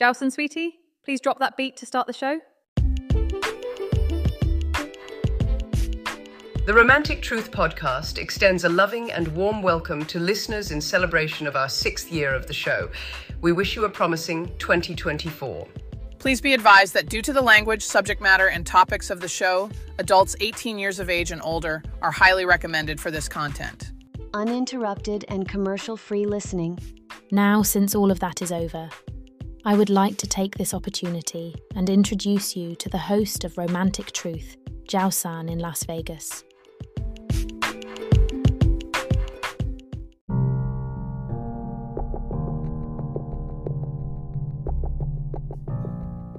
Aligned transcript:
Jowson, 0.00 0.30
sweetie, 0.30 0.78
please 1.04 1.20
drop 1.20 1.40
that 1.40 1.58
beat 1.58 1.76
to 1.76 1.84
start 1.84 2.06
the 2.06 2.14
show. 2.14 2.40
The 6.64 6.72
Romantic 6.72 7.20
Truth 7.20 7.50
podcast 7.50 8.16
extends 8.16 8.64
a 8.64 8.70
loving 8.70 9.12
and 9.12 9.28
warm 9.28 9.60
welcome 9.60 10.06
to 10.06 10.18
listeners 10.18 10.70
in 10.70 10.80
celebration 10.80 11.46
of 11.46 11.54
our 11.54 11.68
sixth 11.68 12.10
year 12.10 12.34
of 12.34 12.46
the 12.46 12.54
show. 12.54 12.88
We 13.42 13.52
wish 13.52 13.76
you 13.76 13.84
a 13.84 13.90
promising 13.90 14.46
2024. 14.56 15.68
Please 16.18 16.40
be 16.40 16.54
advised 16.54 16.94
that 16.94 17.10
due 17.10 17.20
to 17.20 17.34
the 17.34 17.42
language, 17.42 17.82
subject 17.84 18.22
matter, 18.22 18.46
and 18.46 18.66
topics 18.66 19.10
of 19.10 19.20
the 19.20 19.28
show, 19.28 19.68
adults 19.98 20.34
18 20.40 20.78
years 20.78 20.98
of 20.98 21.10
age 21.10 21.30
and 21.30 21.42
older 21.44 21.82
are 22.00 22.10
highly 22.10 22.46
recommended 22.46 22.98
for 22.98 23.10
this 23.10 23.28
content. 23.28 23.92
Uninterrupted 24.32 25.26
and 25.28 25.46
commercial 25.46 25.98
free 25.98 26.24
listening. 26.24 26.78
Now, 27.30 27.60
since 27.60 27.94
all 27.94 28.10
of 28.10 28.20
that 28.20 28.40
is 28.40 28.50
over, 28.50 28.88
I 29.62 29.74
would 29.74 29.90
like 29.90 30.16
to 30.16 30.26
take 30.26 30.56
this 30.56 30.72
opportunity 30.72 31.54
and 31.76 31.90
introduce 31.90 32.56
you 32.56 32.74
to 32.76 32.88
the 32.88 32.96
host 32.96 33.44
of 33.44 33.58
Romantic 33.58 34.10
Truth, 34.12 34.56
Jowson 34.88 35.50
in 35.50 35.58
Las 35.58 35.84
Vegas. 35.84 36.44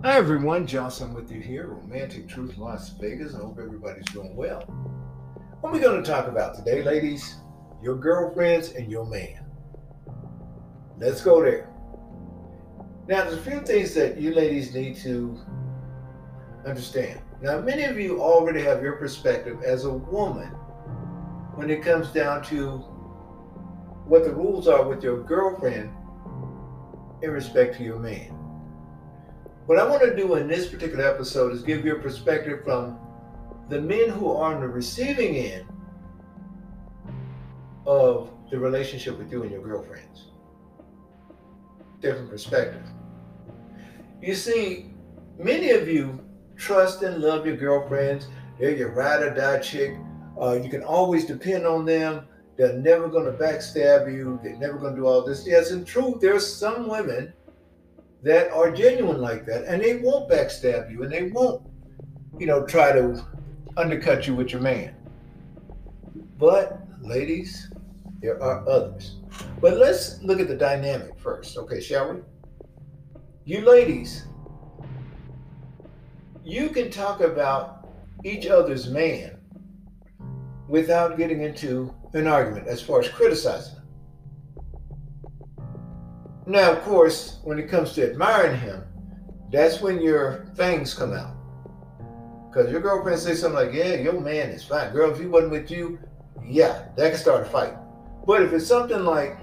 Hi 0.03 0.17
everyone, 0.17 0.65
Johnson 0.65 1.13
with 1.13 1.31
you 1.31 1.41
here, 1.41 1.67
Romantic 1.67 2.27
Truth 2.27 2.57
Las 2.57 2.89
Vegas. 2.99 3.35
I 3.35 3.37
hope 3.37 3.59
everybody's 3.59 4.05
doing 4.05 4.35
well. 4.35 4.61
What 5.59 5.69
are 5.69 5.73
we 5.73 5.79
going 5.79 6.03
to 6.03 6.09
talk 6.09 6.27
about 6.27 6.55
today, 6.55 6.81
ladies? 6.81 7.35
Your 7.83 7.97
girlfriends 7.97 8.71
and 8.71 8.91
your 8.91 9.05
man. 9.05 9.45
Let's 10.97 11.21
go 11.21 11.43
there. 11.43 11.70
Now, 13.07 13.23
there's 13.23 13.33
a 13.33 13.41
few 13.41 13.61
things 13.61 13.93
that 13.95 14.19
you 14.19 14.33
ladies 14.33 14.73
need 14.73 14.95
to 14.97 15.37
understand. 16.65 17.19
Now, 17.41 17.59
many 17.59 17.83
of 17.83 17.99
you 17.99 18.21
already 18.21 18.61
have 18.61 18.83
your 18.83 18.93
perspective 18.93 19.63
as 19.63 19.85
a 19.85 19.91
woman 19.91 20.49
when 21.55 21.69
it 21.69 21.81
comes 21.81 22.09
down 22.11 22.43
to 22.45 22.77
what 24.05 24.23
the 24.23 24.33
rules 24.33 24.67
are 24.67 24.87
with 24.87 25.03
your 25.03 25.23
girlfriend 25.23 25.91
in 27.23 27.31
respect 27.31 27.77
to 27.77 27.83
your 27.83 27.97
man. 27.97 28.29
What 29.65 29.79
I 29.79 29.87
want 29.87 30.01
to 30.03 30.15
do 30.15 30.35
in 30.35 30.47
this 30.47 30.67
particular 30.67 31.05
episode 31.05 31.53
is 31.53 31.63
give 31.63 31.85
you 31.85 31.95
a 31.95 31.99
perspective 31.99 32.63
from 32.63 32.99
the 33.69 33.81
men 33.81 34.09
who 34.09 34.31
are 34.31 34.53
on 34.53 34.61
the 34.61 34.67
receiving 34.67 35.35
end 35.35 35.65
of 37.85 38.31
the 38.51 38.59
relationship 38.59 39.17
with 39.17 39.31
you 39.31 39.43
and 39.43 39.51
your 39.51 39.61
girlfriends. 39.61 40.30
Different 42.01 42.29
perspective. 42.29 42.81
You 44.21 44.33
see, 44.35 44.93
many 45.37 45.69
of 45.71 45.87
you 45.87 46.19
trust 46.55 47.03
and 47.03 47.21
love 47.21 47.45
your 47.45 47.57
girlfriends. 47.57 48.27
They're 48.59 48.75
your 48.75 48.91
ride 48.91 49.21
or 49.21 49.33
die 49.33 49.59
chick. 49.59 49.95
Uh, 50.39 50.53
you 50.53 50.69
can 50.69 50.83
always 50.83 51.25
depend 51.25 51.65
on 51.65 51.85
them. 51.85 52.25
They're 52.57 52.73
never 52.73 53.07
going 53.07 53.25
to 53.25 53.31
backstab 53.31 54.11
you. 54.11 54.39
They're 54.43 54.57
never 54.57 54.77
going 54.77 54.95
to 54.95 55.01
do 55.01 55.07
all 55.07 55.23
this. 55.23 55.47
Yes, 55.47 55.71
in 55.71 55.85
truth, 55.85 56.19
there's 56.19 56.45
some 56.45 56.87
women 56.87 57.33
that 58.23 58.51
are 58.51 58.71
genuine 58.71 59.19
like 59.19 59.45
that, 59.45 59.65
and 59.65 59.81
they 59.81 59.97
won't 59.97 60.29
backstab 60.29 60.91
you, 60.91 61.03
and 61.03 61.11
they 61.11 61.29
won't, 61.29 61.63
you 62.37 62.45
know, 62.45 62.65
try 62.65 62.91
to 62.91 63.25
undercut 63.77 64.27
you 64.27 64.35
with 64.35 64.51
your 64.51 64.61
man. 64.61 64.95
But 66.37 66.81
ladies, 67.01 67.71
there 68.21 68.41
are 68.41 68.67
others. 68.67 69.17
But 69.61 69.77
let's 69.77 70.21
look 70.23 70.39
at 70.39 70.47
the 70.47 70.55
dynamic 70.55 71.17
first, 71.19 71.57
okay, 71.57 71.79
shall 71.79 72.13
we? 72.13 72.19
You 73.45 73.61
ladies, 73.61 74.25
you 76.43 76.69
can 76.69 76.89
talk 76.89 77.21
about 77.21 77.87
each 78.23 78.47
other's 78.47 78.89
man 78.89 79.37
without 80.67 81.17
getting 81.17 81.41
into 81.41 81.93
an 82.13 82.27
argument 82.27 82.67
as 82.67 82.81
far 82.81 82.99
as 82.99 83.09
criticizing 83.09 83.81
now, 86.51 86.71
of 86.71 86.81
course, 86.81 87.39
when 87.43 87.59
it 87.59 87.69
comes 87.69 87.93
to 87.93 88.09
admiring 88.09 88.59
him, 88.59 88.83
that's 89.51 89.79
when 89.79 90.01
your 90.01 90.45
things 90.55 90.93
come 90.93 91.13
out. 91.13 91.35
Because 92.49 92.71
your 92.71 92.81
girlfriend 92.81 93.19
says 93.19 93.39
something 93.39 93.67
like, 93.67 93.73
Yeah, 93.73 93.93
your 93.95 94.19
man 94.19 94.49
is 94.49 94.63
fine. 94.63 94.91
Girl, 94.91 95.11
if 95.11 95.19
he 95.19 95.27
wasn't 95.27 95.51
with 95.51 95.71
you, 95.71 95.99
yeah, 96.43 96.87
that 96.97 97.11
can 97.11 97.19
start 97.19 97.47
a 97.47 97.49
fight. 97.49 97.73
But 98.25 98.41
if 98.41 98.53
it's 98.53 98.67
something 98.67 99.03
like, 99.05 99.37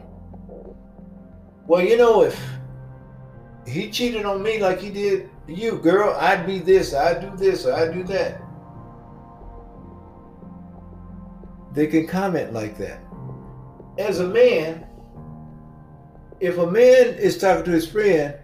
Well, 1.68 1.84
you 1.84 1.98
know, 1.98 2.22
if 2.22 2.40
he 3.66 3.90
cheated 3.90 4.24
on 4.24 4.42
me 4.42 4.58
like 4.58 4.80
he 4.80 4.88
did 4.88 5.28
you, 5.46 5.78
girl, 5.78 6.16
I'd 6.18 6.46
be 6.46 6.60
this, 6.60 6.94
I'd 6.94 7.20
do 7.20 7.36
this, 7.36 7.66
I'd 7.66 7.92
do 7.92 8.02
that. 8.04 8.40
They 11.74 11.86
can 11.86 12.06
comment 12.06 12.54
like 12.54 12.78
that. 12.78 13.00
As 13.98 14.20
a 14.20 14.26
man, 14.26 14.86
if 16.40 16.56
a 16.56 16.66
man 16.66 17.14
is 17.16 17.36
talking 17.36 17.64
to 17.64 17.70
his 17.70 17.86
friend 17.86 18.34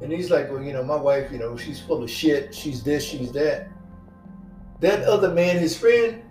and 0.00 0.12
he's 0.12 0.30
like, 0.30 0.48
well, 0.50 0.62
you 0.62 0.72
know, 0.72 0.84
my 0.84 0.96
wife, 0.96 1.32
you 1.32 1.38
know, 1.38 1.56
she's 1.56 1.80
full 1.80 2.04
of 2.04 2.10
shit, 2.10 2.54
she's 2.54 2.84
this, 2.84 3.04
she's 3.04 3.32
that, 3.32 3.68
that 4.78 5.02
other 5.04 5.34
man, 5.34 5.58
his 5.58 5.76
friend, 5.76 6.22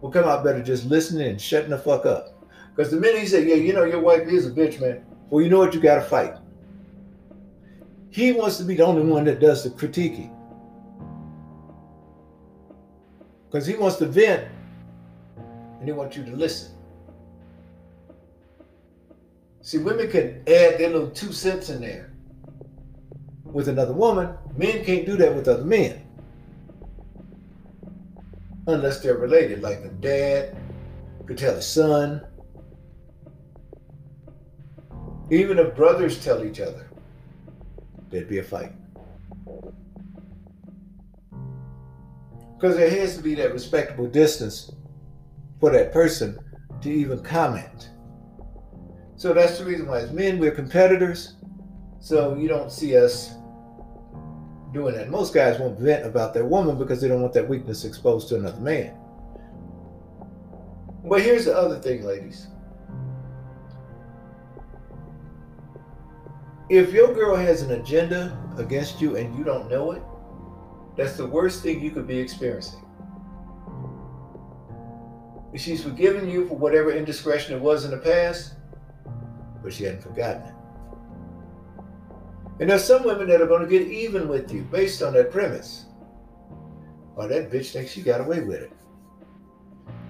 will 0.00 0.10
come 0.10 0.24
out 0.24 0.42
better 0.42 0.62
just 0.62 0.86
listening 0.86 1.28
and 1.28 1.40
shutting 1.40 1.70
the 1.70 1.78
fuck 1.78 2.04
up. 2.04 2.44
Because 2.74 2.90
the 2.90 2.98
minute 2.98 3.20
he 3.20 3.26
say, 3.26 3.46
yeah, 3.46 3.54
you 3.54 3.72
know, 3.72 3.84
your 3.84 4.00
wife 4.00 4.26
is 4.26 4.46
a 4.46 4.50
bitch, 4.50 4.80
man, 4.80 5.04
well, 5.34 5.42
you 5.42 5.50
know 5.50 5.58
what, 5.58 5.74
you 5.74 5.80
got 5.80 5.96
to 5.96 6.00
fight. 6.02 6.36
He 8.08 8.30
wants 8.30 8.56
to 8.58 8.62
be 8.62 8.76
the 8.76 8.84
only 8.84 9.02
one 9.02 9.24
that 9.24 9.40
does 9.40 9.64
the 9.64 9.70
critiquing. 9.70 10.32
Because 13.50 13.66
he 13.66 13.74
wants 13.74 13.96
to 13.96 14.06
vent 14.06 14.46
and 15.80 15.88
he 15.88 15.90
wants 15.90 16.16
you 16.16 16.24
to 16.24 16.30
listen. 16.30 16.70
See, 19.60 19.78
women 19.78 20.08
can 20.08 20.36
add 20.46 20.78
their 20.78 20.90
little 20.90 21.10
two 21.10 21.32
cents 21.32 21.68
in 21.68 21.80
there 21.80 22.12
with 23.42 23.66
another 23.66 23.92
woman. 23.92 24.34
Men 24.56 24.84
can't 24.84 25.04
do 25.04 25.16
that 25.16 25.34
with 25.34 25.48
other 25.48 25.64
men. 25.64 26.00
Unless 28.68 29.00
they're 29.00 29.16
related, 29.16 29.62
like 29.62 29.78
a 29.80 29.88
dad 29.88 30.56
could 31.26 31.38
tell 31.38 31.56
his 31.56 31.66
son. 31.66 32.24
Even 35.30 35.58
if 35.58 35.74
brothers 35.74 36.22
tell 36.22 36.44
each 36.44 36.60
other, 36.60 36.86
there'd 38.10 38.28
be 38.28 38.38
a 38.38 38.42
fight. 38.42 38.72
Because 42.56 42.76
there 42.76 42.90
has 42.90 43.16
to 43.16 43.22
be 43.22 43.34
that 43.34 43.52
respectable 43.52 44.06
distance 44.06 44.70
for 45.60 45.70
that 45.70 45.92
person 45.92 46.38
to 46.82 46.90
even 46.90 47.22
comment. 47.22 47.90
So 49.16 49.32
that's 49.32 49.58
the 49.58 49.64
reason 49.64 49.86
why, 49.86 50.00
as 50.00 50.12
men, 50.12 50.38
we're 50.38 50.50
competitors. 50.50 51.34
So 52.00 52.34
you 52.36 52.48
don't 52.48 52.70
see 52.70 52.96
us 52.96 53.34
doing 54.72 54.94
that. 54.94 55.08
Most 55.08 55.32
guys 55.32 55.58
won't 55.58 55.78
vent 55.78 56.04
about 56.04 56.34
their 56.34 56.44
woman 56.44 56.76
because 56.76 57.00
they 57.00 57.08
don't 57.08 57.22
want 57.22 57.32
that 57.32 57.48
weakness 57.48 57.84
exposed 57.84 58.28
to 58.28 58.36
another 58.36 58.60
man. 58.60 58.94
But 61.04 61.22
here's 61.22 61.44
the 61.46 61.56
other 61.56 61.78
thing, 61.78 62.04
ladies. 62.04 62.48
If 66.70 66.92
your 66.92 67.12
girl 67.12 67.36
has 67.36 67.60
an 67.60 67.72
agenda 67.72 68.38
against 68.56 69.00
you 69.00 69.16
and 69.16 69.36
you 69.36 69.44
don't 69.44 69.70
know 69.70 69.92
it, 69.92 70.02
that's 70.96 71.16
the 71.16 71.26
worst 71.26 71.62
thing 71.62 71.80
you 71.80 71.90
could 71.90 72.06
be 72.06 72.18
experiencing. 72.18 72.80
She's 75.56 75.84
forgiven 75.84 76.28
you 76.28 76.48
for 76.48 76.56
whatever 76.56 76.90
indiscretion 76.90 77.54
it 77.54 77.60
was 77.60 77.84
in 77.84 77.90
the 77.90 77.98
past, 77.98 78.54
but 79.62 79.72
she 79.72 79.84
hadn't 79.84 80.02
forgotten 80.02 80.42
it. 80.42 80.54
And 82.60 82.70
there's 82.70 82.84
some 82.84 83.04
women 83.04 83.28
that 83.28 83.40
are 83.40 83.46
going 83.46 83.62
to 83.62 83.68
get 83.68 83.86
even 83.86 84.28
with 84.28 84.52
you 84.52 84.62
based 84.62 85.02
on 85.02 85.12
that 85.14 85.30
premise. 85.30 85.86
Oh, 87.16 87.28
that 87.28 87.50
bitch 87.50 87.72
thinks 87.72 87.92
she 87.92 88.02
got 88.02 88.20
away 88.20 88.40
with 88.40 88.62
it. 88.62 88.72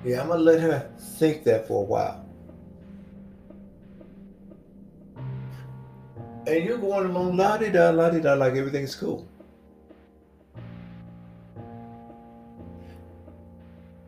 Yeah, 0.04 0.20
I'm 0.20 0.28
going 0.28 0.38
to 0.38 0.44
let 0.44 0.60
her 0.60 0.92
think 1.18 1.44
that 1.44 1.66
for 1.66 1.82
a 1.82 1.86
while. 1.86 2.23
And 6.46 6.64
you're 6.64 6.78
going 6.78 7.06
along 7.06 7.36
la 7.36 7.56
di 7.56 7.70
da, 7.70 7.90
la 7.90 8.10
di 8.10 8.20
da, 8.20 8.34
like 8.34 8.54
everything's 8.54 8.94
cool. 8.94 9.26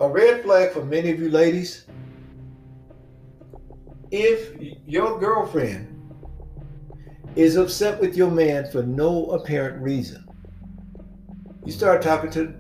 A 0.00 0.08
red 0.08 0.42
flag 0.42 0.72
for 0.72 0.84
many 0.84 1.10
of 1.10 1.18
you 1.18 1.30
ladies 1.30 1.86
if 4.10 4.54
your 4.86 5.18
girlfriend 5.18 5.92
is 7.34 7.56
upset 7.56 8.00
with 8.00 8.16
your 8.16 8.30
man 8.30 8.70
for 8.70 8.82
no 8.82 9.26
apparent 9.26 9.82
reason, 9.82 10.24
you 11.64 11.72
start 11.72 12.02
talking 12.02 12.30
to, 12.30 12.54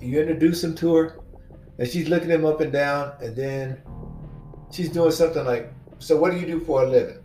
you 0.00 0.20
introduce 0.20 0.62
him 0.62 0.74
to 0.76 0.94
her, 0.94 1.20
and 1.78 1.88
she's 1.88 2.08
looking 2.08 2.28
him 2.28 2.44
up 2.44 2.60
and 2.60 2.72
down, 2.72 3.12
and 3.20 3.36
then 3.36 3.80
she's 4.70 4.88
doing 4.88 5.12
something 5.12 5.44
like, 5.44 5.72
"So 5.98 6.16
what 6.18 6.32
do 6.32 6.38
you 6.38 6.46
do 6.46 6.60
for 6.60 6.82
a 6.82 6.88
living? 6.88 7.19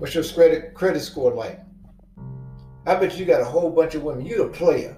What's 0.00 0.14
your 0.14 0.24
credit 0.24 0.74
credit 0.74 1.00
score 1.00 1.32
like?" 1.32 1.60
I 2.86 2.94
bet 2.96 3.18
you 3.18 3.26
got 3.26 3.42
a 3.42 3.44
whole 3.44 3.70
bunch 3.70 3.94
of 3.94 4.02
women. 4.02 4.24
You're 4.24 4.46
a 4.46 4.50
player. 4.50 4.96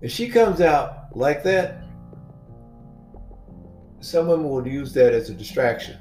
If 0.00 0.12
she 0.12 0.28
comes 0.28 0.60
out 0.60 1.14
like 1.16 1.42
that, 1.42 1.82
some 3.98 4.28
women 4.28 4.48
will 4.48 4.66
use 4.66 4.94
that 4.94 5.12
as 5.12 5.28
a 5.28 5.34
distraction 5.34 5.98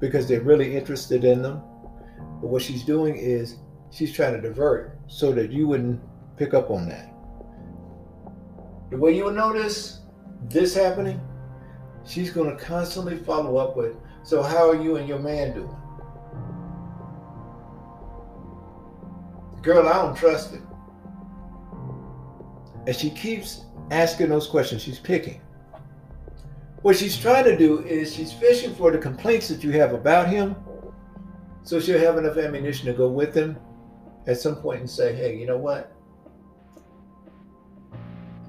because 0.00 0.26
they're 0.26 0.40
really 0.40 0.74
interested 0.74 1.24
in 1.24 1.42
them. 1.42 1.62
But 2.40 2.48
what 2.48 2.62
she's 2.62 2.84
doing 2.84 3.16
is 3.16 3.56
she's 3.90 4.12
trying 4.12 4.32
to 4.32 4.40
divert 4.40 4.98
so 5.06 5.30
that 5.32 5.52
you 5.52 5.68
wouldn't 5.68 6.00
pick 6.38 6.54
up 6.54 6.70
on 6.70 6.88
that. 6.88 7.12
The 8.90 8.96
way 8.96 9.14
you 9.14 9.24
will 9.24 9.32
notice 9.32 10.00
this 10.48 10.74
happening, 10.74 11.20
she's 12.06 12.30
going 12.30 12.56
to 12.56 12.64
constantly 12.64 13.18
follow 13.18 13.58
up 13.58 13.76
with, 13.76 13.94
So, 14.22 14.42
how 14.42 14.70
are 14.70 14.82
you 14.82 14.96
and 14.96 15.06
your 15.06 15.18
man 15.18 15.54
doing? 15.54 15.79
Girl, 19.62 19.88
I 19.88 19.92
don't 19.92 20.16
trust 20.16 20.54
it. 20.54 20.62
And 22.86 22.96
she 22.96 23.10
keeps 23.10 23.64
asking 23.90 24.30
those 24.30 24.46
questions. 24.46 24.82
She's 24.82 24.98
picking. 24.98 25.40
What 26.82 26.96
she's 26.96 27.18
trying 27.18 27.44
to 27.44 27.56
do 27.56 27.80
is 27.80 28.14
she's 28.14 28.32
fishing 28.32 28.74
for 28.74 28.90
the 28.90 28.98
complaints 28.98 29.48
that 29.48 29.62
you 29.62 29.70
have 29.72 29.92
about 29.92 30.28
him. 30.28 30.56
So 31.62 31.78
she'll 31.78 31.98
have 31.98 32.16
enough 32.16 32.38
ammunition 32.38 32.86
to 32.86 32.94
go 32.94 33.08
with 33.08 33.34
him 33.34 33.58
at 34.26 34.38
some 34.38 34.56
point 34.56 34.80
and 34.80 34.88
say, 34.90 35.14
hey, 35.14 35.36
you 35.36 35.46
know 35.46 35.58
what? 35.58 35.92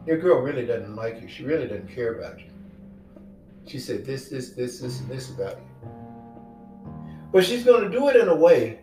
Your 0.07 0.17
girl 0.17 0.41
really 0.41 0.65
doesn't 0.65 0.95
like 0.95 1.21
you. 1.21 1.27
She 1.27 1.43
really 1.43 1.67
doesn't 1.67 1.93
care 1.93 2.13
about 2.19 2.39
you. 2.39 2.51
She 3.67 3.79
said 3.79 4.05
this, 4.05 4.29
this, 4.29 4.51
this, 4.51 4.79
this, 4.79 5.01
and 5.01 5.09
this 5.09 5.29
about 5.29 5.57
you. 5.57 5.89
But 7.33 7.45
she's 7.45 7.63
going 7.63 7.83
to 7.83 7.89
do 7.89 8.07
it 8.09 8.15
in 8.15 8.29
a 8.29 8.35
way 8.35 8.79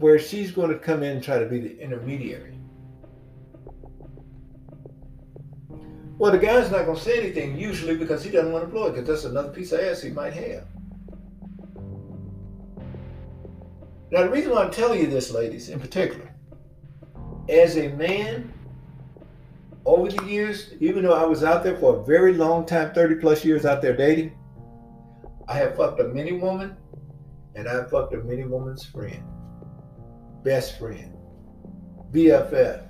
where 0.00 0.18
she's 0.18 0.50
going 0.50 0.70
to 0.70 0.78
come 0.78 1.02
in 1.02 1.16
and 1.16 1.22
try 1.22 1.38
to 1.38 1.44
be 1.44 1.60
the 1.60 1.78
intermediary. 1.78 2.54
Well, 6.16 6.32
the 6.32 6.38
guy's 6.38 6.70
not 6.70 6.86
going 6.86 6.96
to 6.96 7.02
say 7.02 7.18
anything 7.18 7.56
usually 7.58 7.96
because 7.96 8.24
he 8.24 8.30
doesn't 8.30 8.52
want 8.52 8.64
to 8.64 8.70
blow 8.70 8.86
it 8.86 8.92
because 8.92 9.06
that's 9.06 9.24
another 9.24 9.50
piece 9.50 9.72
of 9.72 9.80
ass 9.80 10.00
he 10.00 10.10
might 10.10 10.32
have. 10.32 10.64
Now, 14.10 14.22
the 14.22 14.30
reason 14.30 14.52
why 14.52 14.64
I'm 14.64 14.70
telling 14.70 15.00
you 15.00 15.06
this, 15.06 15.30
ladies, 15.30 15.68
in 15.68 15.78
particular, 15.78 16.30
as 17.48 17.76
a 17.76 17.88
man, 17.88 18.52
over 19.84 20.10
the 20.10 20.24
years, 20.24 20.72
even 20.80 21.04
though 21.04 21.14
I 21.14 21.24
was 21.24 21.44
out 21.44 21.62
there 21.62 21.76
for 21.76 21.96
a 21.96 22.04
very 22.04 22.32
long 22.32 22.64
time 22.64 22.92
30 22.94 23.16
plus 23.16 23.44
years 23.44 23.66
out 23.66 23.82
there 23.82 23.96
dating, 23.96 24.32
I 25.46 25.54
have 25.54 25.76
fucked 25.76 26.00
a 26.00 26.04
many 26.04 26.32
woman 26.32 26.74
and 27.54 27.68
I've 27.68 27.90
fucked 27.90 28.14
a 28.14 28.18
many 28.18 28.44
woman's 28.44 28.84
friend 28.84 29.22
best 30.42 30.78
friend, 30.78 31.14
BFF, 32.12 32.82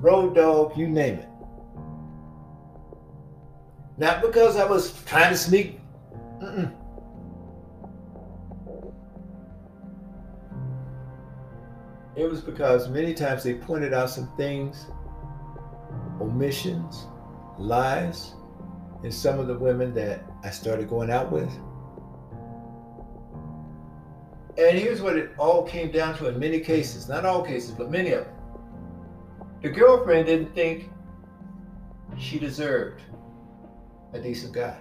road 0.00 0.34
dog, 0.34 0.76
you 0.76 0.88
name 0.88 1.14
it. 1.16 1.28
Not 3.96 4.22
because 4.22 4.56
I 4.56 4.64
was 4.64 5.02
trying 5.04 5.32
to 5.32 5.38
sneak. 5.38 5.80
Mm-mm. 6.40 6.72
It 12.16 12.28
was 12.28 12.40
because 12.40 12.88
many 12.88 13.14
times 13.14 13.44
they 13.44 13.54
pointed 13.54 13.94
out 13.94 14.10
some 14.10 14.28
things, 14.36 14.86
omissions, 16.20 17.06
lies, 17.58 18.34
in 19.04 19.12
some 19.12 19.38
of 19.38 19.46
the 19.46 19.56
women 19.56 19.94
that 19.94 20.24
I 20.42 20.50
started 20.50 20.88
going 20.88 21.10
out 21.10 21.30
with. 21.30 21.50
And 24.58 24.76
here's 24.76 25.00
what 25.00 25.16
it 25.16 25.30
all 25.38 25.62
came 25.62 25.92
down 25.92 26.16
to 26.18 26.26
in 26.26 26.36
many 26.36 26.58
cases, 26.58 27.08
not 27.08 27.24
all 27.24 27.44
cases, 27.44 27.70
but 27.70 27.92
many 27.92 28.10
of 28.10 28.24
them. 28.24 28.34
The 29.62 29.68
girlfriend 29.68 30.26
didn't 30.26 30.52
think 30.52 30.90
she 32.18 32.40
deserved 32.40 33.00
a 34.12 34.20
decent 34.20 34.52
guy. 34.52 34.76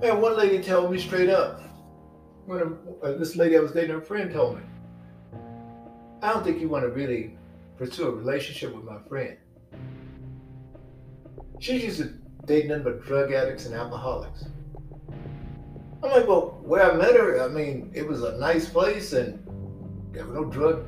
And 0.00 0.22
one 0.22 0.36
lady 0.36 0.62
told 0.62 0.92
me 0.92 0.98
straight 0.98 1.28
up, 1.28 1.60
when 2.46 2.76
uh, 3.02 3.12
this 3.12 3.34
lady 3.34 3.56
I 3.56 3.60
was 3.60 3.72
dating, 3.72 3.90
her 3.90 4.00
friend 4.00 4.32
told 4.32 4.58
me, 4.58 4.62
I 6.22 6.32
don't 6.32 6.44
think 6.44 6.60
you 6.60 6.68
want 6.68 6.84
to 6.84 6.90
really 6.90 7.36
pursue 7.76 8.06
a 8.06 8.10
relationship 8.10 8.74
with 8.74 8.84
my 8.84 8.98
friend. 9.08 9.36
She 11.62 11.76
used 11.76 11.98
to 11.98 12.06
date 12.44 12.66
nothing 12.66 12.82
but 12.82 13.04
drug 13.04 13.30
addicts 13.30 13.66
and 13.66 13.74
alcoholics. 13.76 14.46
I'm 16.02 16.10
like, 16.10 16.26
well, 16.26 16.58
where 16.64 16.90
I 16.90 16.96
met 16.96 17.14
her, 17.14 17.40
I 17.40 17.46
mean, 17.46 17.88
it 17.94 18.04
was 18.04 18.24
a 18.24 18.36
nice 18.38 18.68
place 18.68 19.12
and 19.12 19.38
there 20.12 20.26
were 20.26 20.34
no 20.34 20.44
drug 20.44 20.84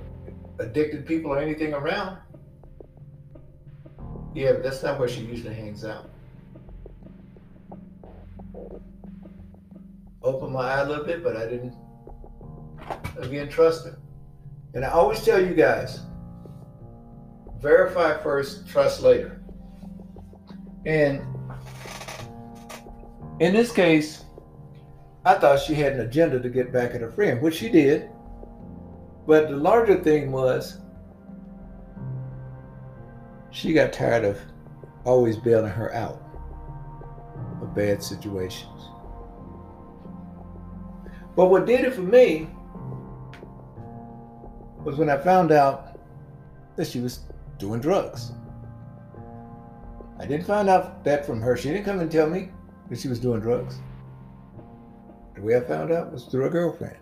addicted 0.59 1.07
people 1.07 1.31
or 1.31 1.39
anything 1.39 1.75
around. 1.75 2.19
Yeah, 4.35 4.55
but 4.55 4.65
that's 4.65 4.83
not 4.83 4.99
where 4.99 5.07
she 5.07 5.21
usually 5.21 5.55
hangs 5.55 5.85
out. 5.85 6.11
Opened 10.25 10.55
my 10.55 10.73
eye 10.73 10.81
a 10.81 10.89
little 10.89 11.05
bit, 11.05 11.23
but 11.23 11.37
I 11.37 11.47
didn't, 11.47 11.77
again, 13.17 13.49
trust 13.49 13.87
her. 13.87 13.97
And 14.75 14.85
I 14.85 14.89
always 14.89 15.25
tell 15.25 15.41
you 15.41 15.55
guys, 15.55 16.01
verify 17.61 18.21
first, 18.21 18.67
trust 18.67 19.01
later. 19.01 19.41
And 20.87 21.23
in 23.41 23.53
this 23.55 23.73
case, 23.73 24.25
I 25.25 25.35
thought 25.35 25.61
she 25.61 25.75
had 25.75 25.95
an 25.95 26.01
agenda 26.01 26.39
to 26.41 26.49
get 26.49 26.73
back 26.73 26.95
at 26.95 27.01
her 27.01 27.11
friend, 27.11 27.41
which 27.41 27.57
she 27.57 27.69
did. 27.69 28.11
But 29.27 29.49
the 29.49 29.57
larger 29.57 30.03
thing 30.03 30.31
was 30.31 30.79
she 33.51 33.73
got 33.73 33.93
tired 33.93 34.25
of 34.25 34.39
always 35.05 35.37
bailing 35.37 35.71
her 35.71 35.95
out 35.95 36.23
of 37.63 37.75
bad 37.75 38.03
situations. 38.03 38.89
But 41.37 41.47
what 41.47 41.67
did 41.67 41.81
it 41.81 41.95
for 41.95 42.03
me 42.03 42.49
was 44.85 44.97
when 44.97 45.09
I 45.09 45.17
found 45.17 45.51
out 45.51 45.99
that 46.77 46.87
she 46.87 47.01
was 47.01 47.21
doing 47.59 47.81
drugs. 47.81 48.33
I 50.19 50.27
didn't 50.27 50.47
find 50.47 50.69
out 50.69 51.05
that 51.05 51.27
from 51.27 51.41
her. 51.41 51.57
She 51.57 51.71
didn't 51.71 51.85
come 51.85 52.01
and 52.01 52.11
tell 52.11 52.29
me 52.29 52.51
that 52.89 52.99
she 52.99 53.09
was 53.09 53.19
doing 53.19 53.41
drugs. 53.41 53.79
The 55.35 55.43
way 55.43 55.57
I 55.57 55.61
found 55.61 55.91
out 55.91 56.13
was 56.13 56.25
through 56.27 56.47
a 56.47 56.51
girlfriend. 56.51 56.97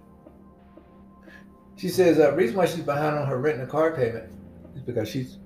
She 1.77 1.89
says 1.89 2.17
the 2.17 2.31
uh, 2.31 2.35
reason 2.35 2.57
why 2.57 2.67
she's 2.67 2.81
behind 2.81 3.17
on 3.17 3.27
her 3.27 3.39
rent 3.39 3.61
and 3.61 3.69
car 3.69 3.95
payment 3.95 4.33
is 4.75 4.83
because 4.83 5.09
she's 5.09 5.39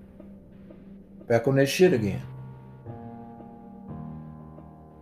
back 1.26 1.48
on 1.48 1.56
that 1.56 1.66
shit 1.66 1.92
again. 1.92 2.22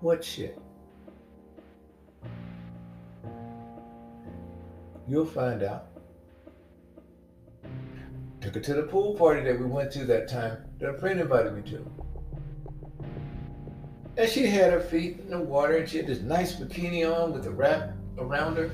What 0.00 0.24
shit? 0.24 0.58
You'll 5.08 5.26
find 5.26 5.62
out. 5.62 5.86
Took 8.40 8.54
her 8.54 8.60
to 8.60 8.74
the 8.74 8.82
pool 8.84 9.14
party 9.14 9.42
that 9.42 9.58
we 9.58 9.66
went 9.66 9.90
to 9.92 10.04
that 10.06 10.28
time 10.28 10.64
that 10.78 10.88
a 10.88 10.98
friend 10.98 11.20
invited 11.20 11.54
me 11.54 11.62
to. 11.70 12.03
And 14.16 14.30
she 14.30 14.46
had 14.46 14.72
her 14.72 14.80
feet 14.80 15.18
in 15.18 15.30
the 15.30 15.40
water 15.40 15.76
and 15.76 15.88
she 15.88 15.96
had 15.96 16.06
this 16.06 16.20
nice 16.20 16.54
bikini 16.54 17.04
on 17.04 17.32
with 17.32 17.46
a 17.46 17.50
wrap 17.50 17.94
around 18.18 18.56
her. 18.56 18.70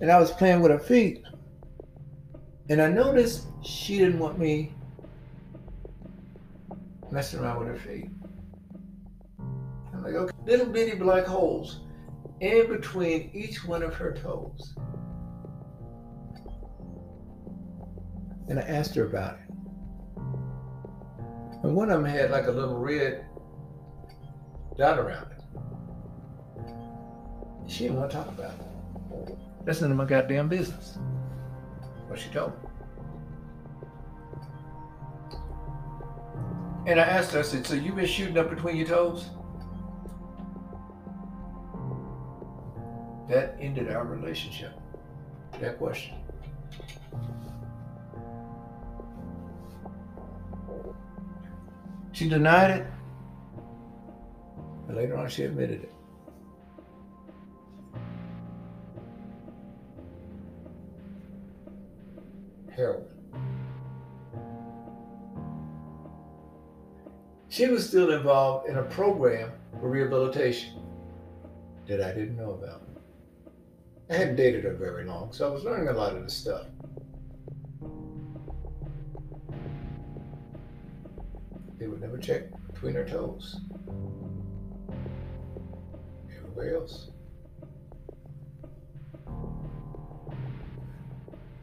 And 0.00 0.10
I 0.10 0.18
was 0.18 0.32
playing 0.32 0.60
with 0.60 0.72
her 0.72 0.78
feet. 0.78 1.22
And 2.68 2.82
I 2.82 2.88
noticed 2.88 3.46
she 3.62 3.98
didn't 3.98 4.18
want 4.18 4.38
me 4.38 4.72
messing 7.12 7.40
around 7.40 7.60
with 7.60 7.68
her 7.68 7.78
feet. 7.78 8.08
I'm 9.92 10.02
like, 10.02 10.14
okay, 10.14 10.32
little 10.46 10.66
bitty 10.66 10.96
black 10.96 11.26
holes 11.26 11.80
in 12.40 12.66
between 12.68 13.30
each 13.32 13.64
one 13.64 13.82
of 13.82 13.94
her 13.94 14.14
toes. 14.14 14.74
And 18.48 18.58
I 18.58 18.62
asked 18.62 18.96
her 18.96 19.06
about 19.06 19.34
it. 19.34 19.50
And 21.62 21.76
one 21.76 21.90
of 21.90 22.02
them 22.02 22.10
had 22.10 22.30
like 22.30 22.46
a 22.46 22.50
little 22.50 22.76
red 22.76 23.24
dot 24.76 24.98
around 24.98 25.30
it. 25.30 25.40
She 27.66 27.84
didn't 27.84 27.98
want 27.98 28.10
to 28.10 28.16
talk 28.16 28.28
about 28.28 28.52
it. 28.52 29.38
That's 29.64 29.80
none 29.80 29.90
of 29.90 29.96
my 29.96 30.04
goddamn 30.04 30.48
business. 30.48 30.98
What 32.08 32.18
she 32.18 32.28
told 32.28 32.52
me. 32.52 32.58
And 36.86 37.00
I 37.00 37.04
asked 37.04 37.32
her, 37.32 37.38
I 37.38 37.42
said, 37.42 37.66
so 37.66 37.74
you 37.74 37.92
been 37.92 38.04
shooting 38.06 38.36
up 38.36 38.50
between 38.50 38.76
your 38.76 38.86
toes? 38.86 39.30
That 43.28 43.56
ended 43.58 43.90
our 43.90 44.04
relationship. 44.04 44.72
That 45.60 45.78
question. 45.78 46.16
She 52.12 52.28
denied 52.28 52.70
it. 52.70 52.86
Later 54.88 55.16
on, 55.16 55.28
she 55.28 55.42
admitted 55.44 55.82
it. 55.82 55.92
Heroin. 62.70 63.04
She 67.48 67.66
was 67.68 67.86
still 67.86 68.12
involved 68.12 68.68
in 68.68 68.78
a 68.78 68.82
program 68.82 69.52
for 69.80 69.88
rehabilitation 69.88 70.80
that 71.86 72.00
I 72.00 72.12
didn't 72.12 72.36
know 72.36 72.52
about. 72.52 72.82
I 74.10 74.14
hadn't 74.14 74.36
dated 74.36 74.64
her 74.64 74.74
very 74.74 75.04
long, 75.04 75.32
so 75.32 75.48
I 75.48 75.52
was 75.52 75.64
learning 75.64 75.88
a 75.88 75.92
lot 75.92 76.16
of 76.16 76.22
this 76.22 76.36
stuff. 76.36 76.66
They 81.78 81.86
would 81.86 82.00
never 82.00 82.18
check 82.18 82.44
between 82.72 82.94
her 82.94 83.04
toes. 83.04 83.60
Else. 86.62 87.10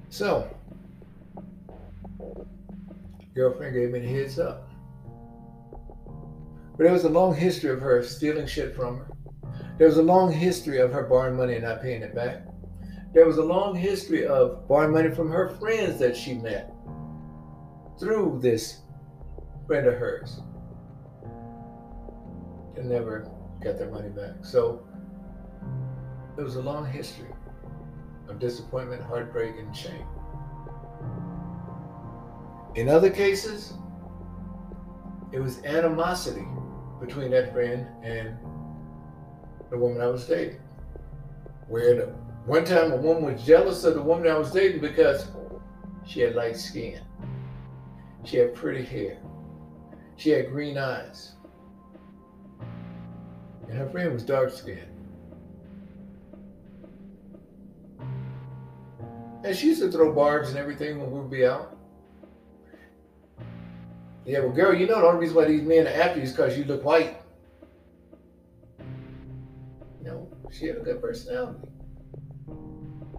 So, 0.09 0.47
girlfriend 3.33 3.73
gave 3.73 3.91
me 3.91 3.99
the 3.99 4.07
heads 4.07 4.37
up. 4.37 4.69
But 6.77 6.83
there 6.83 6.91
was 6.91 7.05
a 7.05 7.09
long 7.09 7.33
history 7.33 7.71
of 7.71 7.79
her 7.79 8.03
stealing 8.03 8.45
shit 8.45 8.75
from 8.75 8.97
her. 8.97 9.07
There 9.77 9.87
was 9.87 9.97
a 9.97 10.03
long 10.03 10.31
history 10.31 10.79
of 10.79 10.91
her 10.91 11.03
borrowing 11.03 11.37
money 11.37 11.55
and 11.55 11.63
not 11.63 11.81
paying 11.81 12.03
it 12.03 12.13
back. 12.13 12.45
There 13.13 13.25
was 13.25 13.37
a 13.37 13.43
long 13.43 13.75
history 13.75 14.27
of 14.27 14.67
borrowing 14.67 14.93
money 14.93 15.09
from 15.09 15.31
her 15.31 15.49
friends 15.59 15.97
that 15.99 16.15
she 16.15 16.35
met 16.35 16.71
through 17.99 18.39
this 18.41 18.81
friend 19.65 19.87
of 19.87 19.95
hers. 19.95 20.41
And 22.75 22.89
never 22.89 23.29
got 23.61 23.77
their 23.77 23.89
money 23.89 24.09
back. 24.09 24.43
So 24.43 24.83
it 26.37 26.41
was 26.41 26.55
a 26.55 26.61
long 26.61 26.85
history 26.85 27.29
of 28.27 28.39
disappointment, 28.39 29.03
heartbreak, 29.03 29.55
and 29.59 29.75
shame. 29.75 30.05
In 32.75 32.89
other 32.89 33.09
cases, 33.09 33.73
it 35.31 35.39
was 35.39 35.63
animosity 35.63 36.47
between 36.99 37.31
that 37.31 37.53
friend 37.53 37.87
and 38.03 38.37
the 39.69 39.77
woman 39.77 40.01
I 40.01 40.07
was 40.07 40.25
dating. 40.25 40.59
Where 41.67 41.95
the, 41.95 42.05
one 42.45 42.65
time 42.65 42.91
a 42.91 42.97
woman 42.97 43.33
was 43.33 43.43
jealous 43.43 43.83
of 43.83 43.95
the 43.95 44.01
woman 44.01 44.27
I 44.27 44.37
was 44.37 44.51
dating 44.51 44.81
because 44.81 45.27
she 46.05 46.21
had 46.21 46.35
light 46.35 46.57
skin, 46.57 47.01
she 48.23 48.37
had 48.37 48.55
pretty 48.55 48.83
hair, 48.83 49.17
she 50.15 50.31
had 50.31 50.49
green 50.49 50.77
eyes, 50.77 51.33
and 53.67 53.77
her 53.77 53.89
friend 53.89 54.13
was 54.13 54.23
dark 54.23 54.51
skinned. 54.51 54.87
And 59.43 59.55
she 59.55 59.67
used 59.67 59.81
to 59.81 59.91
throw 59.91 60.13
barbs 60.13 60.49
and 60.49 60.57
everything 60.57 60.99
when 60.99 61.11
we 61.11 61.19
would 61.19 61.31
be 61.31 61.45
out. 61.45 61.77
Yeah, 64.25 64.41
well, 64.41 64.51
girl, 64.51 64.73
you 64.73 64.85
know 64.85 65.01
the 65.01 65.07
only 65.07 65.21
reason 65.21 65.35
why 65.35 65.45
these 65.45 65.63
men 65.63 65.87
are 65.87 65.89
after 65.89 66.19
you 66.19 66.23
is 66.25 66.31
because 66.31 66.57
you 66.57 66.63
look 66.65 66.85
white. 66.85 67.17
You 69.99 70.05
know, 70.05 70.27
she 70.51 70.67
had 70.67 70.77
a 70.77 70.81
good 70.81 71.01
personality. 71.01 71.59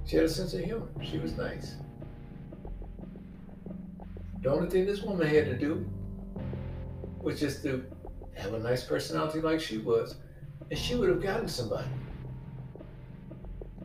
She 0.04 0.16
had 0.16 0.26
a 0.26 0.28
sense 0.28 0.54
of 0.54 0.60
humor. 0.60 0.88
She 1.02 1.18
was 1.18 1.36
nice. 1.36 1.76
The 4.42 4.50
only 4.50 4.68
thing 4.68 4.86
this 4.86 5.02
woman 5.02 5.26
had 5.26 5.46
to 5.46 5.56
do 5.56 5.88
was 7.20 7.38
just 7.38 7.62
to 7.62 7.84
have 8.34 8.54
a 8.54 8.58
nice 8.58 8.84
personality 8.84 9.40
like 9.40 9.60
she 9.60 9.78
was, 9.78 10.16
and 10.72 10.80
she 10.80 10.94
would 10.94 11.10
have 11.10 11.20
gotten 11.20 11.46
somebody. 11.46 11.86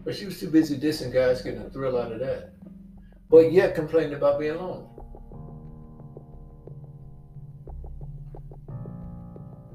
But 0.05 0.15
she 0.15 0.23
was 0.23 0.39
too 0.39 0.49
busy 0.49 0.79
dissing 0.79 1.11
guys 1.11 1.41
getting 1.41 1.61
a 1.61 1.69
thrill 1.69 1.97
out 1.97 2.13
of 2.13 2.19
that. 2.19 2.53
But 3.29 3.51
yet 3.51 3.75
complained 3.75 4.13
about 4.13 4.39
being 4.39 4.55
alone. 4.55 4.87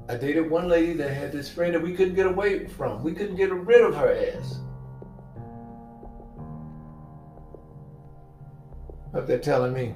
I 0.09 0.15
dated 0.15 0.49
one 0.49 0.67
lady 0.67 0.93
that 0.93 1.13
had 1.13 1.31
this 1.31 1.47
friend 1.47 1.75
that 1.75 1.83
we 1.83 1.93
couldn't 1.93 2.15
get 2.15 2.25
away 2.25 2.65
from. 2.65 3.03
We 3.03 3.13
couldn't 3.13 3.35
get 3.35 3.53
rid 3.53 3.81
of 3.81 3.93
her 3.93 4.11
ass. 4.11 4.57
But 9.11 9.27
they're 9.27 9.37
telling 9.37 9.71
me, 9.71 9.93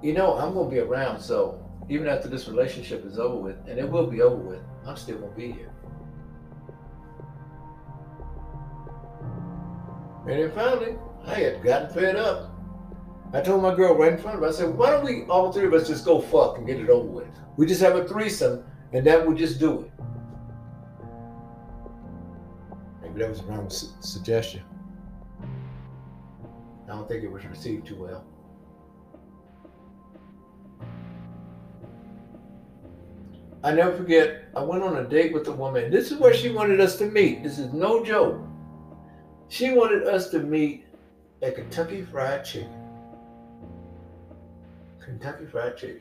you 0.00 0.12
know, 0.12 0.38
I'm 0.38 0.54
going 0.54 0.70
to 0.70 0.74
be 0.76 0.80
around, 0.80 1.20
so 1.20 1.60
even 1.88 2.06
after 2.06 2.28
this 2.28 2.48
relationship 2.48 3.04
is 3.04 3.18
over 3.18 3.36
with, 3.36 3.56
and 3.68 3.78
it 3.78 3.88
will 3.88 4.06
be 4.06 4.22
over 4.22 4.36
with, 4.36 4.62
I'm 4.86 4.96
still 4.96 5.18
going 5.18 5.30
to 5.30 5.36
be 5.36 5.52
here. 5.52 5.72
And 10.26 10.40
then 10.40 10.52
finally, 10.52 10.96
I 11.26 11.34
had 11.34 11.62
gotten 11.62 11.90
fed 11.92 12.16
up. 12.16 12.50
I 13.32 13.40
told 13.40 13.62
my 13.62 13.74
girl 13.74 13.94
right 13.94 14.12
in 14.12 14.18
front 14.18 14.36
of 14.36 14.42
her, 14.42 14.48
I 14.48 14.52
said, 14.52 14.74
why 14.74 14.90
don't 14.90 15.04
we, 15.04 15.24
all 15.24 15.52
three 15.52 15.66
of 15.66 15.72
us, 15.72 15.88
just 15.88 16.04
go 16.04 16.20
fuck 16.20 16.58
and 16.58 16.66
get 16.66 16.78
it 16.78 16.90
over 16.90 17.08
with? 17.08 17.28
We 17.56 17.66
just 17.66 17.80
have 17.80 17.96
a 17.96 18.06
threesome 18.06 18.64
and 18.92 19.06
that 19.06 19.26
would 19.26 19.36
just 19.36 19.58
do 19.58 19.82
it. 19.82 19.90
Maybe 23.02 23.20
that 23.20 23.30
was 23.30 23.40
the 23.40 23.46
wrong 23.46 23.70
su- 23.70 23.88
suggestion. 24.00 24.62
I 26.84 26.92
don't 26.92 27.08
think 27.08 27.24
it 27.24 27.30
was 27.30 27.44
received 27.46 27.86
too 27.86 27.96
well. 27.96 28.24
I 33.64 33.72
never 33.72 33.96
forget, 33.96 34.48
I 34.56 34.62
went 34.62 34.82
on 34.82 34.96
a 34.96 35.08
date 35.08 35.32
with 35.32 35.46
a 35.46 35.52
woman. 35.52 35.90
This 35.90 36.10
is 36.10 36.18
where 36.18 36.34
she 36.34 36.50
wanted 36.50 36.80
us 36.80 36.96
to 36.96 37.06
meet. 37.06 37.44
This 37.44 37.58
is 37.58 37.72
no 37.72 38.04
joke. 38.04 38.40
She 39.48 39.70
wanted 39.70 40.02
us 40.04 40.30
to 40.30 40.40
meet 40.40 40.84
at 41.42 41.54
Kentucky 41.54 42.02
Fried 42.02 42.44
Chicken. 42.44 42.72
Kentucky 45.00 45.46
Fried 45.46 45.76
Chicken. 45.76 46.00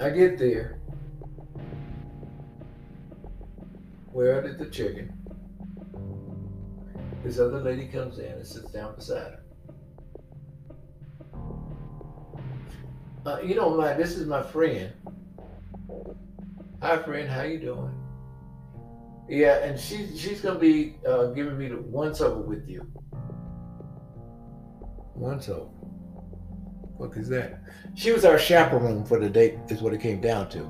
I 0.00 0.10
get 0.10 0.38
there. 0.38 0.80
Where 4.10 4.42
did 4.42 4.58
the 4.58 4.66
chicken? 4.66 5.12
This 7.22 7.38
other 7.38 7.60
lady 7.60 7.86
comes 7.86 8.18
in 8.18 8.26
and 8.26 8.46
sits 8.46 8.72
down 8.72 8.96
beside 8.96 9.32
her. 9.32 9.41
Uh, 13.24 13.38
you 13.40 13.54
don't 13.54 13.76
mind, 13.76 14.00
this 14.00 14.16
is 14.16 14.26
my 14.26 14.42
friend. 14.42 14.92
Hi 16.80 17.00
friend, 17.04 17.28
how 17.28 17.42
you 17.42 17.60
doing? 17.60 17.94
Yeah, 19.28 19.58
and 19.58 19.78
she, 19.78 20.16
she's 20.16 20.40
gonna 20.40 20.58
be 20.58 20.96
uh, 21.06 21.26
giving 21.26 21.56
me 21.56 21.68
the 21.68 21.80
once 21.80 22.20
over 22.20 22.40
with 22.40 22.68
you. 22.68 22.84
Once 25.14 25.48
over. 25.48 25.70
What 26.96 27.16
is 27.16 27.28
that? 27.28 27.62
She 27.94 28.10
was 28.10 28.24
our 28.24 28.38
chaperone 28.38 29.04
for 29.04 29.20
the 29.20 29.30
date, 29.30 29.58
is 29.68 29.80
what 29.82 29.94
it 29.94 30.00
came 30.00 30.20
down 30.20 30.48
to. 30.50 30.68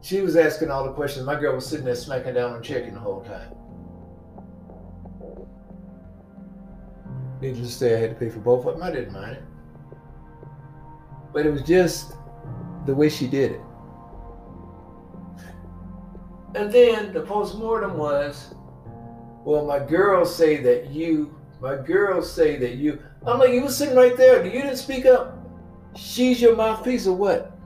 She 0.00 0.22
was 0.22 0.34
asking 0.34 0.70
all 0.70 0.84
the 0.84 0.92
questions. 0.92 1.26
My 1.26 1.38
girl 1.38 1.56
was 1.56 1.66
sitting 1.66 1.84
there 1.84 1.94
smacking 1.94 2.34
down 2.34 2.54
on 2.54 2.62
chicken 2.62 2.94
the 2.94 3.00
whole 3.00 3.20
time. 3.20 3.52
Needless 7.42 7.68
to 7.68 7.74
say, 7.74 7.96
I 7.96 8.00
had 8.00 8.10
to 8.10 8.16
pay 8.16 8.30
for 8.30 8.38
both 8.38 8.64
of 8.64 8.74
them. 8.74 8.82
I 8.82 8.90
didn't 8.90 9.12
mind 9.12 9.36
it. 9.36 9.42
But 11.36 11.44
it 11.44 11.50
was 11.52 11.60
just 11.60 12.14
the 12.86 12.94
way 12.94 13.10
she 13.10 13.26
did 13.26 13.52
it. 13.52 13.60
And 16.54 16.72
then 16.72 17.12
the 17.12 17.20
post-mortem 17.20 17.98
was, 17.98 18.54
well, 19.44 19.66
my 19.66 19.78
girls 19.78 20.34
say 20.34 20.56
that 20.62 20.88
you, 20.88 21.38
my 21.60 21.76
girls 21.76 22.32
say 22.32 22.56
that 22.56 22.76
you, 22.76 23.02
I'm 23.26 23.38
like, 23.38 23.50
you 23.50 23.60
were 23.60 23.68
sitting 23.68 23.94
right 23.94 24.16
there. 24.16 24.46
You 24.46 24.62
didn't 24.62 24.78
speak 24.78 25.04
up. 25.04 25.36
She's 25.94 26.40
your 26.40 26.56
mouthpiece 26.56 27.06
or 27.06 27.14
what? 27.14 27.58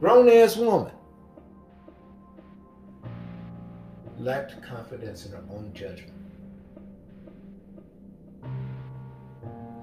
Grown 0.00 0.28
ass 0.28 0.58
woman. 0.58 0.92
Lacked 4.18 4.62
confidence 4.62 5.24
in 5.24 5.32
her 5.32 5.44
own 5.50 5.72
judgment. 5.72 6.25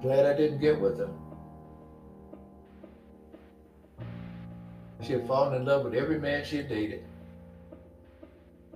Glad 0.03 0.25
I 0.25 0.35
didn't 0.35 0.59
get 0.59 0.77
with 0.77 0.97
her. 0.97 1.09
She 5.01 5.13
had 5.13 5.25
fallen 5.25 5.53
in 5.53 5.65
love 5.65 5.85
with 5.85 5.93
every 5.93 6.19
man 6.19 6.43
she 6.43 6.57
had 6.57 6.67
dated. 6.67 7.05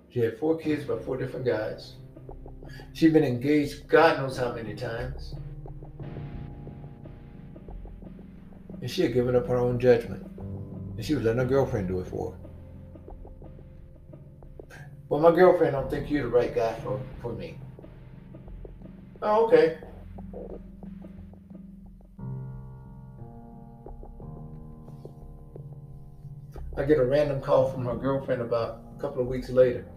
She 0.10 0.22
had 0.22 0.39
four 0.39 0.57
kids 0.57 0.86
by 0.86 0.98
four 1.00 1.17
different 1.17 1.46
guys. 1.46 1.96
She'd 2.93 3.12
been 3.12 3.25
engaged 3.25 3.89
God 3.89 4.19
knows 4.19 4.38
how 4.38 4.53
many 4.53 4.74
times. 4.74 5.36
And 8.81 8.89
she 8.89 9.01
had 9.01 9.13
given 9.13 9.36
up 9.36 9.48
her 9.48 9.57
own 9.57 9.81
judgment. 9.81 10.25
And 10.96 11.05
she 11.05 11.13
was 11.13 11.25
letting 11.25 11.39
her 11.39 11.46
girlfriend 11.46 11.89
do 11.89 12.00
it 12.00 12.07
for 12.07 12.31
her. 12.31 12.38
Well, 15.10 15.19
my 15.19 15.31
girlfriend 15.31 15.74
don't 15.74 15.89
think 15.89 16.10
you're 16.10 16.24
the 16.24 16.29
right 16.29 16.55
guy 16.55 16.74
for, 16.75 17.01
for 17.22 17.34
me. 17.34 17.57
Oh, 19.22 19.46
okay. 19.48 19.79
I 26.77 26.84
get 26.84 27.00
a 27.00 27.05
random 27.05 27.41
call 27.41 27.72
from 27.72 27.86
her 27.86 27.96
girlfriend 27.96 28.41
about 28.41 28.81
a 28.96 29.01
couple 29.01 29.22
of 29.22 29.27
weeks 29.27 29.50
later. 29.50 29.88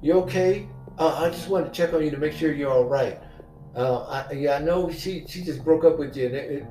You 0.00 0.14
okay? 0.20 0.66
Uh, 0.98 1.18
I 1.18 1.28
just 1.28 1.48
wanted 1.48 1.66
to 1.66 1.72
check 1.72 1.92
on 1.92 2.02
you 2.02 2.10
to 2.10 2.16
make 2.16 2.32
sure 2.32 2.52
you're 2.52 2.70
all 2.70 2.86
right. 2.86 3.20
Uh, 3.76 4.04
I, 4.04 4.32
yeah, 4.32 4.54
I 4.54 4.58
know 4.58 4.90
she 4.90 5.24
she 5.28 5.42
just 5.42 5.62
broke 5.62 5.84
up 5.84 5.98
with 5.98 6.16
you. 6.16 6.26
And 6.26 6.34
it, 6.34 6.50
it, 6.50 6.66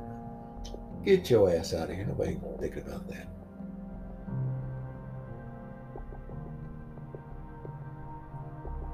get 1.05 1.29
your 1.29 1.50
ass 1.55 1.74
out 1.74 1.89
of 1.89 1.95
here. 1.95 2.05
Nobody 2.05 2.39
thinking 2.59 2.81
about 2.81 3.07
that. 3.09 3.27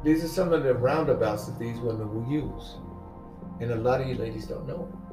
These 0.03 0.23
are 0.23 0.27
some 0.27 0.53
of 0.53 0.63
the 0.63 0.75
roundabouts 0.75 1.47
that 1.47 1.57
these 1.57 1.79
women 1.79 2.13
will 2.13 2.31
use. 2.31 2.75
And 3.61 3.71
a 3.71 3.75
lot 3.75 4.01
of 4.01 4.07
you 4.07 4.15
ladies 4.15 4.45
don't 4.45 4.67
know. 4.67 5.04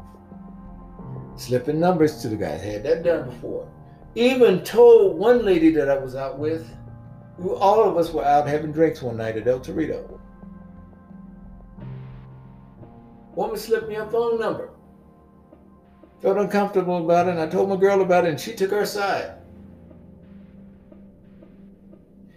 Slipping 1.37 1.81
numbers 1.81 2.21
to 2.23 2.29
the 2.29 2.37
guy. 2.37 2.51
Had 2.51 2.85
that 2.85 3.03
done 3.03 3.23
mm-hmm. 3.23 3.31
before. 3.31 3.69
Even 4.15 4.63
told 4.63 5.19
one 5.19 5.45
lady 5.45 5.71
that 5.71 5.89
I 5.89 5.97
was 5.97 6.15
out 6.15 6.39
with, 6.39 6.69
who 7.39 7.55
all 7.55 7.83
of 7.89 7.97
us 7.97 8.13
were 8.13 8.25
out 8.25 8.47
having 8.47 8.73
drinks 8.73 9.03
one 9.03 9.17
night 9.17 9.37
at 9.37 9.49
El 9.49 9.61
Torito. 9.61 10.21
Woman 13.35 13.57
slipped 13.57 13.89
me 13.89 13.95
a 13.95 14.07
phone 14.07 14.39
number. 14.39 14.71
Felt 16.21 16.37
uncomfortable 16.37 17.03
about 17.03 17.27
it, 17.27 17.31
and 17.31 17.41
I 17.41 17.47
told 17.47 17.69
my 17.69 17.77
girl 17.77 18.03
about 18.03 18.27
it, 18.27 18.31
and 18.31 18.41
she 18.41 18.55
took 18.55 18.71
her 18.71 18.87
side. 18.87 19.33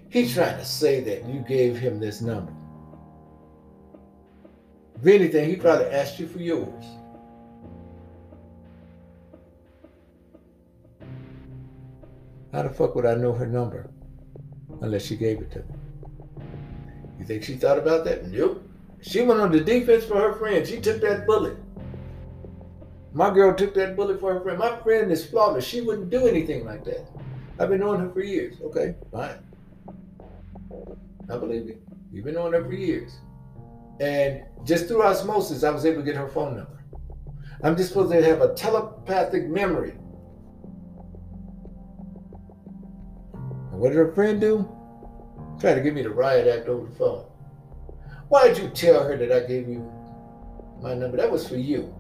He's 0.10 0.34
trying 0.34 0.58
to 0.58 0.66
say 0.66 1.02
that 1.02 1.26
you 1.26 1.42
gave 1.42 1.78
him 1.78 2.00
this 2.00 2.22
number. 2.22 2.54
If 4.96 5.06
anything, 5.06 5.50
he 5.50 5.58
probably 5.58 5.88
asked 5.88 6.20
you 6.20 6.28
for 6.28 6.40
yours. 6.40 6.86
How 12.56 12.64
the 12.64 12.70
fuck 12.70 12.96
would 12.96 13.06
I 13.06 13.16
know 13.16 13.34
her 13.34 13.46
number 13.46 13.90
unless 14.82 15.06
she 15.06 15.18
gave 15.18 15.42
it 15.42 15.52
to 15.52 15.60
me? 15.60 15.66
You 17.20 17.26
think 17.26 17.44
she 17.44 17.56
thought 17.56 17.78
about 17.78 18.06
that? 18.06 18.28
Nope. 18.28 18.64
She 19.02 19.22
went 19.24 19.42
on 19.42 19.52
the 19.52 19.60
defense 19.60 20.06
for 20.06 20.16
her 20.16 20.32
friend. 20.40 20.66
She 20.66 20.80
took 20.80 21.02
that 21.02 21.28
bullet. 21.28 21.58
My 23.12 23.30
girl 23.30 23.54
took 23.54 23.74
that 23.74 23.98
bullet 23.98 24.22
for 24.22 24.36
her 24.36 24.40
friend. 24.40 24.58
My 24.58 24.78
friend 24.78 25.12
is 25.12 25.26
flawless. 25.26 25.66
She 25.66 25.82
wouldn't 25.82 26.10
do 26.10 26.28
anything 26.28 26.64
like 26.64 26.86
that. 26.86 27.06
I've 27.60 27.68
been 27.68 27.82
knowing 27.82 28.00
her 28.00 28.10
for 28.10 28.22
years. 28.22 28.56
Okay, 28.64 28.96
fine. 29.12 29.38
I 31.30 31.38
believe 31.38 31.68
you. 31.68 31.78
You've 32.14 32.24
been 32.24 32.36
knowing 32.36 32.54
her 32.54 32.64
for 32.64 32.72
years. 32.72 33.18
And 34.00 34.46
just 34.64 34.88
through 34.88 35.04
osmosis, 35.04 35.66
I 35.66 35.72
was 35.72 35.86
able 35.86 35.98
to 35.98 36.06
get 36.06 36.16
her 36.16 36.30
phone 36.30 36.56
number. 36.56 36.86
I'm 37.64 37.76
just 37.76 37.90
supposed 37.90 38.14
to 38.14 38.24
have 38.24 38.40
a 38.40 38.54
telepathic 38.54 39.50
memory. 39.50 39.98
What 43.86 43.92
did 43.92 43.98
her 43.98 44.12
friend 44.14 44.42
do? 44.42 44.68
Try 45.60 45.76
to 45.76 45.82
get 45.82 45.94
me 45.94 46.02
to 46.02 46.10
riot 46.10 46.48
act 46.48 46.68
over 46.68 46.90
the 46.90 46.96
phone. 46.96 47.24
Why 48.30 48.48
did 48.48 48.58
you 48.58 48.70
tell 48.70 49.04
her 49.04 49.16
that 49.16 49.32
I 49.32 49.42
gave 49.42 49.70
you 49.70 49.88
my 50.82 50.96
number? 50.96 51.18
That 51.18 51.32
was 51.32 51.48
for 51.48 51.56
you. 51.56 51.96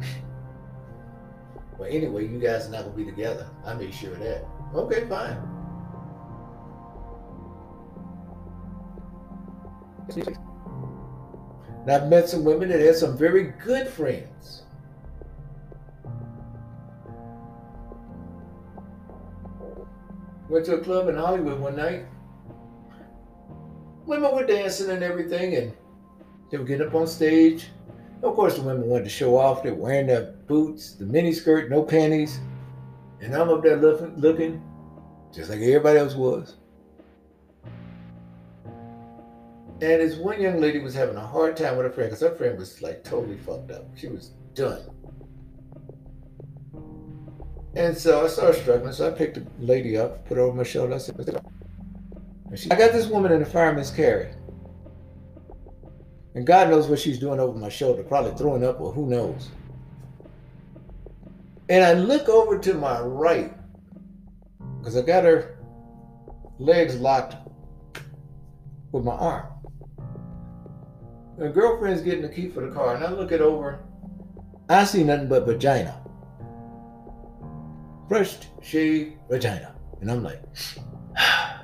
well, 1.78 1.90
anyway, 1.90 2.26
you 2.26 2.38
guys 2.38 2.68
are 2.68 2.70
not 2.70 2.84
gonna 2.84 2.96
be 2.96 3.04
together. 3.04 3.50
I 3.66 3.74
made 3.74 3.92
sure 3.92 4.14
of 4.14 4.20
that. 4.20 4.46
Okay, 4.74 5.06
fine. 5.10 5.36
I've 11.86 12.08
met 12.08 12.30
some 12.30 12.44
women 12.44 12.70
that 12.70 12.80
had 12.80 12.96
some 12.96 13.14
very 13.14 13.52
good 13.62 13.88
friends. 13.88 14.62
Went 20.50 20.66
to 20.66 20.74
a 20.74 20.80
club 20.80 21.08
in 21.08 21.14
Hollywood 21.14 21.60
one 21.60 21.76
night. 21.76 22.06
Women 24.04 24.34
were 24.34 24.44
dancing 24.44 24.90
and 24.90 25.00
everything, 25.04 25.54
and 25.54 25.72
they 26.50 26.58
were 26.58 26.64
getting 26.64 26.88
up 26.88 26.94
on 26.94 27.06
stage. 27.06 27.68
Of 28.24 28.34
course, 28.34 28.56
the 28.56 28.62
women 28.62 28.88
wanted 28.88 29.04
to 29.04 29.10
show 29.10 29.38
off. 29.38 29.62
They're 29.62 29.74
wearing 29.74 30.08
their 30.08 30.34
boots, 30.48 30.94
the 30.94 31.06
mini 31.06 31.32
skirt, 31.32 31.70
no 31.70 31.84
panties. 31.84 32.40
And 33.20 33.32
I'm 33.32 33.48
up 33.48 33.62
there 33.62 33.76
looking, 33.76 34.16
looking 34.16 34.62
just 35.32 35.50
like 35.50 35.60
everybody 35.60 36.00
else 36.00 36.14
was. 36.14 36.56
And 39.82 40.00
this 40.00 40.16
one 40.16 40.42
young 40.42 40.60
lady 40.60 40.80
was 40.80 40.94
having 40.94 41.16
a 41.16 41.24
hard 41.24 41.56
time 41.56 41.76
with 41.76 41.86
her 41.86 41.92
friend 41.92 42.10
because 42.10 42.28
her 42.28 42.34
friend 42.34 42.58
was 42.58 42.82
like 42.82 43.04
totally 43.04 43.38
fucked 43.38 43.70
up. 43.70 43.86
She 43.96 44.08
was 44.08 44.32
done. 44.54 44.80
And 47.74 47.96
so 47.96 48.24
I 48.24 48.28
started 48.28 48.60
struggling. 48.60 48.92
So 48.92 49.08
I 49.08 49.10
picked 49.12 49.34
the 49.36 49.46
lady 49.58 49.96
up, 49.96 50.26
put 50.26 50.36
her 50.36 50.42
over 50.42 50.56
my 50.56 50.64
shoulder. 50.64 50.94
I 50.94 50.98
said, 50.98 51.16
I 52.70 52.76
got 52.76 52.92
this 52.92 53.06
woman 53.06 53.32
in 53.32 53.42
a 53.42 53.46
fireman's 53.46 53.90
carry. 53.90 54.30
And 56.34 56.46
God 56.46 56.68
knows 56.70 56.88
what 56.88 56.98
she's 56.98 57.18
doing 57.18 57.40
over 57.40 57.58
my 57.58 57.68
shoulder, 57.68 58.02
probably 58.02 58.32
throwing 58.32 58.64
up 58.64 58.80
or 58.80 58.92
who 58.92 59.06
knows. 59.06 59.50
And 61.68 61.84
I 61.84 61.92
look 61.94 62.28
over 62.28 62.58
to 62.58 62.74
my 62.74 63.00
right 63.00 63.54
because 64.78 64.96
I 64.96 65.02
got 65.02 65.24
her 65.24 65.58
legs 66.58 66.96
locked 66.96 67.36
with 68.92 69.04
my 69.04 69.12
arm. 69.12 69.46
The 71.38 71.48
girlfriend's 71.48 72.02
getting 72.02 72.22
the 72.22 72.28
key 72.28 72.48
for 72.48 72.60
the 72.60 72.74
car, 72.74 72.94
and 72.96 73.04
I 73.04 73.10
look 73.10 73.32
it 73.32 73.40
over. 73.40 73.80
I 74.68 74.84
see 74.84 75.04
nothing 75.04 75.28
but 75.28 75.46
vagina. 75.46 75.99
Brushed, 78.10 78.48
shaved 78.60 79.18
vagina. 79.28 79.72
And 80.00 80.10
I'm 80.10 80.24
like, 80.24 80.42
I 81.16 81.60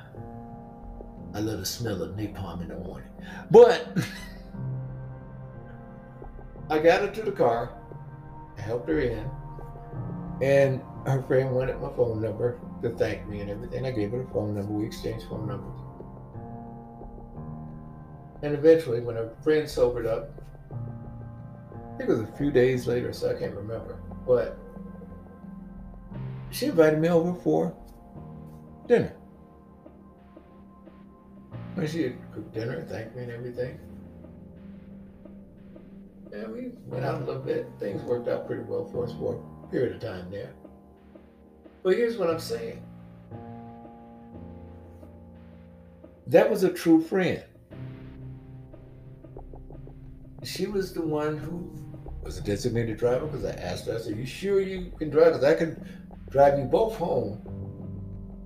love 1.33 1.59
the 1.59 1.65
smell 1.65 2.01
of 2.01 2.15
napalm 2.15 2.61
in 2.61 2.69
the 2.69 2.77
morning. 2.77 3.09
But 3.51 3.85
I 6.69 6.79
got 6.79 7.01
her 7.01 7.09
to 7.09 7.21
the 7.21 7.33
car, 7.33 7.77
I 8.57 8.61
helped 8.61 8.87
her 8.87 9.01
in, 9.01 9.29
and 10.41 10.81
her 11.05 11.21
friend 11.27 11.53
wanted 11.53 11.81
my 11.81 11.89
phone 11.97 12.21
number 12.21 12.61
to 12.81 12.91
thank 12.91 13.27
me 13.27 13.41
and 13.41 13.49
everything. 13.49 13.85
I 13.85 13.91
gave 13.91 14.11
her 14.11 14.23
the 14.23 14.31
phone 14.31 14.55
number. 14.55 14.71
We 14.71 14.85
exchanged 14.85 15.25
phone 15.27 15.47
numbers. 15.47 15.81
And 18.41 18.53
eventually, 18.53 19.01
when 19.01 19.17
her 19.17 19.35
friend 19.43 19.69
sobered 19.69 20.05
up, 20.05 20.29
I 20.71 21.97
think 21.97 22.09
it 22.09 22.13
was 22.13 22.21
a 22.21 22.37
few 22.37 22.51
days 22.51 22.87
later, 22.87 23.11
so 23.11 23.35
I 23.35 23.37
can't 23.37 23.53
remember, 23.53 23.97
but 24.25 24.57
she 26.57 26.65
invited 26.65 26.99
me 26.99 27.09
over 27.09 27.33
for 27.41 27.75
dinner. 28.87 29.13
She 31.85 32.13
cooked 32.33 32.53
dinner, 32.53 32.81
thanked 32.81 33.15
me 33.15 33.23
and 33.23 33.31
everything. 33.31 33.79
And 36.33 36.51
we 36.51 36.71
went 36.87 37.05
out 37.05 37.21
a 37.21 37.25
little 37.25 37.41
bit. 37.41 37.67
Things 37.79 38.01
worked 38.01 38.27
out 38.27 38.47
pretty 38.47 38.63
well 38.63 38.85
for 38.85 39.05
us 39.05 39.13
for 39.13 39.39
a 39.63 39.67
period 39.71 39.95
of 39.95 40.01
time 40.01 40.31
there. 40.31 40.53
But 41.83 41.95
here's 41.95 42.17
what 42.17 42.31
I'm 42.31 42.39
saying. 42.39 42.83
That 46.25 46.49
was 46.49 46.63
a 46.63 46.69
true 46.69 47.01
friend. 47.01 47.43
She 50.43 50.65
was 50.65 50.93
the 50.93 51.03
one 51.03 51.37
who 51.37 51.71
was 52.23 52.39
a 52.39 52.41
designated 52.41 52.97
driver 52.97 53.27
because 53.27 53.45
I 53.45 53.51
asked 53.51 53.85
her, 53.85 53.95
I 53.95 53.99
said, 53.99 54.17
You 54.17 54.25
sure 54.25 54.59
you 54.59 54.91
can 54.97 55.09
drive? 55.11 55.33
Because 55.33 55.43
I 55.43 55.53
can 55.53 55.87
drive 56.29 56.59
you 56.59 56.65
both 56.65 56.95
home. 56.95 57.41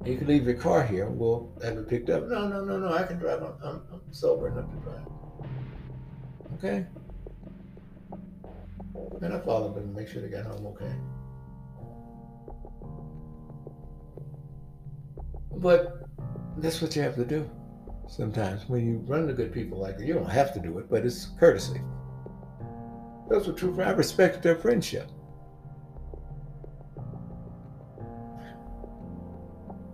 You 0.06 0.18
can 0.18 0.28
leave 0.28 0.46
your 0.46 0.56
car 0.56 0.84
here. 0.84 1.08
We'll 1.08 1.52
have 1.64 1.78
it 1.78 1.88
picked 1.88 2.10
up. 2.10 2.24
No, 2.28 2.48
no, 2.48 2.64
no, 2.64 2.80
no. 2.80 2.94
I 2.94 3.04
can 3.04 3.18
drive. 3.20 3.42
I'm, 3.44 3.54
I'm, 3.64 3.82
I'm 3.94 4.02
sober 4.12 4.48
enough 4.48 4.70
to 4.72 4.78
drive. 4.78 5.08
Okay. 6.58 6.86
And 9.22 9.34
I 9.34 9.40
followed 9.40 9.76
them 9.76 9.94
to 9.94 10.00
make 10.00 10.08
sure 10.08 10.22
they 10.22 10.30
got 10.30 10.46
home 10.46 10.66
okay. 10.68 10.94
But 15.58 16.02
that's 16.58 16.82
what 16.82 16.96
you 16.96 17.04
have 17.04 17.16
to 17.16 17.26
do 17.26 17.50
sometimes 18.08 18.68
when 18.68 18.86
you 18.86 18.98
run 19.08 19.28
to 19.28 19.34
good 19.34 19.54
people 19.54 19.80
like 19.80 19.98
that. 19.98 20.06
You 20.06 20.14
don't 20.14 20.30
have 20.30 20.54
to 20.56 20.60
do 20.60 20.80
it, 20.80 20.90
but 20.90 21.06
it's 21.06 21.28
courtesy. 21.40 21.82
Those 23.30 23.48
were 23.48 23.54
true 23.54 23.74
friends. 23.74 23.92
I 23.92 23.94
respected 23.94 24.42
their 24.42 24.56
friendship. 24.56 25.10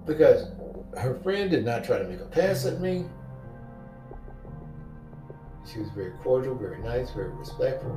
Because 0.08 0.48
her 0.98 1.20
friend 1.22 1.52
did 1.52 1.66
not 1.66 1.84
try 1.84 2.00
to 2.00 2.08
make 2.08 2.22
a 2.22 2.26
pass 2.26 2.66
at 2.66 2.80
me. 2.80 3.06
She 5.72 5.80
was 5.80 5.90
very 5.90 6.12
cordial, 6.24 6.56
very 6.56 6.82
nice, 6.82 7.12
very 7.12 7.30
respectful. 7.30 7.92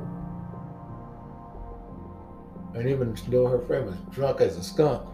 And 2.75 2.87
even 2.87 3.17
though 3.29 3.47
her 3.47 3.59
friend 3.59 3.85
was 3.85 3.95
drunk 4.11 4.41
as 4.41 4.57
a 4.57 4.63
skunk, 4.63 5.07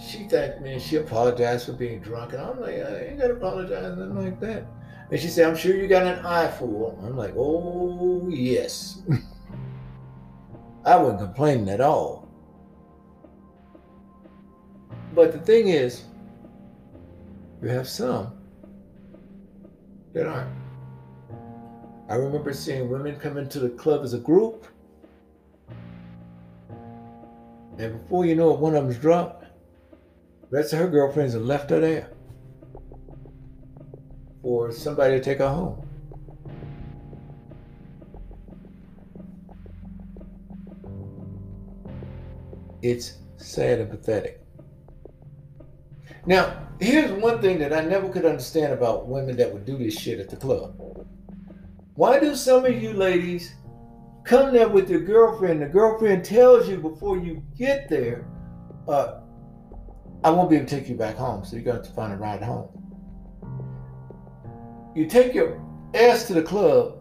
she 0.00 0.24
thanked 0.24 0.60
me 0.60 0.74
and 0.74 0.82
she 0.82 0.96
apologized 0.96 1.66
for 1.66 1.72
being 1.72 2.00
drunk. 2.00 2.32
And 2.32 2.42
I'm 2.42 2.60
like, 2.60 2.74
I 2.74 3.06
ain't 3.06 3.18
got 3.18 3.28
to 3.28 3.34
apologize, 3.34 3.96
nothing 3.96 4.24
like 4.24 4.40
that. 4.40 4.66
And 5.10 5.20
she 5.20 5.28
said, 5.28 5.48
I'm 5.48 5.56
sure 5.56 5.74
you 5.74 5.86
got 5.88 6.06
an 6.06 6.24
eye 6.24 6.50
for. 6.50 6.98
I'm 7.02 7.16
like, 7.16 7.34
oh, 7.36 8.28
yes. 8.28 9.02
I 10.84 10.96
wasn't 10.96 11.20
complaining 11.20 11.68
at 11.68 11.80
all. 11.80 12.25
But 15.16 15.32
the 15.32 15.38
thing 15.38 15.68
is, 15.68 16.02
you 17.62 17.68
have 17.68 17.88
some 17.88 18.32
that 20.12 20.26
aren't. 20.26 20.50
I 22.10 22.16
remember 22.16 22.52
seeing 22.52 22.90
women 22.90 23.18
come 23.18 23.38
into 23.38 23.58
the 23.58 23.70
club 23.70 24.04
as 24.04 24.12
a 24.12 24.18
group. 24.18 24.66
And 27.78 27.98
before 28.02 28.26
you 28.26 28.34
know 28.34 28.52
it, 28.52 28.60
one 28.60 28.76
of 28.76 28.84
them's 28.84 28.98
drunk. 28.98 29.32
The 30.50 30.58
rest 30.58 30.74
of 30.74 30.80
her 30.80 30.86
girlfriends 30.86 31.32
have 31.32 31.42
left 31.42 31.70
her 31.70 31.80
there 31.80 32.10
for 34.42 34.70
somebody 34.70 35.18
to 35.18 35.24
take 35.24 35.38
her 35.38 35.48
home. 35.48 35.88
It's 42.82 43.14
sad 43.38 43.80
and 43.80 43.90
pathetic. 43.90 44.45
Now, 46.26 46.68
here's 46.80 47.12
one 47.12 47.40
thing 47.40 47.58
that 47.60 47.72
I 47.72 47.82
never 47.82 48.08
could 48.08 48.24
understand 48.24 48.72
about 48.72 49.06
women 49.06 49.36
that 49.36 49.52
would 49.52 49.64
do 49.64 49.78
this 49.78 49.98
shit 49.98 50.18
at 50.18 50.28
the 50.28 50.36
club. 50.36 50.74
Why 51.94 52.18
do 52.18 52.34
some 52.34 52.64
of 52.64 52.82
you 52.82 52.92
ladies 52.92 53.54
come 54.24 54.52
there 54.52 54.68
with 54.68 54.90
your 54.90 55.00
girlfriend? 55.00 55.62
The 55.62 55.66
girlfriend 55.66 56.24
tells 56.24 56.68
you 56.68 56.78
before 56.78 57.16
you 57.16 57.42
get 57.56 57.88
there, 57.88 58.26
uh, 58.88 59.20
I 60.24 60.30
won't 60.30 60.50
be 60.50 60.56
able 60.56 60.66
to 60.66 60.78
take 60.78 60.88
you 60.88 60.96
back 60.96 61.16
home, 61.16 61.44
so 61.44 61.54
you're 61.54 61.64
going 61.64 61.76
to 61.76 61.82
have 61.82 61.88
to 61.88 61.94
find 61.94 62.12
a 62.12 62.16
ride 62.16 62.42
home. 62.42 62.68
You 64.96 65.06
take 65.06 65.32
your 65.32 65.62
ass 65.94 66.24
to 66.24 66.34
the 66.34 66.42
club, 66.42 66.98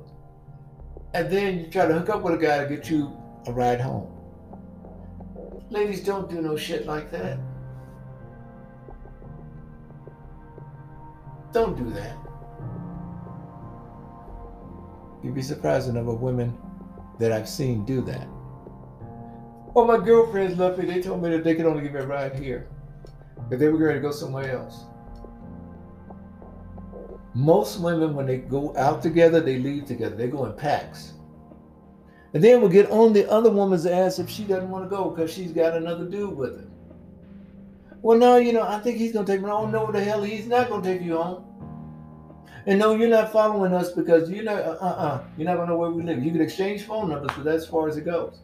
and 1.16 1.32
then 1.32 1.60
you 1.60 1.68
try 1.68 1.88
to 1.88 1.94
hook 1.94 2.10
up 2.10 2.22
with 2.22 2.36
a 2.36 2.38
guy 2.38 2.64
to 2.64 2.76
get 2.76 2.90
you 2.90 3.18
a 3.48 3.52
ride 3.52 3.82
home. 3.82 4.12
Ladies 5.72 6.04
don't 6.04 6.30
do 6.30 6.42
no 6.42 6.56
shit 6.56 6.86
like 6.86 7.10
that. 7.12 7.40
Don't 11.56 11.78
do 11.78 11.90
that. 11.92 12.18
You'd 15.24 15.34
be 15.34 15.42
surprised 15.42 15.88
the 15.88 15.94
number 15.94 16.12
of 16.12 16.20
women 16.20 16.54
that 17.18 17.32
I've 17.32 17.48
seen 17.48 17.86
do 17.86 18.02
that. 18.02 18.28
Well, 19.74 19.86
my 19.86 20.04
girlfriends 20.04 20.60
left 20.60 20.78
me. 20.78 20.86
They 20.86 21.02
told 21.02 21.24
me 21.24 21.30
that 21.30 21.46
they 21.46 21.56
could 21.56 21.66
only 21.66 21.82
give 21.82 21.94
me 21.94 22.02
a 22.02 22.06
ride 22.06 22.38
here. 22.38 22.68
If 23.50 23.58
they 23.58 23.70
were 23.70 23.78
going 23.78 23.96
to 23.96 24.02
go 24.02 24.12
somewhere 24.12 24.52
else. 24.52 24.84
Most 27.34 27.80
women, 27.80 28.16
when 28.16 28.26
they 28.26 28.40
go 28.40 28.76
out 28.76 29.02
together, 29.02 29.40
they 29.40 29.58
leave 29.58 29.86
together. 29.86 30.18
They 30.18 30.28
go 30.28 30.46
in 30.48 30.58
packs. 30.58 31.14
And 32.34 32.44
then 32.44 32.60
we'll 32.60 32.70
get 32.70 32.92
on 32.92 33.14
the 33.14 33.32
other 33.32 33.50
woman's 33.50 33.86
ass 33.86 34.20
if 34.20 34.30
she 34.30 34.44
doesn't 34.44 34.70
want 34.70 34.84
to 34.84 34.90
go 34.90 35.10
because 35.10 35.32
she's 35.34 35.54
got 35.54 35.78
another 35.78 36.04
dude 36.04 36.36
with 36.36 36.60
her. 36.60 36.68
Well, 38.02 38.18
no, 38.20 38.36
you 38.36 38.52
know, 38.52 38.62
I 38.62 38.80
think 38.82 38.98
he's 38.98 39.14
going 39.14 39.26
to 39.26 39.32
take 39.32 39.42
me 39.42 39.50
home. 39.50 39.72
No, 39.72 39.90
the 39.90 40.04
hell, 40.04 40.22
he's 40.22 40.48
not 40.48 40.68
going 40.68 40.84
to 40.84 40.94
take 40.94 41.02
you 41.02 41.18
home. 41.18 41.45
And 42.68 42.80
no, 42.80 42.96
you're 42.96 43.10
not 43.10 43.32
following 43.32 43.74
us 43.74 43.92
because 43.92 44.30
you're 44.30 44.44
not, 44.44 44.60
uh 44.60 44.78
uh, 44.82 44.86
uh 44.86 45.24
you're 45.38 45.46
not 45.46 45.56
going 45.56 45.68
to 45.68 45.74
know 45.74 45.78
where 45.78 45.92
we 45.92 46.02
live. 46.02 46.24
You 46.24 46.32
can 46.32 46.42
exchange 46.42 46.84
phone 46.84 47.10
numbers, 47.10 47.32
but 47.36 47.44
that's 47.44 47.64
as 47.64 47.70
far 47.70 47.88
as 47.88 47.98
it 47.98 48.06
goes. 48.06 48.40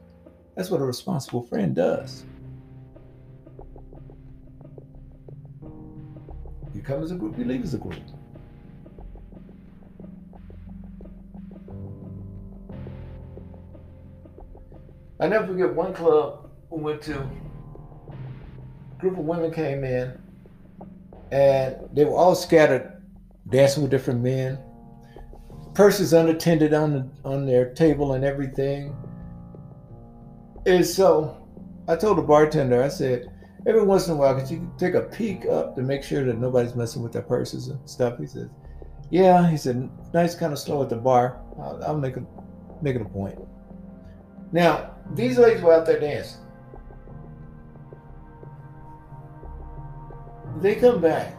That's 0.56 0.70
what 0.70 0.82
a 0.82 0.86
responsible 0.86 1.44
friend 1.44 1.76
does. 1.76 2.26
You 6.74 6.82
come 6.84 7.02
as 7.02 7.12
a 7.12 7.16
group, 7.16 7.38
you 7.38 7.46
leave 7.46 7.64
as 7.64 7.74
a 7.74 7.78
group. 7.78 7.96
I 15.20 15.28
never 15.28 15.48
forget 15.48 15.74
one 15.74 15.94
club 15.94 16.50
we 16.70 16.82
went 16.82 17.02
to. 17.04 17.20
A 17.20 19.00
group 19.00 19.18
of 19.18 19.26
women 19.26 19.52
came 19.52 19.84
in, 19.84 20.20
and 21.32 21.76
they 21.94 22.06
were 22.06 22.16
all 22.16 22.34
scattered, 22.34 23.01
dancing 23.50 23.84
with 23.84 23.92
different 23.92 24.22
men. 24.22 24.60
Purses 25.74 26.14
unattended 26.14 26.74
on 26.74 26.94
the, 26.94 27.10
on 27.24 27.46
their 27.46 27.74
table 27.74 28.14
and 28.14 28.24
everything. 28.24 28.96
And 30.66 30.86
so, 30.86 31.48
I 31.88 31.96
told 31.96 32.18
the 32.18 32.22
bartender, 32.22 32.84
I 32.84 32.90
said, 32.90 33.32
every 33.66 33.84
once 33.84 34.08
in 34.08 34.14
a 34.14 34.16
while, 34.16 34.36
could 34.40 34.50
you 34.50 34.72
take 34.78 34.94
a 34.94 35.02
peek 35.02 35.46
up 35.46 35.76
to 35.76 35.82
make 35.82 36.04
sure 36.04 36.24
that 36.26 36.38
nobody's 36.38 36.76
messing 36.76 37.02
with 37.02 37.14
their 37.14 37.22
purses 37.22 37.68
and 37.68 37.90
stuff? 37.90 38.20
He 38.20 38.28
said, 38.28 38.50
yeah. 39.10 39.50
He 39.50 39.58
said, 39.58 39.90
nice, 40.14 40.36
kind 40.36 40.54
of 40.54 40.60
slow 40.60 40.82
at 40.82 40.90
the 40.90 40.96
bar. 40.96 41.42
I'll, 41.60 41.84
I'll 41.84 41.98
make 41.98 42.18
a 42.18 42.24
make 42.82 42.96
it 42.96 43.02
a 43.02 43.06
point. 43.06 43.40
Now, 44.52 44.96
these 45.14 45.38
ladies 45.38 45.62
were 45.62 45.74
out 45.74 45.86
there 45.86 46.00
dancing. 46.00 46.42
They 50.62 50.76
come 50.76 51.02
back. 51.02 51.36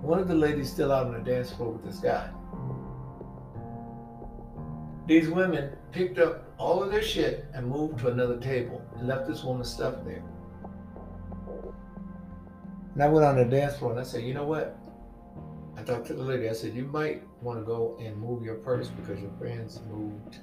One 0.00 0.18
of 0.18 0.28
the 0.28 0.34
ladies 0.34 0.70
still 0.70 0.92
out 0.92 1.06
on 1.06 1.12
the 1.12 1.18
dance 1.18 1.52
floor 1.52 1.72
with 1.72 1.84
this 1.84 1.98
guy. 1.98 2.30
These 5.06 5.28
women 5.28 5.76
picked 5.92 6.18
up 6.18 6.52
all 6.58 6.82
of 6.82 6.90
their 6.90 7.02
shit 7.02 7.46
and 7.52 7.66
moved 7.66 7.98
to 8.00 8.08
another 8.08 8.38
table 8.38 8.82
and 8.96 9.08
left 9.08 9.26
this 9.26 9.42
woman's 9.42 9.70
stuff 9.70 9.96
there. 10.04 10.22
And 12.94 13.02
I 13.02 13.08
went 13.08 13.24
on 13.24 13.36
the 13.36 13.44
dance 13.44 13.76
floor 13.76 13.92
and 13.92 14.00
I 14.00 14.04
said, 14.04 14.24
you 14.24 14.34
know 14.34 14.46
what? 14.46 14.76
I 15.76 15.82
talked 15.82 16.06
to 16.08 16.14
the 16.14 16.22
lady. 16.22 16.48
I 16.48 16.52
said, 16.52 16.74
you 16.74 16.84
might 16.84 17.22
want 17.42 17.58
to 17.58 17.64
go 17.64 17.96
and 18.00 18.16
move 18.16 18.44
your 18.44 18.56
purse 18.56 18.88
because 18.88 19.20
your 19.20 19.32
friends 19.38 19.80
moved 19.90 20.38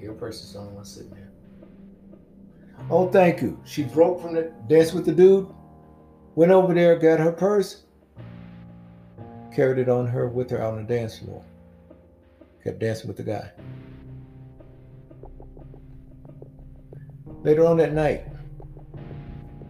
your 0.00 0.14
purse 0.14 0.42
is 0.42 0.52
the 0.52 0.58
only 0.58 0.74
one 0.74 0.84
sitting 0.84 1.10
there. 1.10 1.30
Oh, 2.90 3.08
thank 3.08 3.40
you. 3.40 3.60
She 3.64 3.82
broke 3.82 4.20
from 4.20 4.34
the 4.34 4.52
dance 4.68 4.92
with 4.92 5.06
the 5.06 5.12
dude, 5.12 5.48
went 6.34 6.52
over 6.52 6.74
there, 6.74 6.98
got 6.98 7.18
her 7.18 7.32
purse, 7.32 7.84
carried 9.56 9.78
it 9.78 9.88
on 9.88 10.06
her 10.06 10.28
with 10.28 10.50
her 10.50 10.62
on 10.62 10.76
the 10.76 10.82
dance 10.82 11.18
floor. 11.18 11.42
Kept 12.62 12.78
dancing 12.78 13.08
with 13.08 13.16
the 13.16 13.22
guy. 13.22 13.50
Later 17.42 17.64
on 17.64 17.78
that 17.78 17.94
night, 17.94 18.26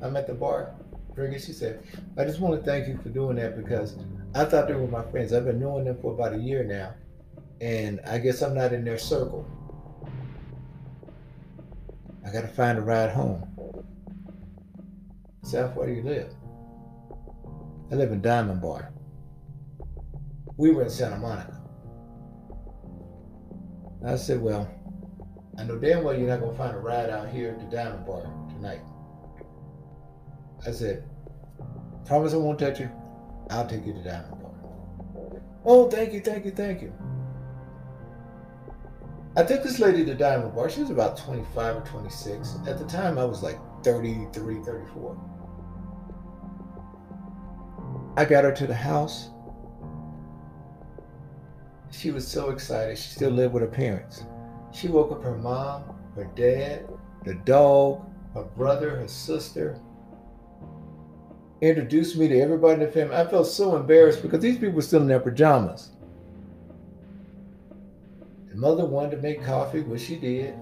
I'm 0.02 0.16
at 0.16 0.26
the 0.26 0.34
bar 0.34 0.74
drinking. 1.14 1.38
She 1.38 1.52
said, 1.52 1.84
I 2.18 2.24
just 2.24 2.40
want 2.40 2.58
to 2.58 2.68
thank 2.68 2.88
you 2.88 2.98
for 3.00 3.10
doing 3.10 3.36
that 3.36 3.56
because 3.56 3.96
I 4.34 4.44
thought 4.44 4.66
they 4.66 4.74
were 4.74 4.88
my 4.88 5.08
friends. 5.12 5.32
I've 5.32 5.44
been 5.44 5.60
knowing 5.60 5.84
them 5.84 5.98
for 6.02 6.14
about 6.14 6.34
a 6.34 6.38
year 6.38 6.64
now. 6.64 6.92
And 7.60 8.00
I 8.08 8.18
guess 8.18 8.42
I'm 8.42 8.54
not 8.54 8.72
in 8.72 8.84
their 8.84 8.98
circle. 8.98 9.46
I 12.26 12.32
got 12.32 12.40
to 12.40 12.48
find 12.48 12.76
a 12.76 12.82
ride 12.82 13.10
home. 13.10 13.46
South, 15.42 15.76
where 15.76 15.86
do 15.86 15.92
you 15.92 16.02
live? 16.02 16.34
I 17.92 17.94
live 17.94 18.10
in 18.10 18.20
Diamond 18.20 18.60
Bar. 18.60 18.90
We 20.56 20.70
were 20.70 20.84
in 20.84 20.90
Santa 20.90 21.18
Monica. 21.18 21.60
I 24.06 24.16
said, 24.16 24.40
well, 24.40 24.70
I 25.58 25.64
know 25.64 25.78
damn 25.78 26.04
well 26.04 26.16
you're 26.16 26.28
not 26.28 26.40
going 26.40 26.52
to 26.52 26.58
find 26.58 26.74
a 26.74 26.78
ride 26.78 27.10
out 27.10 27.28
here 27.28 27.50
at 27.50 27.58
the 27.58 27.76
Diamond 27.76 28.06
Bar 28.06 28.22
tonight. 28.48 28.80
I 30.66 30.70
said, 30.70 31.04
promise 32.04 32.32
I 32.32 32.36
won't 32.36 32.58
touch 32.58 32.80
you. 32.80 32.90
I'll 33.50 33.66
take 33.66 33.86
you 33.86 33.92
to 33.92 34.02
Diamond 34.02 34.40
Bar. 34.40 34.52
Oh, 35.64 35.90
thank 35.90 36.12
you, 36.12 36.20
thank 36.20 36.44
you, 36.44 36.50
thank 36.50 36.80
you. 36.82 36.92
I 39.36 39.44
took 39.44 39.62
this 39.62 39.78
lady 39.78 40.04
to 40.06 40.14
Diamond 40.14 40.54
Bar. 40.54 40.70
She 40.70 40.80
was 40.80 40.90
about 40.90 41.18
25 41.18 41.76
or 41.76 41.80
26. 41.80 42.56
At 42.66 42.78
the 42.78 42.86
time, 42.86 43.18
I 43.18 43.24
was 43.24 43.42
like 43.42 43.58
33, 43.84 44.62
34. 44.62 45.20
I 48.16 48.24
got 48.24 48.44
her 48.44 48.52
to 48.52 48.66
the 48.66 48.74
house. 48.74 49.28
She 51.96 52.10
was 52.10 52.28
so 52.28 52.50
excited. 52.50 52.98
She 52.98 53.08
still 53.08 53.30
lived 53.30 53.54
with 53.54 53.62
her 53.62 53.68
parents. 53.68 54.24
She 54.70 54.88
woke 54.88 55.12
up 55.12 55.22
her 55.22 55.38
mom, 55.38 55.96
her 56.14 56.28
dad, 56.36 56.86
the 57.24 57.34
dog, 57.34 58.04
her 58.34 58.42
brother, 58.42 58.96
her 58.96 59.08
sister. 59.08 59.80
Introduced 61.62 62.18
me 62.18 62.28
to 62.28 62.38
everybody 62.38 62.74
in 62.74 62.80
the 62.80 62.92
family. 62.92 63.16
I 63.16 63.26
felt 63.26 63.46
so 63.46 63.76
embarrassed 63.76 64.20
because 64.20 64.40
these 64.40 64.58
people 64.58 64.74
were 64.74 64.82
still 64.82 65.00
in 65.00 65.08
their 65.08 65.20
pajamas. 65.20 65.92
The 68.50 68.56
mother 68.56 68.84
wanted 68.84 69.12
to 69.12 69.22
make 69.22 69.42
coffee, 69.42 69.80
which 69.80 70.02
she 70.02 70.16
did. 70.16 70.54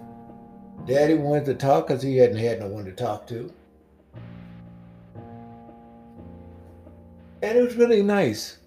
Daddy 0.86 1.14
wanted 1.14 1.46
to 1.46 1.54
talk 1.54 1.88
because 1.88 2.02
he 2.02 2.16
hadn't 2.16 2.36
had 2.36 2.60
no 2.60 2.68
one 2.68 2.84
to 2.84 2.92
talk 2.92 3.26
to. 3.28 3.52
And 7.42 7.58
it 7.58 7.62
was 7.62 7.74
really 7.74 8.02
nice. 8.02 8.58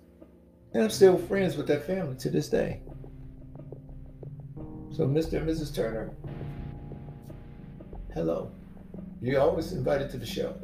And 0.77 0.83
I'm 0.83 0.91
still 0.91 1.17
friends 1.17 1.57
with 1.57 1.65
that 1.69 1.87
family 1.87 2.15
to 2.17 2.29
this 2.29 2.49
day. 2.49 2.81
So, 4.91 5.07
Mr. 5.07 5.39
and 5.39 5.49
Mrs. 5.49 5.73
Turner, 5.73 6.11
hello. 8.13 8.51
You're 9.19 9.41
always 9.41 9.71
invited 9.71 10.11
to 10.11 10.19
the 10.19 10.25
show. 10.27 10.55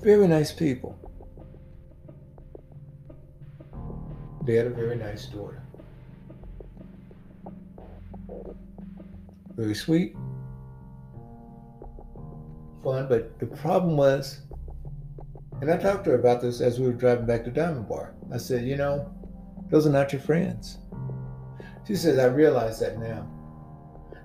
Very 0.00 0.26
nice 0.26 0.50
people. 0.50 0.98
They 4.46 4.54
had 4.54 4.66
a 4.66 4.70
very 4.70 4.96
nice 4.96 5.26
daughter. 5.26 5.62
Very 9.56 9.74
sweet, 9.74 10.16
fun, 12.82 13.08
but 13.10 13.38
the 13.40 13.46
problem 13.46 13.98
was, 13.98 14.40
and 15.60 15.70
I 15.70 15.76
talked 15.76 16.04
to 16.04 16.10
her 16.12 16.18
about 16.18 16.40
this 16.40 16.62
as 16.62 16.80
we 16.80 16.86
were 16.86 16.94
driving 16.94 17.26
back 17.26 17.44
to 17.44 17.50
Diamond 17.50 17.86
Bar. 17.90 18.14
I 18.32 18.36
said, 18.36 18.64
you 18.66 18.76
know, 18.76 19.10
those 19.70 19.86
are 19.86 19.90
not 19.90 20.12
your 20.12 20.20
friends. 20.20 20.78
She 21.86 21.96
says, 21.96 22.18
I 22.18 22.26
realize 22.26 22.78
that 22.80 22.98
now. 22.98 23.26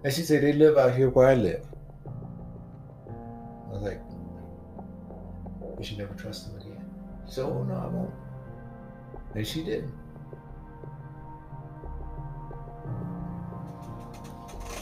And 0.03 0.13
she 0.13 0.21
said, 0.21 0.43
they 0.43 0.53
live 0.53 0.77
out 0.77 0.93
here 0.93 1.09
where 1.09 1.27
I 1.27 1.35
live. 1.35 1.65
I 3.07 3.73
was 3.73 3.81
like, 3.81 4.01
you 5.79 5.85
should 5.85 5.97
never 5.97 6.13
trust 6.15 6.51
them 6.51 6.61
again. 6.61 6.85
So, 7.25 7.49
oh, 7.49 7.63
no, 7.63 7.75
I 7.75 7.87
won't. 7.87 8.13
And 9.35 9.47
she 9.47 9.63
didn't. 9.63 9.93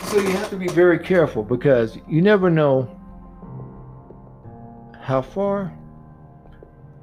So 0.05 0.17
you 0.17 0.31
have 0.31 0.49
to 0.49 0.57
be 0.57 0.67
very 0.67 0.99
careful 0.99 1.43
because 1.43 1.97
you 2.07 2.21
never 2.21 2.49
know 2.49 2.89
how 4.99 5.21
far 5.21 5.71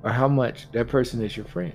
or 0.02 0.10
how 0.10 0.28
much 0.28 0.70
that 0.72 0.88
person 0.88 1.22
is 1.22 1.36
your 1.36 1.46
friend. 1.46 1.72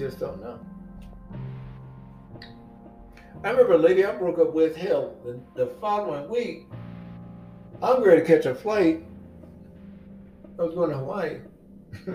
Just 0.00 0.18
don't 0.18 0.40
know. 0.40 0.58
I 3.44 3.50
remember 3.50 3.74
a 3.74 3.78
lady 3.78 4.04
I 4.06 4.16
broke 4.16 4.38
up 4.38 4.54
with, 4.54 4.74
hell, 4.74 5.14
the, 5.24 5.38
the 5.54 5.66
following 5.78 6.26
week, 6.30 6.68
I'm 7.82 8.02
ready 8.02 8.22
to 8.22 8.26
catch 8.26 8.46
a 8.46 8.54
flight. 8.54 9.04
I 10.58 10.62
was 10.62 10.74
going 10.74 10.90
to 10.90 10.96
Hawaii. 10.96 11.40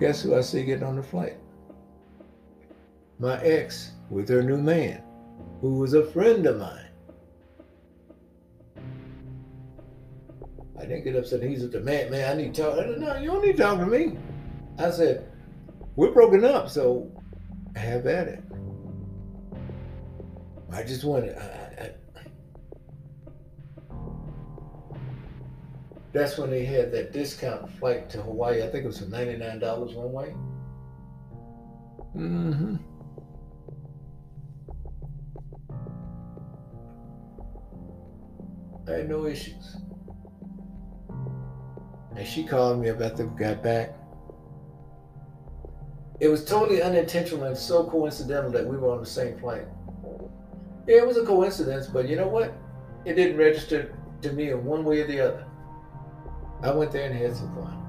Guess 0.00 0.22
who 0.22 0.34
I 0.34 0.40
see 0.40 0.64
getting 0.64 0.82
on 0.82 0.96
the 0.96 1.02
flight? 1.04 1.38
My 3.20 3.40
ex 3.42 3.92
with 4.10 4.28
her 4.28 4.42
new 4.42 4.58
man, 4.58 5.02
who 5.60 5.78
was 5.78 5.94
a 5.94 6.04
friend 6.04 6.46
of 6.46 6.58
mine. 6.58 6.82
I 10.76 10.80
didn't 10.80 11.04
get 11.04 11.14
upset. 11.14 11.44
He's 11.44 11.62
at 11.62 11.70
the 11.70 11.80
man, 11.80 12.10
man, 12.10 12.36
I 12.36 12.42
need 12.42 12.54
to 12.54 12.62
talk. 12.62 12.74
I 12.74 12.86
said, 12.86 12.98
no, 12.98 13.16
you 13.18 13.28
don't 13.28 13.44
need 13.44 13.56
to 13.56 13.62
talk 13.62 13.78
to 13.78 13.86
me. 13.86 14.18
I 14.78 14.90
said, 14.90 15.30
we're 15.96 16.12
broken 16.12 16.44
up, 16.44 16.68
so 16.68 17.10
have 17.74 18.06
at 18.06 18.28
it. 18.28 18.42
I 20.70 20.82
just 20.82 21.04
wanted, 21.04 21.36
I, 21.36 21.84
I, 21.84 21.90
that's 26.12 26.36
when 26.36 26.50
they 26.50 26.64
had 26.64 26.92
that 26.92 27.12
discount 27.12 27.70
flight 27.78 28.10
to 28.10 28.22
Hawaii. 28.22 28.62
I 28.62 28.68
think 28.68 28.84
it 28.84 28.86
was 28.86 28.98
for 28.98 29.06
$99 29.06 29.94
one 29.94 30.12
way. 30.12 30.34
Mm-hmm. 32.14 32.76
I 38.88 38.92
had 38.92 39.08
no 39.08 39.26
issues. 39.26 39.76
And 42.16 42.26
she 42.26 42.44
called 42.44 42.80
me 42.80 42.88
about 42.88 43.16
we 43.18 43.24
got 43.38 43.62
back. 43.62 43.94
It 46.18 46.28
was 46.28 46.44
totally 46.44 46.82
unintentional 46.82 47.44
and 47.44 47.56
so 47.56 47.84
coincidental 47.84 48.50
that 48.52 48.66
we 48.66 48.76
were 48.76 48.90
on 48.90 49.00
the 49.00 49.06
same 49.06 49.38
plane. 49.38 49.66
Yeah, 50.86 50.98
it 50.98 51.06
was 51.06 51.16
a 51.16 51.26
coincidence, 51.26 51.88
but 51.88 52.08
you 52.08 52.16
know 52.16 52.28
what? 52.28 52.54
It 53.04 53.14
didn't 53.14 53.36
register 53.36 53.94
to 54.22 54.32
me 54.32 54.50
in 54.50 54.64
one 54.64 54.84
way 54.84 55.00
or 55.00 55.06
the 55.06 55.20
other. 55.20 55.46
I 56.62 56.70
went 56.72 56.90
there 56.90 57.04
and 57.10 57.14
had 57.14 57.36
some 57.36 57.54
fun. 57.54 57.82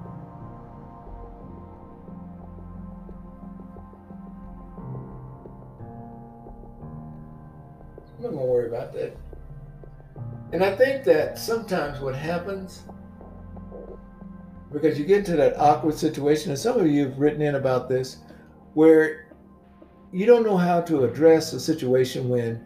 I'm 8.18 8.24
not 8.24 8.32
gonna 8.32 8.46
worry 8.46 8.68
about 8.68 8.94
that. 8.94 9.16
And 10.52 10.64
I 10.64 10.76
think 10.76 11.04
that 11.06 11.38
sometimes 11.38 12.00
what 12.00 12.16
happens, 12.16 12.84
because 14.72 15.00
you 15.00 15.06
get 15.06 15.20
into 15.20 15.36
that 15.36 15.58
awkward 15.58 15.96
situation, 15.96 16.52
and 16.52 16.60
some 16.60 16.80
of 16.80 16.88
you 16.88 17.06
have 17.06 17.20
written 17.20 17.42
in 17.42 17.56
about 17.56 17.88
this, 17.88 18.18
where 18.74 19.28
you 20.12 20.26
don't 20.26 20.44
know 20.44 20.58
how 20.58 20.82
to 20.82 21.04
address 21.04 21.54
a 21.54 21.60
situation 21.60 22.30
when 22.30 22.64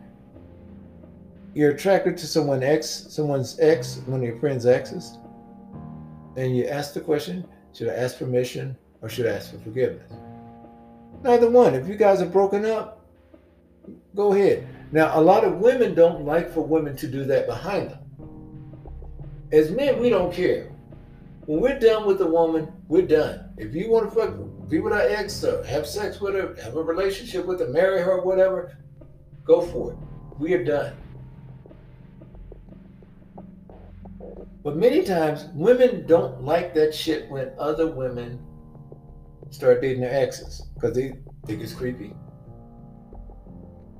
you're 1.53 1.71
attracted 1.71 2.17
to 2.17 2.27
someone 2.27 2.63
ex, 2.63 3.07
someone's 3.09 3.59
ex, 3.59 3.97
one 4.05 4.21
of 4.21 4.25
your 4.25 4.39
friend's 4.39 4.65
exes, 4.65 5.17
and 6.37 6.55
you 6.55 6.65
ask 6.65 6.93
the 6.93 7.01
question, 7.01 7.45
should 7.73 7.89
I 7.89 7.93
ask 7.93 8.17
permission 8.17 8.77
or 9.01 9.09
should 9.09 9.25
I 9.25 9.31
ask 9.31 9.51
for 9.51 9.59
forgiveness? 9.59 10.11
Neither 11.23 11.49
one. 11.49 11.75
If 11.75 11.87
you 11.87 11.95
guys 11.95 12.21
are 12.21 12.27
broken 12.27 12.65
up, 12.65 13.05
go 14.15 14.33
ahead. 14.33 14.67
Now, 14.91 15.17
a 15.17 15.21
lot 15.21 15.43
of 15.43 15.57
women 15.59 15.93
don't 15.93 16.25
like 16.25 16.51
for 16.51 16.61
women 16.61 16.95
to 16.97 17.07
do 17.07 17.23
that 17.25 17.47
behind 17.47 17.91
them. 17.91 17.99
As 19.51 19.71
men, 19.71 19.99
we 19.99 20.09
don't 20.09 20.33
care. 20.33 20.71
When 21.45 21.60
we're 21.60 21.80
done 21.80 22.06
with 22.06 22.21
a 22.21 22.27
woman, 22.27 22.71
we're 22.88 23.08
done. 23.08 23.54
If 23.58 23.73
you 23.73 23.89
want 23.89 24.10
to 24.10 24.15
fuck, 24.15 24.69
be 24.69 24.80
with 24.80 24.93
our 24.93 25.01
ex, 25.01 25.43
or 25.43 25.63
have 25.65 25.88
sex 25.88 26.21
with 26.21 26.36
her, 26.36 26.56
have 26.63 26.75
a 26.75 26.84
relationship 26.84 27.45
with 27.45 27.60
her, 27.60 27.67
marry 27.69 28.01
her, 28.01 28.21
whatever, 28.21 28.77
go 29.43 29.62
for 29.62 29.93
it. 29.93 29.97
We 30.39 30.54
are 30.54 30.63
done. 30.63 30.95
But 34.63 34.77
many 34.77 35.04
times, 35.04 35.45
women 35.56 36.06
don't 36.06 36.43
like 36.43 36.75
that 36.75 36.93
shit 36.93 37.30
when 37.32 37.51
other 37.58 37.88
women 37.88 38.39
start 39.49 39.82
dating 39.82 40.01
their 40.01 40.13
exes 40.13 40.62
because 40.75 40.95
they 40.95 41.13
think 41.47 41.62
it's 41.62 41.73
creepy. 41.73 42.13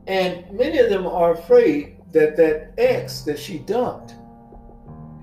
And 0.06 0.50
many 0.52 0.78
of 0.78 0.90
them 0.90 1.08
are 1.08 1.34
afraid 1.34 1.98
that 2.12 2.38
that 2.38 2.74
ex 2.78 3.22
that 3.22 3.40
she 3.40 3.60
dumped 3.60 4.14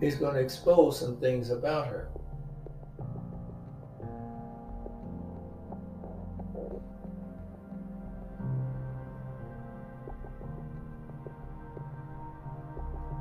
is 0.01 0.15
going 0.15 0.35
to 0.35 0.41
expose 0.41 0.99
some 0.99 1.19
things 1.19 1.51
about 1.51 1.87
her. 1.87 2.08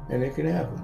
And 0.09 0.23
it 0.23 0.35
can 0.35 0.45
happen. 0.45 0.81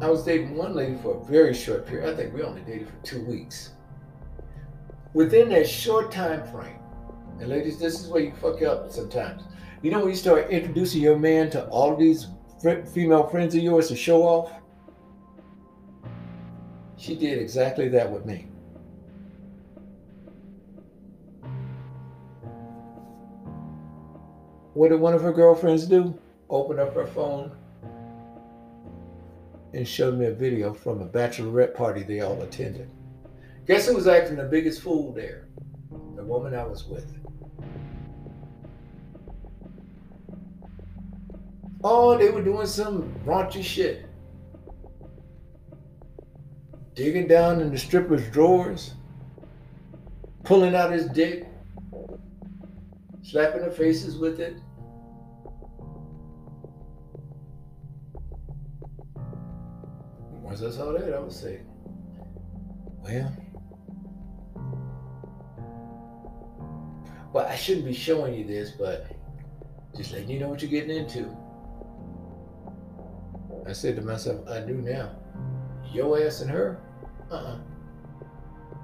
I 0.00 0.10
was 0.10 0.24
dating 0.24 0.56
one 0.56 0.74
lady 0.74 0.96
for 0.96 1.16
a 1.16 1.24
very 1.24 1.54
short 1.54 1.86
period. 1.86 2.12
I 2.12 2.16
think 2.16 2.34
we 2.34 2.42
only 2.42 2.60
dated 2.62 2.88
for 2.88 2.96
two 3.04 3.24
weeks 3.24 3.70
within 5.14 5.48
that 5.48 5.66
short 5.66 6.10
time 6.10 6.46
frame, 6.48 6.78
and 7.40 7.48
ladies, 7.48 7.78
this 7.78 8.00
is 8.00 8.08
where 8.08 8.20
you 8.20 8.32
fuck 8.32 8.60
up 8.62 8.90
sometimes. 8.90 9.44
You 9.80 9.90
know 9.90 10.00
when 10.00 10.08
you 10.08 10.16
start 10.16 10.50
introducing 10.50 11.00
your 11.00 11.18
man 11.18 11.50
to 11.50 11.66
all 11.68 11.96
these 11.96 12.26
female 12.92 13.26
friends 13.28 13.54
of 13.54 13.62
yours 13.62 13.88
to 13.88 13.96
show 13.96 14.22
off? 14.22 14.52
She 16.96 17.14
did 17.16 17.38
exactly 17.38 17.88
that 17.88 18.10
with 18.10 18.26
me. 18.26 18.48
What 24.74 24.90
did 24.90 25.00
one 25.00 25.14
of 25.14 25.22
her 25.22 25.32
girlfriends 25.32 25.86
do? 25.86 26.18
Open 26.50 26.80
up 26.80 26.94
her 26.94 27.06
phone 27.06 27.52
and 29.72 29.86
showed 29.86 30.18
me 30.18 30.26
a 30.26 30.32
video 30.32 30.74
from 30.74 31.00
a 31.00 31.06
bachelorette 31.06 31.74
party 31.74 32.02
they 32.02 32.20
all 32.20 32.40
attended. 32.42 32.88
Guess 33.66 33.86
who 33.86 33.94
was 33.94 34.06
acting 34.06 34.36
the 34.36 34.44
biggest 34.44 34.82
fool 34.82 35.12
there? 35.12 35.46
The 36.16 36.24
woman 36.24 36.54
I 36.54 36.64
was 36.64 36.86
with. 36.86 37.06
Oh, 41.82 42.16
they 42.18 42.30
were 42.30 42.42
doing 42.42 42.66
some 42.66 43.14
raunchy 43.24 43.62
shit. 43.62 44.06
Digging 46.94 47.26
down 47.26 47.60
in 47.60 47.70
the 47.70 47.78
stripper's 47.78 48.28
drawers, 48.30 48.94
pulling 50.44 50.74
out 50.74 50.92
his 50.92 51.06
dick, 51.06 51.46
slapping 53.24 53.62
their 53.62 53.70
faces 53.70 54.16
with 54.18 54.38
it. 54.38 54.60
Once 60.42 60.62
I 60.62 60.70
saw 60.70 60.92
that, 60.92 61.12
I 61.12 61.18
would 61.18 61.32
say, 61.32 61.62
well, 63.02 63.36
Well, 67.34 67.46
I 67.48 67.56
shouldn't 67.56 67.86
be 67.86 67.92
showing 67.92 68.32
you 68.34 68.44
this, 68.44 68.70
but 68.70 69.10
just 69.96 70.12
letting 70.12 70.30
you 70.30 70.38
know 70.38 70.48
what 70.48 70.62
you're 70.62 70.70
getting 70.70 70.96
into. 70.96 71.36
I 73.68 73.72
said 73.72 73.96
to 73.96 74.02
myself, 74.02 74.48
I 74.48 74.60
do 74.60 74.74
now. 74.74 75.16
Your 75.92 76.24
ass 76.24 76.42
and 76.42 76.50
her? 76.52 76.80
Uh-uh. 77.32 77.58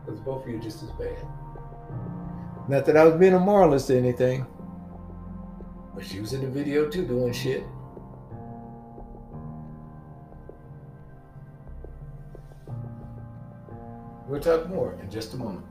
Because 0.04 0.20
both 0.22 0.42
of 0.42 0.50
you 0.50 0.58
are 0.58 0.60
just 0.60 0.82
as 0.82 0.90
bad. 0.98 1.24
Not 2.68 2.86
that 2.86 2.96
I 2.96 3.04
was 3.04 3.18
being 3.18 3.34
a 3.34 3.40
moralist 3.40 3.90
or 3.90 3.96
anything. 3.96 4.46
But 5.94 6.04
she 6.04 6.20
was 6.20 6.32
in 6.32 6.42
the 6.42 6.48
video 6.48 6.88
too 6.88 7.04
doing 7.04 7.32
shit. 7.32 7.64
We'll 14.28 14.40
talk 14.40 14.68
more 14.68 14.96
in 15.02 15.10
just 15.10 15.34
a 15.34 15.36
moment. 15.36 15.66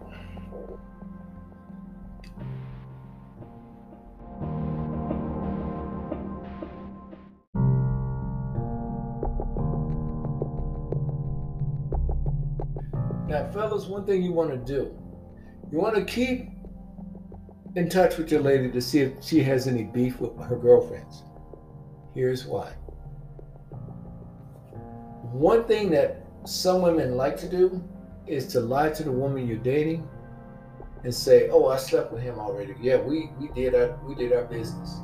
Now, 13.29 13.49
fellas, 13.53 13.85
one 13.85 14.05
thing 14.05 14.23
you 14.23 14.33
want 14.33 14.49
to 14.49 14.57
do, 14.57 14.91
you 15.71 15.77
want 15.77 15.95
to 15.95 16.03
keep 16.03 16.49
in 17.75 17.89
touch 17.89 18.17
with 18.17 18.31
your 18.31 18.41
lady 18.41 18.71
to 18.71 18.81
see 18.81 18.99
if 18.99 19.23
she 19.23 19.43
has 19.43 19.67
any 19.67 19.83
beef 19.83 20.19
with 20.19 20.35
her 20.41 20.55
girlfriends. 20.55 21.23
Here's 22.13 22.45
why. 22.45 22.71
One 25.31 25.65
thing 25.65 25.91
that 25.91 26.25
some 26.45 26.81
women 26.81 27.15
like 27.15 27.37
to 27.37 27.47
do 27.47 27.83
is 28.25 28.47
to 28.47 28.59
lie 28.59 28.89
to 28.89 29.03
the 29.03 29.11
woman 29.11 29.47
you're 29.47 29.57
dating 29.57 30.07
and 31.03 31.13
say, 31.13 31.49
"Oh, 31.49 31.67
I 31.67 31.77
slept 31.77 32.11
with 32.11 32.21
him 32.21 32.39
already. 32.39 32.75
Yeah, 32.81 32.97
we 32.97 33.31
we 33.39 33.49
did 33.49 33.75
our 33.75 33.97
we 34.07 34.15
did 34.15 34.33
our 34.33 34.45
business." 34.45 34.99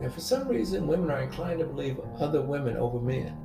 And 0.00 0.12
for 0.12 0.20
some 0.20 0.48
reason, 0.48 0.86
women 0.86 1.10
are 1.10 1.20
inclined 1.20 1.60
to 1.60 1.66
believe 1.66 2.00
other 2.18 2.40
women 2.40 2.76
over 2.76 2.98
men. 2.98 3.36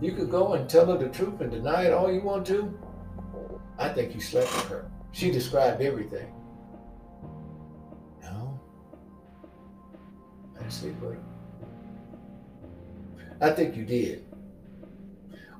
You 0.00 0.12
could 0.12 0.30
go 0.30 0.52
and 0.52 0.68
tell 0.68 0.86
her 0.86 0.96
the 0.96 1.08
truth 1.08 1.40
and 1.40 1.50
deny 1.50 1.84
it 1.84 1.92
all 1.92 2.12
you 2.12 2.20
want 2.20 2.46
to. 2.48 2.78
I 3.78 3.88
think 3.88 4.14
you 4.14 4.20
slept 4.20 4.54
with 4.54 4.68
her. 4.68 4.90
She 5.12 5.30
described 5.30 5.82
everything. 5.82 6.32
No. 8.22 8.60
I 10.54 10.60
didn't 10.60 10.72
sleep 10.72 11.00
with 11.00 11.14
her. 11.14 11.20
I 13.40 13.50
think 13.50 13.76
you 13.76 13.84
did. 13.84 14.24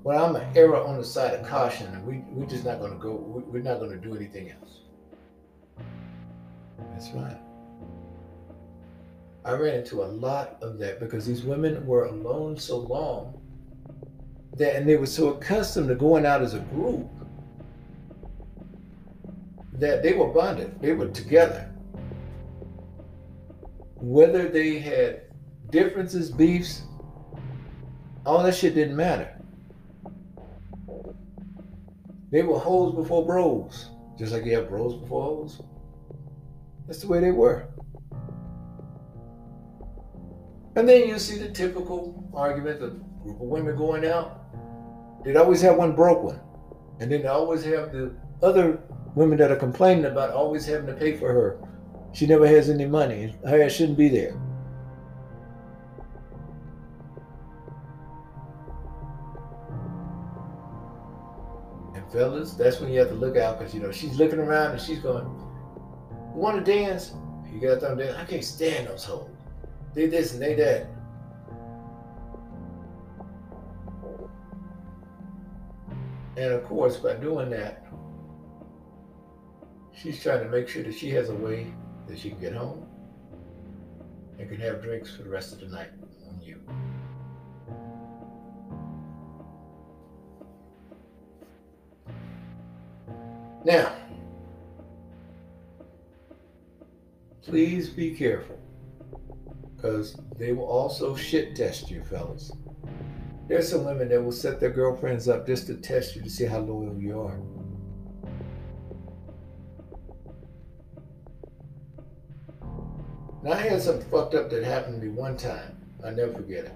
Well, 0.05 0.25
I'm 0.25 0.37
an 0.37 0.57
error 0.57 0.77
on 0.77 0.97
the 0.99 1.05
side 1.05 1.35
of 1.35 1.47
caution, 1.47 1.87
and 1.89 2.07
we, 2.07 2.25
we're 2.31 2.47
just 2.47 2.65
not 2.65 2.79
going 2.79 2.93
to 2.93 2.99
go, 2.99 3.43
we're 3.47 3.63
not 3.63 3.79
going 3.79 3.91
to 3.91 3.97
do 3.97 4.17
anything 4.17 4.51
else. 4.51 4.81
That's 6.93 7.11
right. 7.11 7.39
I 9.45 9.53
ran 9.53 9.77
into 9.77 10.03
a 10.03 10.07
lot 10.07 10.59
of 10.61 10.79
that 10.79 11.01
because 11.01 11.27
these 11.27 11.43
women 11.43 11.85
were 11.87 12.07
alone 12.07 12.57
so 12.57 12.79
long 12.79 13.38
that, 14.57 14.77
and 14.77 14.89
they 14.89 14.97
were 14.97 15.07
so 15.07 15.29
accustomed 15.29 15.89
to 15.89 15.95
going 15.95 16.27
out 16.27 16.43
as 16.43 16.55
a 16.55 16.61
group 16.61 17.09
that 19.75 20.03
they 20.03 20.13
were 20.13 20.29
bonded, 20.29 20.81
they 20.81 20.93
were 20.93 21.09
together. 21.09 21.71
Whether 23.97 24.49
they 24.49 24.79
had 24.79 25.23
differences, 25.71 26.31
beefs, 26.31 26.83
all 28.27 28.43
that 28.43 28.55
shit 28.55 28.75
didn't 28.75 28.97
matter. 28.97 29.35
They 32.31 32.43
were 32.43 32.59
hoes 32.59 32.95
before 32.95 33.25
bros, 33.25 33.91
just 34.19 34.33
like 34.33 34.45
you 34.45 34.55
have 34.57 34.69
bros 34.69 34.95
before 34.95 35.23
hoes. 35.23 35.63
That's 36.87 37.01
the 37.01 37.09
way 37.09 37.21
they 37.21 37.31
were. 37.31 37.69
And 40.77 40.89
then 40.89 41.09
you 41.09 41.19
see 41.19 41.39
the 41.39 41.49
typical 41.49 42.31
argument 42.35 42.83
of 42.83 42.93
a 42.93 42.97
group 43.23 43.41
of 43.41 43.47
women 43.49 43.77
going 43.77 44.07
out. 44.07 44.38
They'd 45.25 45.37
always 45.37 45.61
have 45.63 45.77
one 45.77 45.95
broke 45.95 46.23
one. 46.23 46.41
And 47.01 47.11
then 47.11 47.23
they 47.23 47.29
always 47.29 47.65
have 47.65 47.93
the 47.93 48.15
other 48.43 48.81
women 49.15 49.39
that 49.39 49.51
are 49.51 49.57
complaining 49.57 50.07
about 50.07 50.31
always 50.31 50.67
having 50.67 50.87
to 50.87 50.95
pay 50.95 51.17
for 51.17 51.33
her. 51.33 51.59
She 52.13 52.27
never 52.27 52.47
has 52.47 52.71
any 52.71 52.87
money. 52.87 53.35
Her 53.47 53.63
ass 53.63 53.73
shouldn't 53.73 53.99
be 53.99 54.09
there. 54.09 54.41
And 61.95 62.11
fellas, 62.13 62.55
that's 62.55 62.81
when 62.81 62.93
you 62.93 62.99
have 63.01 63.09
to 63.09 63.15
look 63.15 63.37
out 63.37 63.59
because 63.59 63.75
you 63.75 63.81
know 63.81 63.93
she's 63.93 64.19
looking 64.19 64.39
around 64.39 64.73
and 64.73 64.81
she's 64.81 65.01
going, 65.01 65.27
"Want 66.35 66.65
to 66.65 66.73
dance?" 66.73 67.13
You 67.53 67.61
got 67.61 67.81
them 67.81 67.99
dance. 67.99 68.17
I 68.17 68.25
can't 68.25 68.45
stand 68.45 68.89
those 68.89 69.05
hoes. 69.05 69.29
They 69.95 70.07
this 70.07 70.33
and 70.33 70.43
they 70.43 70.55
that. 70.55 70.87
And 76.39 76.53
of 76.53 76.63
course, 76.67 76.99
by 76.99 77.15
doing 77.15 77.51
that, 77.51 77.85
she's 79.93 80.23
trying 80.23 80.45
to 80.45 80.49
make 80.49 80.69
sure 80.69 80.85
that 80.85 80.95
she 80.95 81.11
has 81.11 81.31
a 81.31 81.35
way 81.35 81.75
that 82.07 82.17
she 82.17 82.31
can 82.31 82.39
get 82.39 82.53
home 82.53 82.87
and 84.39 84.49
can 84.49 84.61
have 84.61 84.81
drinks 84.81 85.11
for 85.11 85.25
the 85.25 85.31
rest 85.31 85.53
of 85.53 85.59
the 85.59 85.67
night 85.67 85.91
on 86.29 86.41
you. 86.41 86.61
Now, 93.65 93.97
please 97.43 97.89
be 97.89 98.15
careful 98.15 98.61
because 99.75 100.17
they 100.37 100.53
will 100.53 100.67
also 100.67 101.17
shit 101.17 101.57
test 101.57 101.91
you, 101.91 102.05
fellas. 102.05 102.53
There's 103.49 103.71
some 103.71 103.85
women 103.85 104.11
that 104.11 104.23
will 104.23 104.31
set 104.31 104.61
their 104.61 104.71
girlfriends 104.71 105.27
up 105.27 105.47
just 105.47 105.67
to 105.69 105.75
test 105.75 106.15
you 106.15 106.23
to 106.23 106.29
see 106.29 106.45
how 106.45 106.59
loyal 106.59 107.01
you 107.01 107.19
are. 107.19 107.41
Now, 113.43 113.53
I 113.53 113.57
had 113.57 113.81
something 113.81 114.07
fucked 114.11 114.35
up 114.35 114.51
that 114.51 114.65
happened 114.65 115.01
to 115.01 115.07
me 115.07 115.13
one 115.13 115.39
time. 115.39 115.81
I'll 116.05 116.13
never 116.13 116.35
forget 116.35 116.67
it. 116.67 116.75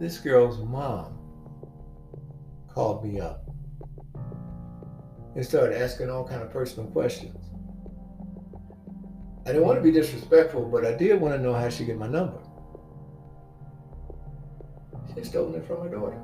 This 0.00 0.18
girl's 0.18 0.58
mom 0.58 1.16
called 2.68 3.04
me 3.04 3.20
up 3.20 3.48
and 5.36 5.46
started 5.46 5.80
asking 5.80 6.10
all 6.10 6.26
kind 6.26 6.42
of 6.42 6.50
personal 6.50 6.90
questions. 6.90 7.38
I 9.46 9.52
didn't 9.52 9.64
want 9.64 9.78
to 9.78 9.82
be 9.82 9.92
disrespectful, 9.92 10.68
but 10.68 10.84
I 10.84 10.92
did 10.94 11.20
want 11.20 11.36
to 11.36 11.40
know 11.40 11.54
how 11.54 11.68
she 11.68 11.84
get 11.84 11.98
my 11.98 12.08
number. 12.08 12.40
She 15.14 15.24
stolen 15.24 15.54
it 15.54 15.66
from 15.66 15.82
her 15.82 15.88
daughter. 15.88 16.18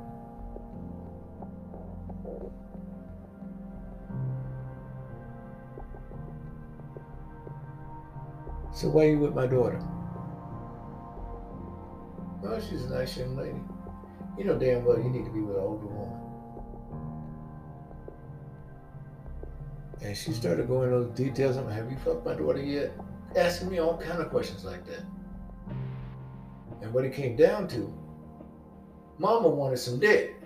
So 8.73 8.89
why 8.89 9.07
are 9.07 9.11
you 9.11 9.19
with 9.19 9.35
my 9.35 9.47
daughter? 9.47 9.81
Well, 12.41 12.61
she's 12.61 12.85
a 12.85 12.91
nice 12.91 13.17
young 13.17 13.37
lady. 13.37 13.59
You 14.39 14.45
know 14.45 14.57
damn 14.57 14.85
well 14.85 14.99
you 14.99 15.11
need 15.11 15.25
to 15.25 15.33
be 15.33 15.41
with 15.41 15.57
an 15.57 15.63
older 15.63 15.87
woman. 15.87 16.21
And 20.01 20.17
she 20.17 20.33
started 20.33 20.69
going 20.69 20.93
into 20.93 21.13
details. 21.21 21.57
I'm 21.57 21.69
have 21.69 21.91
you 21.91 21.97
fucked 21.99 22.25
my 22.25 22.35
daughter 22.35 22.63
yet? 22.63 22.93
Asking 23.35 23.71
me 23.71 23.79
all 23.79 23.99
kind 23.99 24.23
of 24.23 24.31
questions 24.31 24.65
like 24.65 24.87
that. 24.87 25.03
And 26.81 26.95
what 26.95 27.05
it 27.05 27.13
came 27.13 27.35
down 27.35 27.67
to, 27.69 27.93
Mama 29.19 29.49
wanted 29.49 29.79
some 29.79 29.99
dick. 29.99 30.37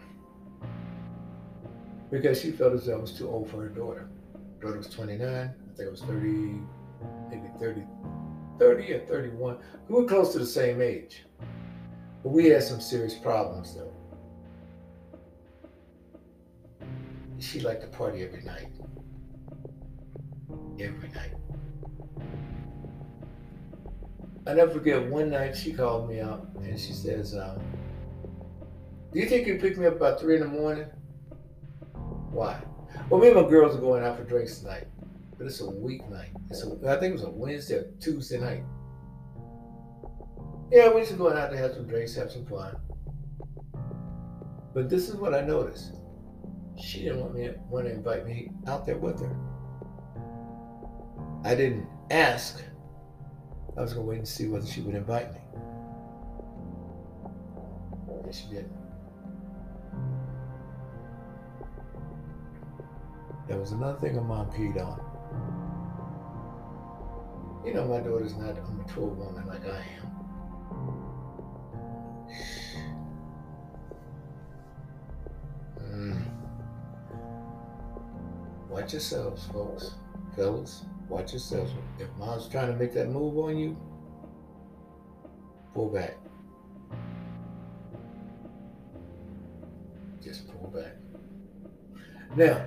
Because 2.11 2.40
she 2.40 2.50
felt 2.50 2.74
as 2.74 2.87
though 2.87 2.94
I 2.94 3.00
was 3.00 3.12
too 3.12 3.28
old 3.28 3.50
for 3.50 3.62
her 3.62 3.68
daughter. 3.68 4.08
Daughter 4.61 4.78
was 4.78 4.88
29. 4.88 5.28
I 5.28 5.76
think 5.76 5.87
it 5.87 5.90
was 5.90 6.02
30, 6.02 6.61
maybe 7.30 7.48
30, 7.58 7.82
30 8.58 8.92
or 8.92 8.98
31. 9.06 9.56
We 9.88 9.94
were 9.94 10.04
close 10.08 10.32
to 10.32 10.38
the 10.38 10.46
same 10.46 10.80
age. 10.80 11.24
But 12.22 12.30
we 12.30 12.46
had 12.46 12.62
some 12.62 12.81
serious 12.81 13.14
problems 13.14 13.75
though. 13.75 13.92
She 17.38 17.60
liked 17.60 17.83
to 17.83 17.88
party 17.88 18.23
every 18.23 18.42
night. 18.42 18.68
Every 20.79 21.08
night. 21.08 21.33
I 24.46 24.54
never 24.54 24.70
forget 24.73 25.04
one 25.08 25.31
night 25.31 25.56
she 25.56 25.73
called 25.73 26.08
me 26.08 26.20
up 26.20 26.54
and 26.56 26.79
she 26.79 26.92
says, 26.92 27.37
um, 27.37 27.60
Do 29.13 29.21
you 29.21 29.27
think 29.27 29.46
you 29.46 29.58
pick 29.58 29.77
me 29.77 29.87
up 29.87 29.96
about 29.96 30.19
three 30.19 30.37
in 30.37 30.40
the 30.40 30.48
morning? 30.48 30.87
Why? 32.31 32.58
Well, 33.10 33.21
me 33.21 33.29
and 33.29 33.37
my 33.37 33.48
girls 33.48 33.77
are 33.77 33.81
going 33.81 34.02
out 34.02 34.17
for 34.17 34.25
drinks 34.25 34.60
tonight, 34.60 34.87
but 35.37 35.46
it's 35.46 35.60
a 35.60 35.65
weeknight. 35.65 36.31
It's 36.50 36.65
a, 36.65 36.71
I 36.88 36.98
think 36.98 37.10
it 37.10 37.13
was 37.13 37.25
a 37.25 37.31
Wednesday 37.31 37.75
or 37.75 37.90
Tuesday 38.00 38.40
night. 38.40 38.65
Yeah, 40.71 40.88
we're 40.88 41.00
just 41.00 41.19
going 41.19 41.37
out 41.37 41.50
to 41.50 41.58
have 41.58 41.75
some 41.75 41.87
drinks, 41.87 42.15
have 42.15 42.31
some 42.31 42.46
fun. 42.46 42.75
But 44.73 44.88
this 44.88 45.10
is 45.10 45.17
what 45.17 45.35
I 45.35 45.42
noticed. 45.42 45.92
She 46.83 47.02
didn't 47.02 47.21
want 47.21 47.35
me 47.35 47.50
want 47.69 47.85
to 47.87 47.92
invite 47.92 48.27
me 48.27 48.50
out 48.67 48.87
there 48.87 48.96
with 48.96 49.21
her. 49.21 49.37
I 51.44 51.54
didn't 51.54 51.87
ask. 52.10 52.63
I 53.77 53.83
was 53.83 53.92
gonna 53.92 54.06
wait 54.06 54.19
and 54.19 54.29
see 54.29 54.48
whether 54.48 54.67
she 54.67 54.81
would 54.81 54.94
invite 54.94 55.35
me. 55.35 55.40
And 58.25 58.35
she 58.35 58.46
didn't. 58.46 58.81
There 63.53 63.61
was 63.61 63.73
another 63.73 63.98
thing 63.98 64.15
her 64.15 64.23
mom 64.23 64.50
peed 64.50 64.83
on. 64.83 64.98
You 67.67 67.75
know, 67.75 67.85
my 67.87 68.00
daughter's 68.00 68.35
not 68.35 68.57
a 68.57 68.63
mature 68.63 69.05
woman 69.05 69.46
like 69.46 69.67
I 69.67 69.85
am. 69.98 70.09
Mm. 75.83 76.23
Watch 78.71 78.92
yourselves, 78.94 79.46
folks. 79.53 79.96
Fellas, 80.35 80.87
watch 81.11 81.33
yourselves. 81.33 81.73
If 81.98 82.09
mom's 82.19 82.48
trying 82.48 82.69
to 82.69 82.79
make 82.79 82.94
that 82.94 83.11
move 83.11 83.37
on 83.37 83.59
you, 83.59 83.77
pull 85.75 85.90
back. 85.90 86.17
Just 90.25 90.48
pull 90.48 90.71
back. 90.71 90.94
Now, 92.35 92.65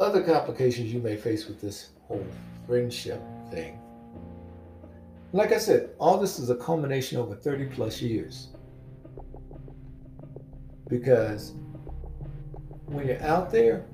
other 0.00 0.22
complications 0.22 0.92
you 0.92 1.00
may 1.00 1.16
face 1.16 1.46
with 1.46 1.60
this 1.60 1.90
whole 2.02 2.26
friendship 2.66 3.20
thing. 3.50 3.78
Like 5.32 5.52
I 5.52 5.58
said, 5.58 5.90
all 5.98 6.18
this 6.18 6.38
is 6.38 6.50
a 6.50 6.56
culmination 6.56 7.18
over 7.18 7.34
30 7.34 7.66
plus 7.66 8.00
years. 8.00 8.48
Because 10.88 11.54
when 12.86 13.06
you're 13.06 13.22
out 13.22 13.50
there, 13.50 13.84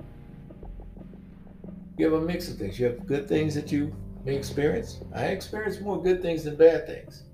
you 1.97 2.05
have 2.11 2.23
a 2.23 2.25
mix 2.25 2.49
of 2.49 2.59
things. 2.59 2.79
You 2.79 2.87
have 2.87 3.07
good 3.07 3.29
things 3.29 3.55
that 3.55 3.71
you 3.71 3.95
may 4.25 4.37
experience. 4.37 5.01
I 5.15 5.27
experience 5.27 5.81
more 5.81 6.03
good 6.03 6.21
things 6.23 6.45
than 6.45 6.57
bad 6.57 6.87
things. 6.87 7.25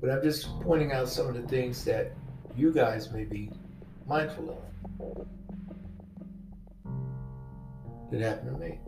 But 0.00 0.10
I'm 0.10 0.22
just 0.22 0.48
pointing 0.60 0.92
out 0.92 1.08
some 1.08 1.28
of 1.28 1.34
the 1.34 1.42
things 1.48 1.84
that 1.84 2.12
you 2.56 2.72
guys 2.72 3.10
may 3.12 3.24
be 3.24 3.50
mindful 4.06 4.50
of 4.98 5.26
that 8.12 8.20
happened 8.20 8.54
to 8.54 8.60
me. 8.60 8.78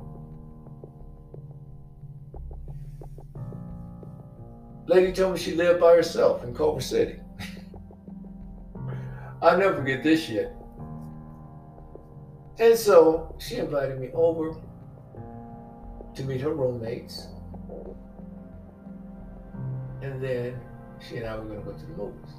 Lady 4.87 5.13
told 5.13 5.33
me 5.33 5.39
she 5.39 5.55
lived 5.55 5.81
by 5.81 5.95
herself 5.95 6.45
in 6.45 6.55
Culver 6.55 6.83
City. 6.83 7.19
I'll 9.43 9.59
never 9.59 9.77
forget 9.77 10.03
this 10.03 10.23
shit. 10.23 10.53
And 12.59 12.79
so 12.79 13.35
she 13.41 13.57
invited 13.57 13.99
me 13.99 14.11
over 14.13 14.55
to 16.15 16.23
meet 16.25 16.43
her 16.43 16.51
roommates. 16.51 17.29
And 20.03 20.23
then 20.23 20.61
she 21.01 21.17
and 21.17 21.27
I 21.27 21.39
were 21.39 21.45
going 21.45 21.61
to 21.61 21.65
go 21.65 21.73
to 21.73 21.87
the 21.87 21.95
movies. 21.95 22.31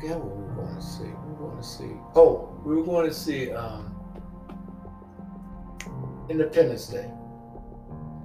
Forget 0.00 0.20
what 0.20 0.36
we 0.36 0.44
were 0.44 0.54
going 0.62 0.76
to 0.76 0.82
see. 0.82 1.02
We 1.02 1.32
were 1.32 1.50
going 1.50 1.56
to 1.56 1.66
see. 1.66 1.90
Oh, 2.14 2.56
we 2.64 2.76
were 2.76 2.84
going 2.84 3.08
to 3.08 3.14
see 3.14 3.50
um, 3.50 3.87
Independence 6.28 6.88
Day 6.88 7.10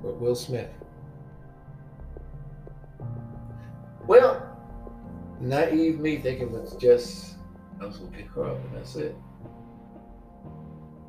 with 0.02 0.16
Will 0.16 0.36
Smith. 0.36 0.70
Well, 4.06 4.46
naive 5.40 6.00
me 6.00 6.18
thinking 6.18 6.48
it 6.48 6.52
was 6.52 6.76
just 6.76 7.36
I 7.82 7.86
was 7.86 7.98
gonna 7.98 8.12
pick 8.12 8.30
her 8.32 8.46
up 8.46 8.58
and 8.58 8.76
that's 8.76 8.96
it. 8.96 9.16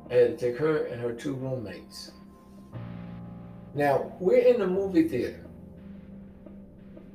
I 0.09 0.13
had 0.13 0.37
to 0.39 0.45
take 0.51 0.57
her 0.57 0.85
and 0.85 1.01
her 1.01 1.11
two 1.11 1.33
roommates. 1.33 2.11
Now 3.73 4.13
we're 4.19 4.37
in 4.37 4.59
the 4.59 4.67
movie 4.67 5.07
theater. 5.07 5.45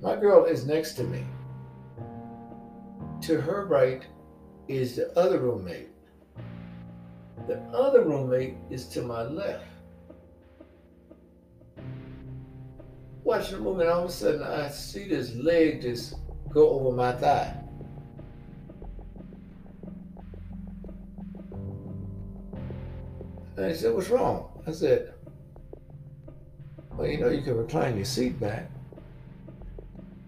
My 0.03 0.17
girl 0.17 0.45
is 0.45 0.67
next 0.67 0.95
to 0.95 1.05
me. 1.05 1.25
To 3.23 3.41
her 3.41 3.65
right 3.67 4.03
is 4.69 4.97
the 4.97 5.11
other 5.19 5.39
roommate. 5.39 5.89
The 7.47 7.61
other 7.73 8.03
roommate 8.03 8.57
is 8.71 8.87
to 8.89 9.03
my 9.03 9.23
left. 9.23 9.65
Watching 13.23 13.59
the 13.59 13.63
movie, 13.63 13.83
and 13.83 13.91
all 13.91 14.05
of 14.05 14.11
a 14.11 14.13
sudden 14.13 14.43
I 14.43 14.69
see 14.69 15.09
this 15.09 15.35
leg 15.35 15.83
just 15.83 16.15
go 16.49 16.71
over 16.71 16.97
my 16.97 17.13
thigh. 17.13 17.55
And 23.57 23.67
I 23.67 23.73
said, 23.75 23.95
What's 23.95 24.09
wrong? 24.09 24.63
I 24.67 24.73
said, 24.73 25.13
Well, 26.93 27.07
you 27.07 27.19
know, 27.19 27.29
you 27.29 27.43
can 27.43 27.57
recline 27.57 27.97
your 27.97 28.07
seat 28.07 28.41
back. 28.41 28.71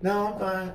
No, 0.03 0.35
I'm 0.35 0.39
fine. 0.39 0.73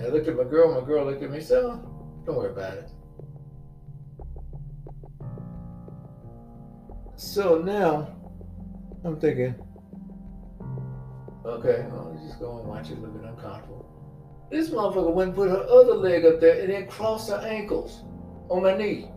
I 0.00 0.08
looked 0.08 0.28
at 0.28 0.36
my 0.36 0.44
girl, 0.44 0.80
my 0.80 0.86
girl 0.86 1.04
looked 1.04 1.22
at 1.22 1.30
me 1.30 1.40
said, 1.40 1.62
oh, 1.62 1.80
Don't 2.26 2.36
worry 2.36 2.50
about 2.50 2.78
it. 2.78 2.90
So 7.16 7.58
now 7.58 8.08
I'm 9.02 9.18
thinking, 9.18 9.54
okay, 11.44 11.86
I'll 11.90 12.20
just 12.22 12.38
go 12.38 12.58
and 12.58 12.68
watch 12.68 12.90
it 12.90 12.98
a 12.98 13.00
little 13.00 13.16
bit 13.16 13.24
uncomfortable. 13.28 13.86
This 14.50 14.68
motherfucker 14.70 15.14
went 15.14 15.28
and 15.28 15.36
put 15.36 15.48
her 15.48 15.62
other 15.62 15.94
leg 15.94 16.26
up 16.26 16.40
there 16.40 16.60
and 16.60 16.70
then 16.70 16.86
crossed 16.86 17.30
her 17.30 17.38
ankles 17.46 18.04
on 18.50 18.62
my 18.62 18.76
knee. 18.76 19.08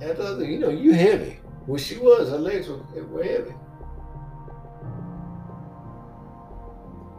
And 0.00 0.16
the 0.16 0.24
other, 0.24 0.44
you 0.44 0.58
know, 0.58 0.70
you 0.70 0.92
heavy. 0.92 1.40
Well, 1.66 1.78
she 1.78 1.98
was. 1.98 2.30
Her 2.30 2.38
legs 2.38 2.68
were, 2.68 2.78
were 3.04 3.22
heavy. 3.22 3.54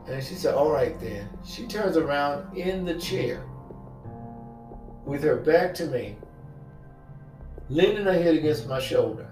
And 0.08 0.24
she 0.24 0.36
said, 0.36 0.56
all 0.56 0.72
right 0.72 1.00
then. 1.00 1.30
She 1.44 1.68
turns 1.68 1.98
around 1.98 2.58
in 2.58 2.86
the 2.86 2.96
chair 2.96 3.46
with 5.06 5.24
her 5.24 5.36
back 5.36 5.74
to 5.76 5.86
me, 5.88 6.18
leaning 7.70 8.06
her 8.06 8.14
head 8.14 8.36
against 8.36 8.68
my 8.68 8.80
shoulder. 8.80 9.30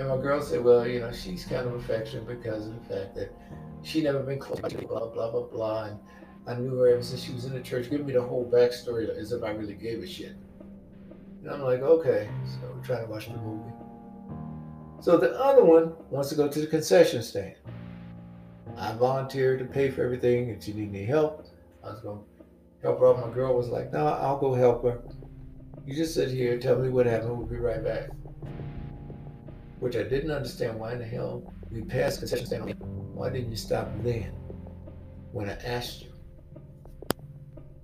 And 0.00 0.08
my 0.08 0.16
girl 0.16 0.40
said, 0.40 0.64
well, 0.64 0.88
you 0.88 1.00
know, 1.00 1.12
she's 1.12 1.44
kind 1.44 1.66
of 1.66 1.74
affectionate 1.74 2.26
because 2.26 2.68
of 2.68 2.72
the 2.72 2.94
fact 2.94 3.14
that 3.16 3.30
she 3.82 4.00
never 4.00 4.20
been 4.20 4.38
close 4.38 4.58
to 4.58 4.78
blah, 4.86 5.06
blah, 5.08 5.30
blah, 5.30 5.42
blah. 5.42 5.84
And 5.84 5.98
I 6.46 6.54
knew 6.54 6.74
her 6.76 6.88
ever 6.88 7.02
since 7.02 7.22
she 7.22 7.34
was 7.34 7.44
in 7.44 7.52
the 7.52 7.60
church. 7.60 7.90
Give 7.90 8.06
me 8.06 8.14
the 8.14 8.22
whole 8.22 8.50
backstory 8.50 9.14
as 9.14 9.32
if 9.32 9.42
I 9.42 9.50
really 9.50 9.74
gave 9.74 10.02
a 10.02 10.06
shit. 10.06 10.36
And 11.42 11.50
I'm 11.50 11.60
like, 11.60 11.82
okay. 11.82 12.30
So 12.46 12.72
we're 12.74 12.82
trying 12.82 13.04
to 13.04 13.10
watch 13.10 13.26
the 13.26 13.36
movie. 13.36 13.74
So 15.00 15.18
the 15.18 15.38
other 15.38 15.62
one 15.62 15.92
wants 16.08 16.30
to 16.30 16.34
go 16.34 16.48
to 16.48 16.60
the 16.60 16.66
concession 16.66 17.22
stand. 17.22 17.56
I 18.78 18.94
volunteered 18.94 19.58
to 19.58 19.66
pay 19.66 19.90
for 19.90 20.02
everything. 20.02 20.48
If 20.48 20.64
she 20.64 20.72
needed 20.72 20.94
any 20.94 21.04
help, 21.04 21.46
I 21.84 21.90
was 21.90 22.00
going 22.00 22.20
to 22.20 22.46
help 22.82 23.00
her 23.00 23.08
out. 23.08 23.26
My 23.26 23.34
girl 23.34 23.54
was 23.54 23.68
like, 23.68 23.92
no, 23.92 24.06
I'll 24.06 24.38
go 24.38 24.54
help 24.54 24.82
her. 24.82 25.02
You 25.84 25.94
just 25.94 26.14
sit 26.14 26.30
here, 26.30 26.58
tell 26.58 26.78
me 26.78 26.88
what 26.88 27.04
happened. 27.04 27.36
We'll 27.36 27.46
be 27.46 27.56
right 27.56 27.84
back. 27.84 28.08
Which 29.80 29.96
I 29.96 30.02
didn't 30.02 30.30
understand. 30.30 30.78
Why 30.78 30.92
in 30.92 30.98
the 30.98 31.06
hell 31.06 31.52
we 31.70 31.82
passed 31.82 32.18
concession 32.20 32.46
stand? 32.46 32.74
Why 33.14 33.30
didn't 33.30 33.50
you 33.50 33.56
stop 33.56 33.90
then 34.02 34.32
when 35.32 35.48
I 35.48 35.54
asked 35.64 36.02
you? 36.02 36.12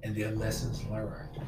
And 0.02 0.14
their 0.14 0.30
lessons 0.30 0.84
learned. 0.84 1.40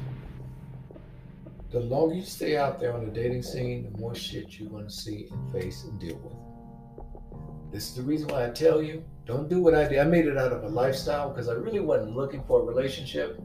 The 1.71 1.79
longer 1.79 2.15
you 2.15 2.23
stay 2.23 2.57
out 2.57 2.79
there 2.79 2.93
on 2.93 3.05
the 3.05 3.11
dating 3.11 3.43
scene, 3.43 3.91
the 3.91 3.99
more 3.99 4.15
shit 4.15 4.59
you're 4.59 4.69
going 4.69 4.87
to 4.87 4.91
see 4.91 5.27
and 5.31 5.51
face 5.51 5.83
and 5.83 5.99
deal 5.99 6.17
with. 6.17 7.71
This 7.71 7.89
is 7.89 7.95
the 7.95 8.01
reason 8.01 8.27
why 8.29 8.47
I 8.47 8.49
tell 8.49 8.81
you 8.81 9.03
don't 9.27 9.47
do 9.47 9.61
what 9.61 9.75
I 9.75 9.87
did. 9.87 9.99
I 9.99 10.05
made 10.05 10.25
it 10.25 10.35
out 10.35 10.51
of 10.51 10.63
a 10.63 10.67
lifestyle 10.67 11.29
because 11.29 11.47
I 11.47 11.53
really 11.53 11.79
wasn't 11.79 12.15
looking 12.15 12.43
for 12.45 12.61
a 12.61 12.63
relationship. 12.63 13.39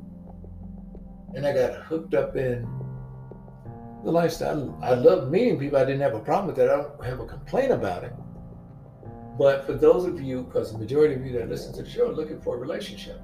And 1.34 1.46
I 1.46 1.52
got 1.52 1.74
hooked 1.82 2.14
up 2.14 2.34
in 2.34 2.66
the 4.04 4.12
lifestyle. 4.12 4.78
I 4.82 4.94
love 4.94 5.30
meeting 5.30 5.58
people. 5.58 5.78
I 5.78 5.84
didn't 5.84 6.02
have 6.02 6.14
a 6.14 6.20
problem 6.20 6.46
with 6.48 6.56
that. 6.56 6.68
I 6.68 6.76
don't 6.76 7.04
have 7.04 7.20
a 7.20 7.26
complaint 7.26 7.72
about 7.72 8.04
it. 8.04 8.12
But 9.38 9.66
for 9.66 9.72
those 9.72 10.04
of 10.04 10.20
you, 10.20 10.42
because 10.42 10.72
the 10.72 10.78
majority 10.78 11.14
of 11.14 11.24
you 11.24 11.32
that 11.32 11.48
listen 11.48 11.72
to 11.74 11.82
the 11.82 11.90
show 11.90 12.10
are 12.10 12.12
looking 12.12 12.40
for 12.40 12.54
a 12.56 12.58
relationship. 12.58 13.20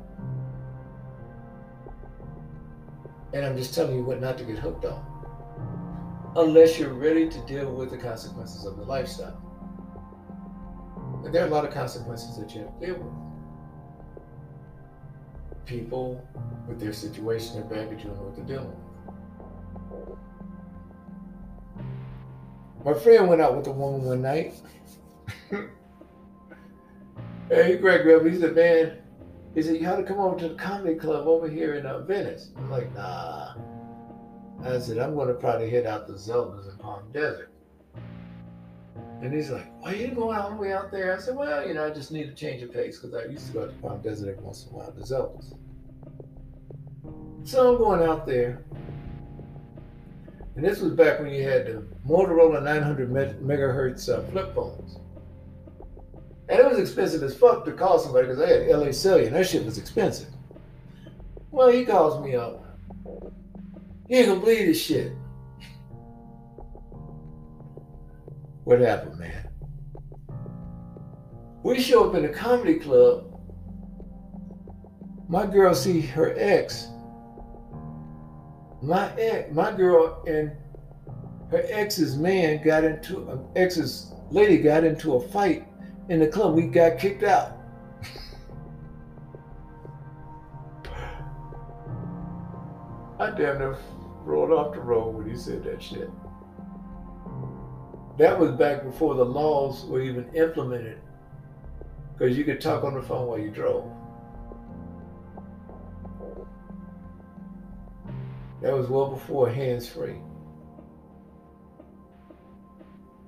And 3.33 3.47
I'm 3.47 3.57
just 3.57 3.75
telling 3.75 3.95
you 3.97 4.03
what 4.03 4.21
not 4.21 4.39
to 4.39 4.45
get 4.45 4.59
hooked 4.59 4.85
on. 4.85 5.07
Unless 6.37 6.79
you're 6.79 6.95
ready 6.95 7.29
to 7.29 7.47
deal 7.47 7.73
with 7.73 7.91
the 7.91 7.99
consequences 7.99 8.65
of 8.65 8.77
the 8.77 8.83
lifestyle. 8.83 9.41
And 11.25 11.33
there 11.33 11.45
are 11.45 11.47
a 11.47 11.51
lot 11.51 11.65
of 11.65 11.73
consequences 11.73 12.39
that 12.39 12.55
you 12.55 12.63
have 12.63 12.81
to 12.81 12.87
deal 12.87 12.97
with. 12.97 13.13
People 15.67 16.27
with 16.67 16.81
their 16.81 16.93
situation, 16.93 17.55
their 17.55 17.65
baggage, 17.65 18.03
you 18.03 18.11
know 18.11 18.17
what 18.17 18.35
they're 18.35 18.45
dealing 18.45 18.69
with. 18.69 18.90
My 22.85 22.95
friend 22.95 23.29
went 23.29 23.41
out 23.43 23.57
with 23.57 23.67
a 23.67 23.73
woman 23.73 24.03
one 24.03 24.23
night. 24.23 24.55
hey, 27.51 27.77
Greg, 27.77 28.27
he 28.27 28.39
said, 28.39 28.55
man, 28.55 28.99
he 29.55 29.63
said, 29.63 29.77
you 29.77 29.87
ought 29.87 29.97
to 29.97 30.03
come 30.03 30.19
over 30.19 30.39
to 30.39 30.49
the 30.49 30.55
comedy 30.55 30.95
club 30.95 31.27
over 31.27 31.49
here 31.49 31.75
in 31.75 31.85
uh, 31.85 32.01
Venice. 32.01 32.51
I'm 32.57 32.71
like, 32.71 32.95
nah. 32.95 33.55
I 34.65 34.79
said, 34.79 34.99
I'm 34.99 35.15
going 35.15 35.29
to 35.29 35.35
probably 35.35 35.71
head 35.71 35.87
out 35.87 36.07
to 36.07 36.19
Zelda's 36.19 36.69
in 36.69 36.77
Palm 36.79 37.11
Desert. 37.13 37.53
And 39.23 39.35
he's 39.35 39.51
like, 39.51 39.67
why 39.81 39.93
are 39.93 39.97
you 39.97 40.09
going 40.09 40.39
all 40.39 40.51
the 40.51 40.57
way 40.57 40.73
out 40.73 40.91
there? 40.91 41.15
I 41.15 41.21
said, 41.21 41.37
well, 41.37 41.67
you 41.67 41.75
know, 41.75 41.87
I 41.87 41.91
just 41.91 42.11
need 42.11 42.29
a 42.29 42.33
change 42.33 42.63
of 42.63 42.73
pace 42.73 42.99
because 42.99 43.15
I 43.15 43.31
used 43.31 43.49
to 43.49 43.53
go 43.53 43.67
to 43.67 43.73
Palm 43.75 44.01
Desert 44.01 44.31
every 44.31 44.43
once 44.43 44.67
in 44.67 44.73
a 44.73 44.79
while 44.79 44.93
to 44.93 45.05
Zelda's. 45.05 45.55
So 47.45 47.73
I'm 47.73 47.79
going 47.79 48.03
out 48.09 48.27
there. 48.27 48.65
And 50.57 50.65
this 50.65 50.81
was 50.81 50.93
back 50.93 51.21
when 51.21 51.33
you 51.33 51.43
had 51.43 51.67
the 51.67 51.87
Motorola 52.07 52.63
900 52.63 53.11
megahertz 53.11 54.09
uh, 54.09 54.23
flip 54.31 54.55
phones. 54.55 54.99
And 56.49 56.59
it 56.59 56.69
was 56.69 56.79
expensive 56.79 57.23
as 57.23 57.37
fuck 57.37 57.65
to 57.65 57.73
call 57.73 57.99
somebody 58.01 58.27
because 58.27 58.43
I 58.43 58.49
had 58.49 58.69
LA 58.69 58.91
Cellular 58.91 59.29
and 59.29 59.37
that 59.37 59.49
shit 59.49 59.65
was 59.65 59.79
expensive. 59.79 60.29
Well, 61.53 61.69
he 61.69 61.85
calls 61.85 62.25
me 62.25 62.35
up. 62.35 62.65
You 64.09 64.19
ain't 64.19 64.27
gonna 64.27 64.41
believe 64.41 64.67
this 64.67 64.83
shit. 64.83 65.13
What 68.65 68.81
happened, 68.81 69.19
man? 69.19 69.49
We 71.63 71.81
show 71.81 72.09
up 72.09 72.17
in 72.17 72.25
a 72.25 72.29
comedy 72.29 72.81
club. 72.81 73.27
My 75.29 75.47
girl 75.47 75.75
see 75.75 76.01
her 76.01 76.35
ex. 76.37 76.89
My 78.83 79.13
ex, 79.19 79.53
my 79.53 79.73
girl 79.73 80.23
and 80.27 80.53
her 81.51 81.65
ex's 81.69 82.17
man 82.17 82.63
got 82.65 82.85
into 82.85 83.47
ex's 83.57 84.15
lady 84.31 84.59
got 84.59 84.85
into 84.85 85.15
a 85.15 85.29
fight 85.29 85.67
in 86.09 86.21
the 86.21 86.29
club. 86.29 86.55
We 86.55 86.63
got 86.63 86.99
kicked 86.99 87.23
out. 87.23 87.57
I 93.19 93.31
damn 93.33 93.59
near 93.59 93.77
rolled 94.25 94.51
off 94.51 94.73
the 94.75 94.81
road 94.81 95.15
when 95.15 95.29
he 95.29 95.37
said 95.37 95.63
that 95.65 95.83
shit. 95.83 96.11
That 98.17 98.39
was 98.39 98.53
back 98.53 98.85
before 98.85 99.15
the 99.15 99.25
laws 99.25 99.85
were 99.87 100.01
even 100.01 100.33
implemented. 100.35 100.99
Because 102.13 102.37
you 102.37 102.45
could 102.45 102.61
talk 102.61 102.85
on 102.85 102.95
the 102.95 103.03
phone 103.03 103.27
while 103.27 103.39
you 103.39 103.51
drove. 103.51 103.91
That 108.63 108.75
was 108.75 108.89
well 108.89 109.11
before 109.11 109.49
hands 109.51 109.89
free. 109.89 110.17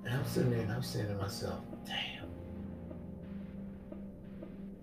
And 0.05 0.13
I'm 0.13 0.25
sitting 0.25 0.51
there 0.51 0.61
and 0.61 0.71
I'm 0.71 0.83
saying 0.83 1.07
to 1.07 1.15
myself, 1.15 1.59
damn. 1.85 2.27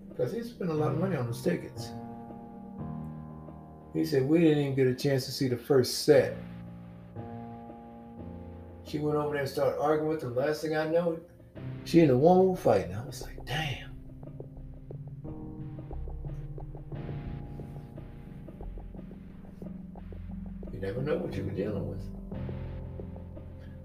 Because 0.09 0.33
he 0.33 0.43
spent 0.43 0.69
a 0.69 0.73
lot 0.73 0.91
of 0.91 0.97
money 0.97 1.15
on 1.15 1.27
those 1.27 1.41
tickets. 1.41 1.91
He 3.93 4.05
said, 4.05 4.27
we 4.27 4.39
didn't 4.39 4.59
even 4.59 4.75
get 4.75 4.87
a 4.87 4.95
chance 4.95 5.25
to 5.25 5.31
see 5.31 5.47
the 5.47 5.57
first 5.57 6.05
set. 6.05 6.35
She 8.85 8.99
went 8.99 9.17
over 9.17 9.33
there 9.33 9.41
and 9.41 9.49
started 9.49 9.79
arguing 9.79 10.09
with 10.09 10.23
him. 10.23 10.35
Last 10.35 10.61
thing 10.61 10.75
I 10.75 10.87
know, 10.87 11.19
she 11.85 12.01
and 12.01 12.09
the 12.09 12.17
woman 12.17 12.49
were 12.49 12.57
fighting. 12.57 12.93
I 12.93 13.05
was 13.05 13.21
like, 13.21 13.45
damn. 13.45 13.70
What 21.31 21.37
you're 21.37 21.55
dealing 21.55 21.87
with. 21.87 22.01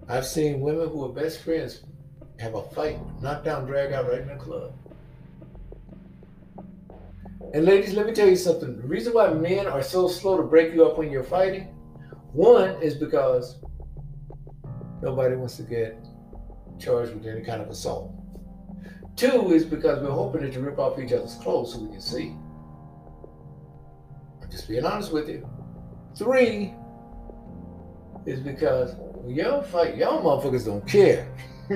I've 0.08 0.26
seen 0.26 0.60
women 0.60 0.88
who 0.88 1.04
are 1.04 1.12
best 1.12 1.42
friends 1.42 1.82
have 2.40 2.54
a 2.54 2.62
fight, 2.70 2.98
knock 3.22 3.44
down, 3.44 3.66
drag 3.66 3.92
out 3.92 4.08
right 4.08 4.20
in 4.20 4.28
the 4.28 4.34
club. 4.34 4.72
And 7.54 7.64
ladies, 7.64 7.94
let 7.94 8.06
me 8.06 8.12
tell 8.12 8.28
you 8.28 8.36
something. 8.36 8.76
The 8.76 8.86
reason 8.86 9.14
why 9.14 9.32
men 9.32 9.66
are 9.66 9.82
so 9.82 10.08
slow 10.08 10.36
to 10.36 10.42
break 10.42 10.74
you 10.74 10.84
up 10.84 10.98
when 10.98 11.10
you're 11.10 11.22
fighting, 11.22 11.68
one 12.32 12.82
is 12.82 12.94
because 12.94 13.56
nobody 15.00 15.36
wants 15.36 15.56
to 15.56 15.62
get 15.62 16.04
charged 16.78 17.14
with 17.14 17.26
any 17.26 17.42
kind 17.42 17.62
of 17.62 17.68
assault. 17.68 18.12
Two 19.14 19.52
is 19.52 19.64
because 19.64 20.02
we're 20.02 20.10
hoping 20.10 20.42
that 20.42 20.52
you 20.52 20.60
rip 20.60 20.78
off 20.78 20.98
each 20.98 21.12
other's 21.12 21.36
clothes 21.36 21.72
so 21.72 21.78
we 21.78 21.92
can 21.92 22.00
see. 22.00 22.34
I'm 24.42 24.50
just 24.50 24.68
being 24.68 24.84
honest 24.84 25.12
with 25.12 25.28
you. 25.28 25.48
Three 26.16 26.74
is 28.26 28.40
because 28.40 28.96
y'all 29.26 29.62
fight, 29.62 29.96
y'all 29.96 30.22
motherfuckers 30.22 30.66
don't 30.66 30.86
care. 30.86 31.32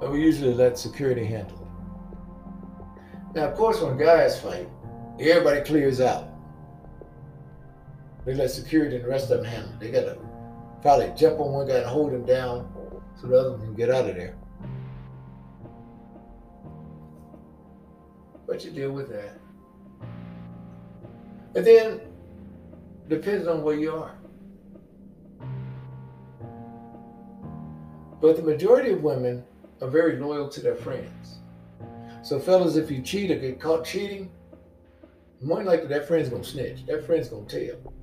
and 0.00 0.10
we 0.10 0.22
usually 0.22 0.54
let 0.54 0.78
security 0.78 1.24
handle 1.24 1.58
it. 1.58 3.36
Now, 3.36 3.48
of 3.48 3.56
course, 3.56 3.80
when 3.80 3.98
guys 3.98 4.40
fight, 4.40 4.68
everybody 5.18 5.60
clears 5.62 6.00
out. 6.00 6.28
They 8.24 8.34
let 8.34 8.50
security 8.50 8.96
and 8.96 9.04
the 9.04 9.08
rest 9.08 9.30
of 9.30 9.38
them 9.38 9.46
handle 9.46 9.72
it. 9.72 9.80
They 9.80 9.90
gotta 9.90 10.18
probably 10.80 11.12
jump 11.16 11.40
on 11.40 11.52
one 11.52 11.66
guy 11.66 11.76
and 11.78 11.86
hold 11.86 12.12
him 12.12 12.24
down 12.24 12.72
so 13.20 13.26
the 13.26 13.38
other 13.38 13.50
one 13.52 13.60
can 13.60 13.74
get 13.74 13.90
out 13.90 14.08
of 14.08 14.14
there. 14.16 14.36
But 18.46 18.64
you 18.64 18.70
deal 18.70 18.92
with 18.92 19.08
that. 19.10 19.38
And 21.56 21.66
then 21.66 22.00
depends 23.08 23.46
on 23.48 23.62
where 23.62 23.76
you 23.76 23.90
are. 23.92 24.14
But 28.20 28.36
the 28.36 28.42
majority 28.42 28.92
of 28.92 29.02
women 29.02 29.42
are 29.80 29.88
very 29.88 30.18
loyal 30.18 30.50
to 30.50 30.60
their 30.60 30.74
friends. 30.74 31.38
So, 32.22 32.38
fellas, 32.38 32.76
if 32.76 32.90
you 32.90 33.00
cheat 33.00 33.30
or 33.30 33.36
get 33.36 33.58
caught 33.58 33.86
cheating, 33.86 34.30
more 35.40 35.62
likely 35.62 35.86
that 35.88 36.06
friend's 36.06 36.28
gonna 36.28 36.44
snitch. 36.44 36.84
That 36.86 37.06
friend's 37.06 37.28
gonna 37.28 37.46
tell. 37.46 37.94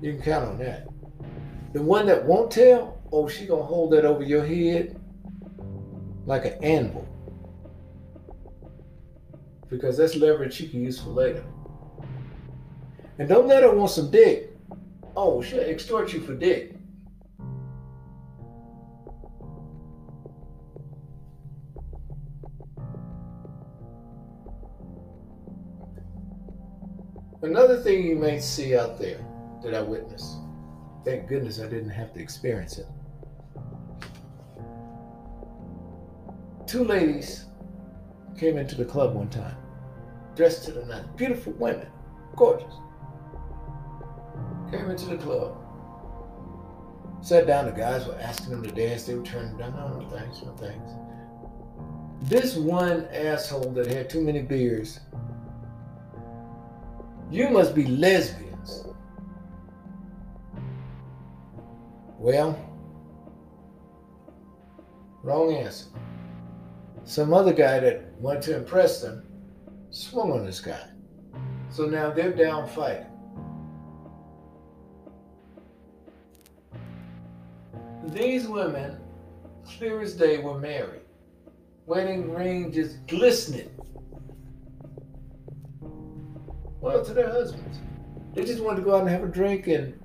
You 0.00 0.14
can 0.14 0.22
count 0.22 0.48
on 0.48 0.58
that. 0.58 0.88
The 1.74 1.82
one 1.82 2.06
that 2.06 2.24
won't 2.24 2.50
tell, 2.50 2.98
oh, 3.12 3.28
she 3.28 3.44
gonna 3.44 3.62
hold 3.62 3.92
that 3.92 4.06
over 4.06 4.22
your 4.22 4.46
head 4.46 4.98
like 6.24 6.46
an 6.46 6.64
anvil. 6.64 7.09
Because 9.70 9.96
that's 9.96 10.16
leverage 10.16 10.52
she 10.52 10.68
can 10.68 10.82
use 10.82 11.00
for 11.00 11.10
later. 11.10 11.44
And 13.18 13.28
don't 13.28 13.46
let 13.46 13.62
her 13.62 13.72
want 13.72 13.90
some 13.90 14.10
dick. 14.10 14.56
Oh, 15.16 15.40
she'll 15.40 15.60
extort 15.60 16.12
you 16.12 16.20
for 16.20 16.34
dick. 16.34 16.74
Another 27.42 27.78
thing 27.78 28.04
you 28.04 28.16
may 28.16 28.38
see 28.38 28.76
out 28.76 28.98
there 28.98 29.24
that 29.62 29.74
I 29.74 29.80
witnessed, 29.80 30.36
thank 31.04 31.26
goodness 31.28 31.58
I 31.58 31.68
didn't 31.68 31.90
have 31.90 32.12
to 32.14 32.20
experience 32.20 32.78
it. 32.78 32.86
Two 36.66 36.84
ladies 36.84 37.46
came 38.40 38.56
into 38.56 38.74
the 38.74 38.86
club 38.86 39.14
one 39.14 39.28
time, 39.28 39.54
dressed 40.34 40.64
to 40.64 40.72
the 40.72 40.82
nines, 40.86 41.06
beautiful 41.14 41.52
women, 41.52 41.86
gorgeous. 42.36 42.72
Came 44.70 44.88
into 44.88 45.04
the 45.04 45.18
club, 45.18 45.58
sat 47.20 47.46
down, 47.46 47.66
the 47.66 47.72
guys 47.72 48.06
were 48.06 48.18
asking 48.18 48.52
them 48.52 48.62
to 48.62 48.70
dance, 48.70 49.04
they 49.04 49.14
were 49.14 49.22
turning 49.22 49.58
down, 49.58 49.76
no, 49.76 50.00
no 50.00 50.08
thanks, 50.08 50.40
no 50.42 50.52
thanks. 50.52 50.90
This 52.22 52.56
one 52.56 53.06
asshole 53.12 53.72
that 53.72 53.86
had 53.86 54.08
too 54.08 54.22
many 54.22 54.40
beers 54.40 55.00
you 57.30 57.48
must 57.48 57.74
be 57.76 57.86
lesbians. 57.86 58.86
Well, 62.18 62.58
wrong 65.22 65.52
answer. 65.52 65.86
Some 67.10 67.34
other 67.34 67.52
guy 67.52 67.80
that 67.80 68.04
wanted 68.20 68.42
to 68.42 68.56
impress 68.56 69.02
them 69.02 69.24
swung 69.90 70.30
on 70.30 70.46
this 70.46 70.60
guy. 70.60 70.80
So 71.68 71.86
now 71.86 72.10
they're 72.12 72.32
down 72.32 72.68
fighting. 72.68 73.04
These 78.10 78.46
women, 78.46 78.96
clear 79.64 80.00
as 80.00 80.14
day, 80.14 80.38
were 80.38 80.60
married. 80.60 81.00
Wedding 81.84 82.32
ring 82.32 82.70
just 82.70 83.04
glistening 83.08 83.70
well, 86.80 87.04
to 87.04 87.12
their 87.12 87.28
husbands. 87.28 87.80
They 88.34 88.44
just 88.44 88.62
wanted 88.62 88.76
to 88.76 88.82
go 88.82 88.94
out 88.94 89.00
and 89.00 89.10
have 89.10 89.24
a 89.24 89.26
drink 89.26 89.66
and 89.66 90.00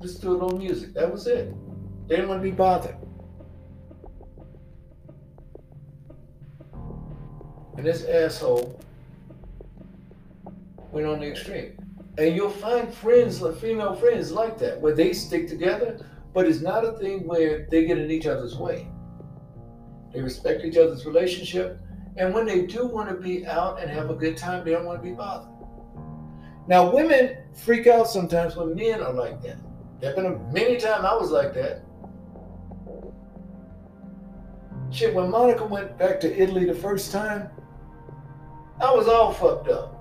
listen 0.00 0.22
to 0.22 0.30
a 0.30 0.30
little 0.30 0.56
music. 0.56 0.94
That 0.94 1.12
was 1.12 1.26
it. 1.26 1.54
They 2.08 2.16
didn't 2.16 2.30
want 2.30 2.42
to 2.42 2.50
be 2.50 2.56
bothered. 2.56 2.96
And 7.76 7.84
this 7.84 8.04
asshole 8.04 8.80
went 10.92 11.06
on 11.06 11.20
the 11.20 11.26
extreme. 11.26 11.76
And 12.18 12.34
you'll 12.34 12.48
find 12.48 12.92
friends, 12.92 13.42
like 13.42 13.56
female 13.56 13.94
friends 13.94 14.32
like 14.32 14.58
that, 14.58 14.80
where 14.80 14.94
they 14.94 15.12
stick 15.12 15.48
together, 15.48 16.04
but 16.32 16.46
it's 16.46 16.60
not 16.60 16.84
a 16.84 16.92
thing 16.92 17.26
where 17.26 17.66
they 17.70 17.84
get 17.84 17.98
in 17.98 18.10
each 18.10 18.26
other's 18.26 18.56
way. 18.56 18.88
They 20.14 20.22
respect 20.22 20.64
each 20.64 20.78
other's 20.78 21.04
relationship, 21.04 21.78
and 22.16 22.32
when 22.32 22.46
they 22.46 22.62
do 22.62 22.86
want 22.86 23.10
to 23.10 23.14
be 23.14 23.46
out 23.46 23.80
and 23.80 23.90
have 23.90 24.08
a 24.08 24.14
good 24.14 24.38
time, 24.38 24.64
they 24.64 24.70
don't 24.70 24.86
want 24.86 25.02
to 25.02 25.06
be 25.06 25.14
bothered. 25.14 25.52
Now, 26.68 26.90
women 26.90 27.36
freak 27.52 27.86
out 27.86 28.08
sometimes 28.08 28.56
when 28.56 28.74
men 28.74 29.02
are 29.02 29.12
like 29.12 29.42
that. 29.42 29.58
There 30.00 30.14
have 30.14 30.16
been 30.16 30.52
many 30.52 30.78
times 30.78 31.04
I 31.04 31.14
was 31.14 31.30
like 31.30 31.52
that. 31.54 31.82
Shit, 34.90 35.14
when 35.14 35.30
Monica 35.30 35.66
went 35.66 35.98
back 35.98 36.18
to 36.20 36.42
Italy 36.42 36.64
the 36.64 36.74
first 36.74 37.12
time, 37.12 37.50
I 38.80 38.92
was 38.94 39.08
all 39.08 39.32
fucked 39.32 39.68
up. 39.68 39.92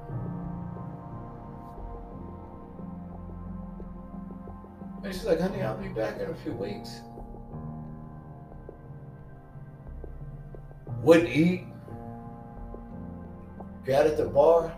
And 5.04 5.14
she's 5.14 5.24
like, 5.26 5.40
honey, 5.40 5.62
I'll 5.62 5.78
be 5.78 5.88
back 5.90 6.20
in 6.20 6.30
a 6.30 6.36
few 6.36 6.52
weeks. 6.54 7.02
Wouldn't 11.02 11.30
eat. 11.30 11.66
Got 13.86 14.08
at 14.08 14.18
the 14.18 14.26
bar. 14.26 14.76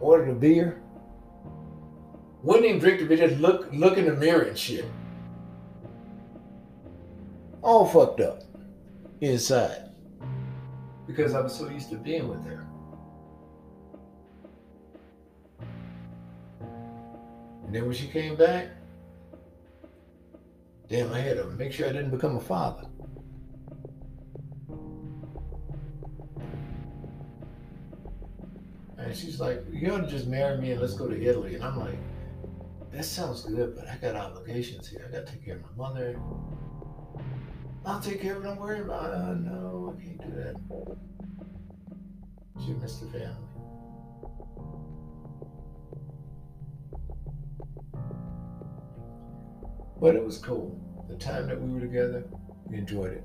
Ordered 0.00 0.30
a 0.30 0.34
beer. 0.34 0.82
Wouldn't 2.42 2.66
even 2.66 2.80
drink 2.80 3.00
the 3.00 3.06
beer, 3.06 3.28
just 3.28 3.40
look, 3.40 3.68
look 3.72 3.96
in 3.96 4.06
the 4.06 4.14
mirror 4.14 4.42
and 4.42 4.58
shit. 4.58 4.84
All 7.62 7.86
fucked 7.86 8.20
up 8.20 8.42
inside. 9.20 9.87
Because 11.08 11.34
I 11.34 11.40
was 11.40 11.52
so 11.52 11.68
used 11.68 11.90
to 11.90 11.96
being 11.96 12.28
with 12.28 12.44
her. 12.44 12.64
And 17.64 17.74
then 17.74 17.86
when 17.86 17.94
she 17.94 18.06
came 18.06 18.36
back, 18.36 18.68
damn, 20.88 21.12
I 21.12 21.20
had 21.20 21.38
to 21.38 21.46
make 21.46 21.72
sure 21.72 21.88
I 21.88 21.92
didn't 21.92 22.10
become 22.10 22.36
a 22.36 22.40
father. 22.40 22.86
And 28.98 29.16
she's 29.16 29.40
like, 29.40 29.64
you 29.72 29.90
ought 29.92 30.02
to 30.02 30.06
just 30.06 30.26
marry 30.26 30.58
me 30.58 30.72
and 30.72 30.80
let's 30.80 30.94
go 30.94 31.08
to 31.08 31.20
Italy. 31.20 31.54
And 31.54 31.64
I'm 31.64 31.78
like, 31.78 31.98
that 32.92 33.04
sounds 33.04 33.44
good, 33.44 33.74
but 33.76 33.88
I 33.88 33.96
got 33.96 34.14
obligations 34.14 34.88
here. 34.88 35.06
I 35.08 35.12
got 35.12 35.26
to 35.26 35.32
take 35.32 35.44
care 35.44 35.56
of 35.56 35.62
my 35.62 35.88
mother. 35.88 36.20
I'll 37.88 38.00
take 38.00 38.20
care 38.20 38.36
of 38.36 38.44
it. 38.44 38.46
Don't 38.46 38.60
worry 38.60 38.80
about 38.80 39.14
it. 39.14 39.16
Oh, 39.16 39.32
no, 39.32 39.96
I 39.96 40.04
can't 40.04 40.20
do 40.20 40.30
that. 40.42 40.54
She 42.62 42.72
missed 42.74 43.00
the 43.00 43.06
family. 43.18 43.34
But 49.98 50.16
it 50.16 50.22
was 50.22 50.36
cool. 50.36 50.78
The 51.08 51.16
time 51.16 51.46
that 51.46 51.58
we 51.58 51.72
were 51.72 51.80
together, 51.80 52.24
we 52.66 52.76
enjoyed 52.76 53.12
it. 53.12 53.24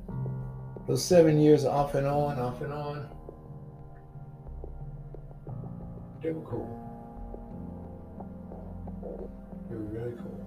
Those 0.87 1.03
seven 1.03 1.41
years 1.41 1.65
off 1.65 1.95
and 1.95 2.07
on, 2.07 2.39
off 2.39 2.61
and 2.61 2.71
on, 2.71 3.09
they 6.21 6.31
were 6.31 6.41
cool. 6.41 6.79
They 9.69 9.75
were 9.75 9.83
really 9.83 10.15
cool. 10.15 10.39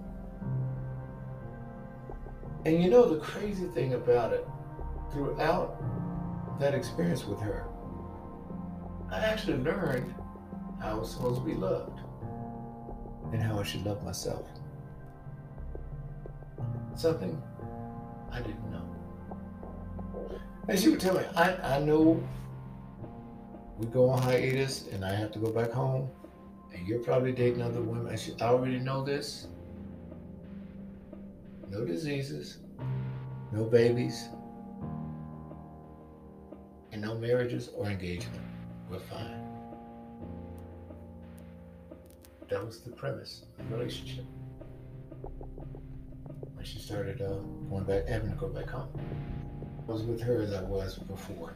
And 2.65 2.83
you 2.83 2.89
know 2.89 3.07
the 3.07 3.19
crazy 3.19 3.67
thing 3.67 3.93
about 3.93 4.33
it, 4.33 4.47
throughout 5.11 5.81
that 6.59 6.73
experience 6.73 7.25
with 7.25 7.39
her, 7.39 7.67
I 9.11 9.19
actually 9.19 9.57
learned 9.57 10.13
how 10.81 10.91
I 10.91 10.93
was 10.95 11.11
supposed 11.11 11.39
to 11.39 11.45
be 11.45 11.53
loved 11.53 11.99
and 13.31 13.41
how 13.41 13.59
I 13.59 13.63
should 13.63 13.85
love 13.85 14.03
myself. 14.03 14.47
Something 16.95 17.41
I 18.31 18.41
didn't 18.41 18.71
know. 18.71 18.83
And 20.67 20.77
she 20.77 20.89
would 20.89 20.99
tell 20.99 21.15
me, 21.15 21.23
I, 21.35 21.55
I 21.75 21.79
know 21.79 22.21
we 23.77 23.87
go 23.87 24.09
on 24.09 24.21
hiatus 24.21 24.87
and 24.91 25.05
I 25.05 25.13
have 25.13 25.31
to 25.33 25.39
go 25.39 25.51
back 25.51 25.71
home 25.71 26.09
and 26.73 26.87
you're 26.87 26.99
probably 26.99 27.31
dating 27.31 27.61
other 27.61 27.81
women. 27.81 28.11
I, 28.11 28.15
should, 28.15 28.41
I 28.41 28.47
already 28.47 28.79
know 28.79 29.03
this. 29.03 29.47
No 31.69 31.83
diseases, 31.83 32.59
no 33.51 33.65
babies, 33.65 34.29
and 36.91 37.01
no 37.01 37.17
marriages 37.17 37.69
or 37.75 37.87
engagement. 37.87 38.41
We're 38.89 38.99
fine. 38.99 39.43
That 42.49 42.65
was 42.65 42.79
the 42.79 42.91
premise 42.91 43.43
of 43.59 43.69
the 43.69 43.75
relationship. 43.75 44.23
When 46.53 46.63
she 46.63 46.79
started 46.79 47.21
uh, 47.21 47.39
going 47.69 47.83
back, 47.83 48.07
having 48.07 48.29
to 48.29 48.35
go 48.35 48.47
back 48.47 48.69
home. 48.69 48.89
I 49.87 49.91
was 49.91 50.03
with 50.03 50.21
her 50.21 50.41
as 50.41 50.53
I 50.53 50.61
was 50.63 50.97
before. 50.97 51.55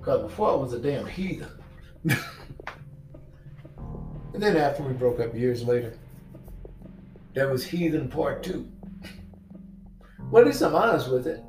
Because 0.00 0.22
before 0.22 0.50
I 0.50 0.54
was 0.54 0.72
a 0.72 0.78
damn 0.78 1.06
heathen. 1.06 1.50
and 2.08 2.18
then 4.34 4.56
after 4.56 4.82
we 4.82 4.94
broke 4.94 5.20
up 5.20 5.34
years 5.34 5.62
later, 5.62 5.94
there 7.34 7.48
was 7.48 7.64
heathen 7.64 8.08
part 8.08 8.42
two. 8.42 8.70
Well, 10.30 10.42
at 10.42 10.46
least 10.46 10.62
I'm 10.62 10.74
honest 10.74 11.10
with 11.10 11.26
it. 11.26 11.40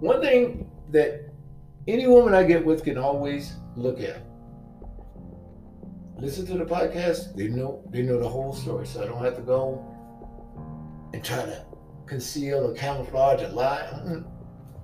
One 0.00 0.20
thing 0.20 0.70
that 0.90 1.32
any 1.86 2.06
woman 2.06 2.34
I 2.34 2.42
get 2.42 2.64
with 2.64 2.84
can 2.84 2.98
always 2.98 3.54
look 3.76 4.00
at. 4.00 4.22
Listen 6.18 6.46
to 6.46 6.58
the 6.58 6.64
podcast, 6.64 7.36
they 7.36 7.48
know 7.48 7.82
they 7.90 8.02
know 8.02 8.18
the 8.18 8.28
whole 8.28 8.52
story, 8.52 8.86
so 8.86 9.02
I 9.02 9.06
don't 9.06 9.22
have 9.22 9.36
to 9.36 9.42
go 9.42 9.84
and 11.12 11.24
try 11.24 11.36
to 11.36 11.64
conceal 12.06 12.66
or 12.66 12.74
camouflage 12.74 13.42
or 13.42 13.48
lie. 13.48 14.22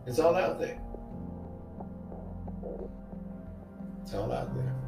It's 0.07 0.19
all 0.19 0.37
out 0.37 0.61
there. 0.61 0.81
It's 4.03 4.15
all 4.15 4.31
out 4.31 4.55
there. 4.55 4.84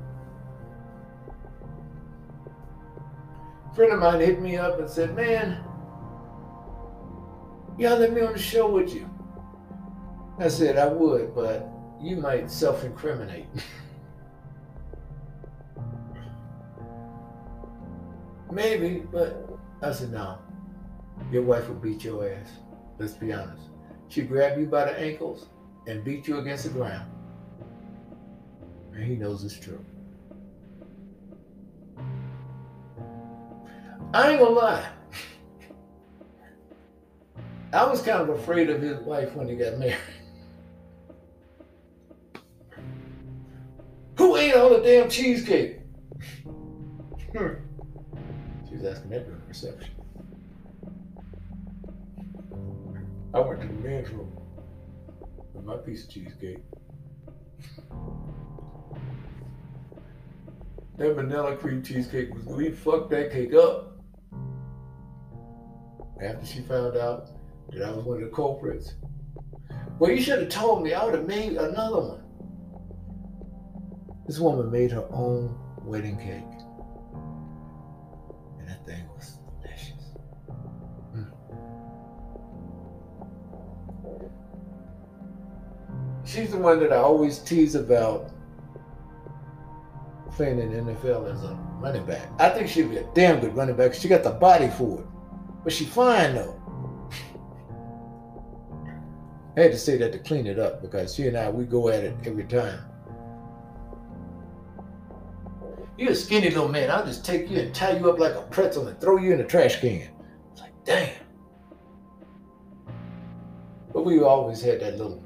Friend 3.76 3.92
of 3.92 4.00
mine 4.00 4.20
hit 4.20 4.40
me 4.40 4.56
up 4.56 4.78
and 4.78 4.88
said, 4.88 5.14
Man, 5.14 5.62
y'all 7.78 7.98
let 7.98 8.14
me 8.14 8.22
on 8.22 8.32
the 8.32 8.38
show 8.38 8.70
with 8.70 8.94
you. 8.94 9.10
I 10.38 10.48
said, 10.48 10.78
I 10.78 10.86
would, 10.86 11.34
but 11.34 11.68
you 12.00 12.16
might 12.16 12.50
self 12.50 12.84
incriminate. 12.84 13.46
Maybe, 18.50 19.02
but 19.12 19.46
I 19.82 19.92
said, 19.92 20.10
No. 20.10 20.38
Your 21.30 21.42
wife 21.42 21.68
will 21.68 21.74
beat 21.76 22.02
your 22.04 22.30
ass. 22.30 22.48
Let's 22.98 23.14
be 23.14 23.32
honest. 23.32 23.68
She'd 24.08 24.28
grab 24.28 24.58
you 24.58 24.66
by 24.66 24.84
the 24.86 24.98
ankles 24.98 25.48
and 25.86 26.02
beat 26.04 26.26
you 26.28 26.38
against 26.38 26.64
the 26.64 26.70
ground. 26.70 27.10
And 28.94 29.04
he 29.04 29.16
knows 29.16 29.44
it's 29.44 29.58
true. 29.58 29.84
I 34.14 34.30
ain't 34.30 34.40
gonna 34.40 34.50
lie. 34.50 34.88
I 37.72 37.84
was 37.84 38.00
kind 38.00 38.22
of 38.22 38.28
afraid 38.30 38.70
of 38.70 38.80
his 38.80 38.98
wife 39.00 39.34
when 39.34 39.48
he 39.48 39.56
got 39.56 39.78
married. 39.78 39.96
Who 44.16 44.36
ate 44.36 44.54
all 44.54 44.70
the 44.70 44.80
damn 44.82 45.10
cheesecake? 45.10 45.80
Hmm. 47.36 47.54
She 48.68 48.76
was 48.76 48.84
asking 48.84 49.10
that 49.10 49.26
during 49.26 49.42
reception. 49.46 49.90
I 53.34 53.40
went 53.40 53.60
to 53.60 53.66
the 53.66 53.74
men's 53.74 54.08
room 54.10 54.34
with 55.52 55.64
my 55.64 55.76
piece 55.76 56.04
of 56.04 56.10
cheesecake. 56.10 56.62
That 60.96 61.14
vanilla 61.14 61.56
cream 61.56 61.82
cheesecake 61.82 62.34
was 62.34 62.44
we 62.46 62.70
fucked 62.70 63.10
that 63.10 63.30
cake 63.30 63.52
up. 63.52 63.95
After 66.22 66.46
she 66.46 66.60
found 66.60 66.96
out 66.96 67.28
that 67.72 67.82
I 67.82 67.90
was 67.90 68.04
one 68.04 68.22
of 68.22 68.30
the 68.30 68.34
culprits. 68.34 68.94
Well, 69.98 70.10
you 70.10 70.20
should 70.20 70.40
have 70.40 70.48
told 70.48 70.82
me. 70.82 70.94
I 70.94 71.04
would 71.04 71.14
have 71.14 71.26
made 71.26 71.52
another 71.52 72.00
one. 72.00 72.22
This 74.26 74.38
woman 74.38 74.70
made 74.70 74.90
her 74.92 75.06
own 75.10 75.58
wedding 75.82 76.16
cake. 76.16 76.42
And 78.58 78.68
that 78.68 78.84
thing 78.86 79.06
was 79.14 79.38
delicious. 79.62 80.14
Mm. 81.14 81.30
She's 86.24 86.50
the 86.50 86.58
one 86.58 86.80
that 86.80 86.92
I 86.92 86.96
always 86.96 87.38
tease 87.38 87.74
about 87.74 88.32
playing 90.32 90.58
in 90.60 90.70
the 90.70 90.92
NFL 90.92 91.32
as 91.32 91.42
a 91.44 91.54
running 91.80 92.04
back. 92.04 92.28
I 92.38 92.50
think 92.50 92.68
she'd 92.68 92.90
be 92.90 92.98
a 92.98 93.08
damn 93.14 93.40
good 93.40 93.56
running 93.56 93.76
back. 93.76 93.94
She 93.94 94.08
got 94.08 94.22
the 94.22 94.30
body 94.30 94.68
for 94.68 95.00
it. 95.00 95.06
But 95.66 95.72
she 95.72 95.84
fine 95.84 96.36
though. 96.36 96.62
I 99.56 99.62
had 99.62 99.72
to 99.72 99.78
say 99.78 99.96
that 99.96 100.12
to 100.12 100.18
clean 100.20 100.46
it 100.46 100.60
up 100.60 100.80
because 100.80 101.12
she 101.12 101.26
and 101.26 101.36
I, 101.36 101.50
we 101.50 101.64
go 101.64 101.88
at 101.88 102.04
it 102.04 102.14
every 102.24 102.44
time. 102.44 102.78
You're 105.98 106.12
a 106.12 106.14
skinny 106.14 106.50
little 106.50 106.68
man. 106.68 106.88
I'll 106.88 107.04
just 107.04 107.24
take 107.24 107.50
you 107.50 107.58
and 107.58 107.74
tie 107.74 107.98
you 107.98 108.08
up 108.08 108.20
like 108.20 108.36
a 108.36 108.42
pretzel 108.42 108.86
and 108.86 109.00
throw 109.00 109.16
you 109.16 109.32
in 109.32 109.40
a 109.40 109.44
trash 109.44 109.80
can. 109.80 110.08
It's 110.52 110.60
like, 110.60 110.84
damn. 110.84 111.16
But 113.92 114.04
we 114.04 114.22
always 114.22 114.62
had 114.62 114.78
that 114.82 114.98
little 114.98 115.20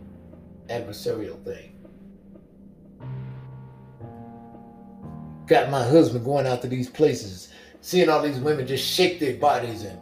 adversarial 0.68 1.44
thing. 1.44 1.76
got 5.46 5.68
my 5.68 5.84
husband 5.84 6.24
going 6.24 6.46
out 6.46 6.62
to 6.62 6.68
these 6.68 6.88
places, 6.88 7.50
seeing 7.82 8.08
all 8.08 8.22
these 8.22 8.38
women 8.38 8.66
just 8.66 8.86
shake 8.86 9.20
their 9.20 9.34
bodies 9.34 9.82
and 9.82 10.00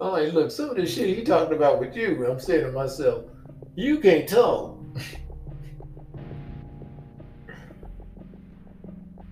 I'm 0.00 0.12
like, 0.12 0.32
look, 0.32 0.50
some 0.50 0.70
of 0.70 0.76
this 0.76 0.94
shit 0.94 1.16
he 1.16 1.24
talking 1.24 1.56
about 1.56 1.80
with 1.80 1.96
you, 1.96 2.24
I'm 2.26 2.38
saying 2.38 2.64
to 2.64 2.72
myself, 2.72 3.24
you 3.74 3.98
can't 3.98 4.28
talk. 4.28 4.78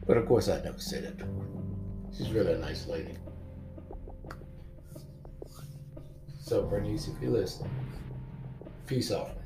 but 0.06 0.16
of 0.16 0.26
course 0.26 0.48
I 0.48 0.60
never 0.62 0.78
said 0.78 1.04
it. 1.04 1.20
She's 2.16 2.30
really 2.30 2.54
a 2.54 2.58
nice 2.58 2.86
lady. 2.86 3.16
So 6.40 6.62
Bernice, 6.64 7.08
if 7.08 7.20
you 7.20 7.30
listen, 7.30 7.68
peace 8.86 9.10
offering. 9.10 9.36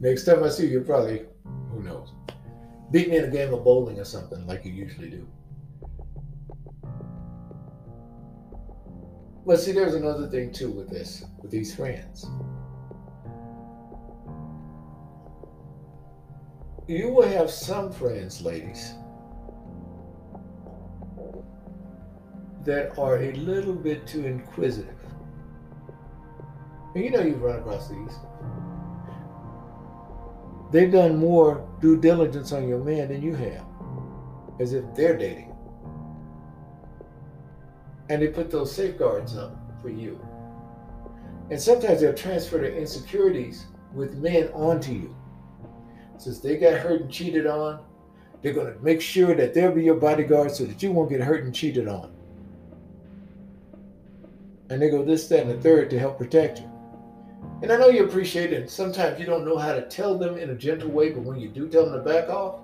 Next 0.00 0.24
time 0.24 0.42
I 0.42 0.48
see 0.48 0.66
you, 0.66 0.80
probably, 0.80 1.22
who 1.72 1.82
knows, 1.82 2.12
beat 2.90 3.08
me 3.08 3.16
in 3.18 3.24
a 3.24 3.30
game 3.30 3.54
of 3.54 3.64
bowling 3.64 3.98
or 3.98 4.04
something 4.04 4.46
like 4.46 4.64
you 4.64 4.72
usually 4.72 5.10
do. 5.10 5.26
But 9.46 9.58
see, 9.58 9.72
there's 9.72 9.94
another 9.94 10.28
thing 10.28 10.52
too 10.52 10.70
with 10.70 10.88
this, 10.88 11.24
with 11.40 11.50
these 11.50 11.74
friends. 11.74 12.26
You 16.86 17.08
will 17.10 17.26
have 17.26 17.50
some 17.50 17.92
friends, 17.92 18.42
ladies, 18.42 18.94
that 22.64 22.98
are 22.98 23.18
a 23.22 23.32
little 23.32 23.74
bit 23.74 24.06
too 24.06 24.26
inquisitive. 24.26 24.96
And 26.94 27.04
you 27.04 27.10
know 27.10 27.20
you've 27.20 27.40
run 27.40 27.60
across 27.60 27.88
these. 27.88 28.18
They've 30.72 30.92
done 30.92 31.18
more 31.18 31.66
due 31.80 32.00
diligence 32.00 32.52
on 32.52 32.68
your 32.68 32.82
man 32.82 33.08
than 33.08 33.22
you 33.22 33.34
have, 33.34 33.64
as 34.60 34.72
if 34.72 34.84
they're 34.94 35.16
dating 35.16 35.49
and 38.10 38.20
they 38.20 38.26
put 38.26 38.50
those 38.50 38.74
safeguards 38.74 39.36
up 39.36 39.56
for 39.80 39.88
you. 39.88 40.20
And 41.50 41.60
sometimes 41.60 42.00
they'll 42.00 42.12
transfer 42.12 42.58
their 42.58 42.74
insecurities 42.74 43.66
with 43.94 44.16
men 44.16 44.48
onto 44.48 44.92
you. 44.92 45.16
Since 46.18 46.40
they 46.40 46.56
got 46.56 46.80
hurt 46.80 47.02
and 47.02 47.10
cheated 47.10 47.46
on, 47.46 47.80
they're 48.42 48.52
going 48.52 48.72
to 48.72 48.78
make 48.80 49.00
sure 49.00 49.34
that 49.36 49.54
they'll 49.54 49.72
be 49.72 49.84
your 49.84 49.94
bodyguard 49.94 50.50
so 50.50 50.64
that 50.64 50.82
you 50.82 50.90
won't 50.90 51.08
get 51.08 51.20
hurt 51.20 51.44
and 51.44 51.54
cheated 51.54 51.86
on. 51.86 52.12
And 54.70 54.82
they 54.82 54.90
go 54.90 55.04
this, 55.04 55.28
that, 55.28 55.46
and 55.46 55.50
the 55.50 55.60
third 55.60 55.88
to 55.90 55.98
help 55.98 56.18
protect 56.18 56.58
you. 56.58 56.70
And 57.62 57.70
I 57.70 57.76
know 57.76 57.88
you 57.88 58.04
appreciate 58.04 58.52
it. 58.52 58.70
Sometimes 58.70 59.20
you 59.20 59.26
don't 59.26 59.44
know 59.44 59.56
how 59.56 59.72
to 59.72 59.82
tell 59.82 60.18
them 60.18 60.36
in 60.36 60.50
a 60.50 60.54
gentle 60.54 60.90
way, 60.90 61.10
but 61.10 61.22
when 61.22 61.38
you 61.38 61.48
do 61.48 61.68
tell 61.68 61.86
them 61.86 61.94
to 61.94 62.00
back 62.00 62.28
off, 62.28 62.60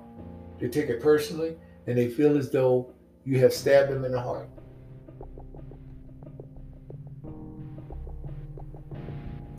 they 0.59 0.69
take 0.69 0.89
it 0.89 1.01
personally 1.01 1.57
and 1.87 1.97
they 1.97 2.09
feel 2.09 2.37
as 2.37 2.51
though 2.51 2.93
you 3.25 3.39
have 3.39 3.53
stabbed 3.53 3.93
them 3.93 4.05
in 4.05 4.13
the 4.13 4.21
heart. 4.21 4.49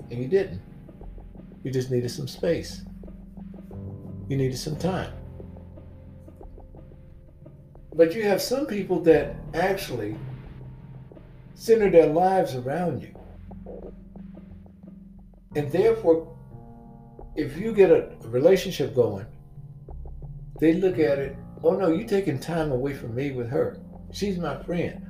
And 0.10 0.22
you 0.22 0.28
didn't. 0.28 0.62
You 1.64 1.72
just 1.72 1.92
needed 1.92 2.10
some 2.10 2.28
space. 2.28 2.84
You 4.30 4.38
needed 4.38 4.58
some 4.58 4.76
time. 4.78 5.14
But 7.94 8.14
you 8.14 8.24
have 8.24 8.42
some 8.42 8.68
people 8.68 9.02
that 9.04 9.36
actually 9.54 10.16
center 11.56 11.90
their 11.90 12.08
lives 12.08 12.56
around 12.56 13.02
you. 13.02 13.14
And 15.56 15.72
therefore, 15.72 16.38
if 17.36 17.58
you 17.58 17.74
get 17.74 17.90
a 17.90 18.10
relationship 18.26 18.94
going, 18.94 19.26
they 20.60 20.74
look 20.74 21.00
at 21.00 21.20
it, 21.20 21.36
oh 21.64 21.72
no, 21.72 21.90
you're 21.90 22.08
taking 22.08 22.40
time 22.40 22.72
away 22.72 22.94
from 22.94 23.16
me 23.16 23.32
with 23.32 23.50
her. 23.50 23.80
She's 24.12 24.38
my 24.38 24.62
friend. 24.64 25.04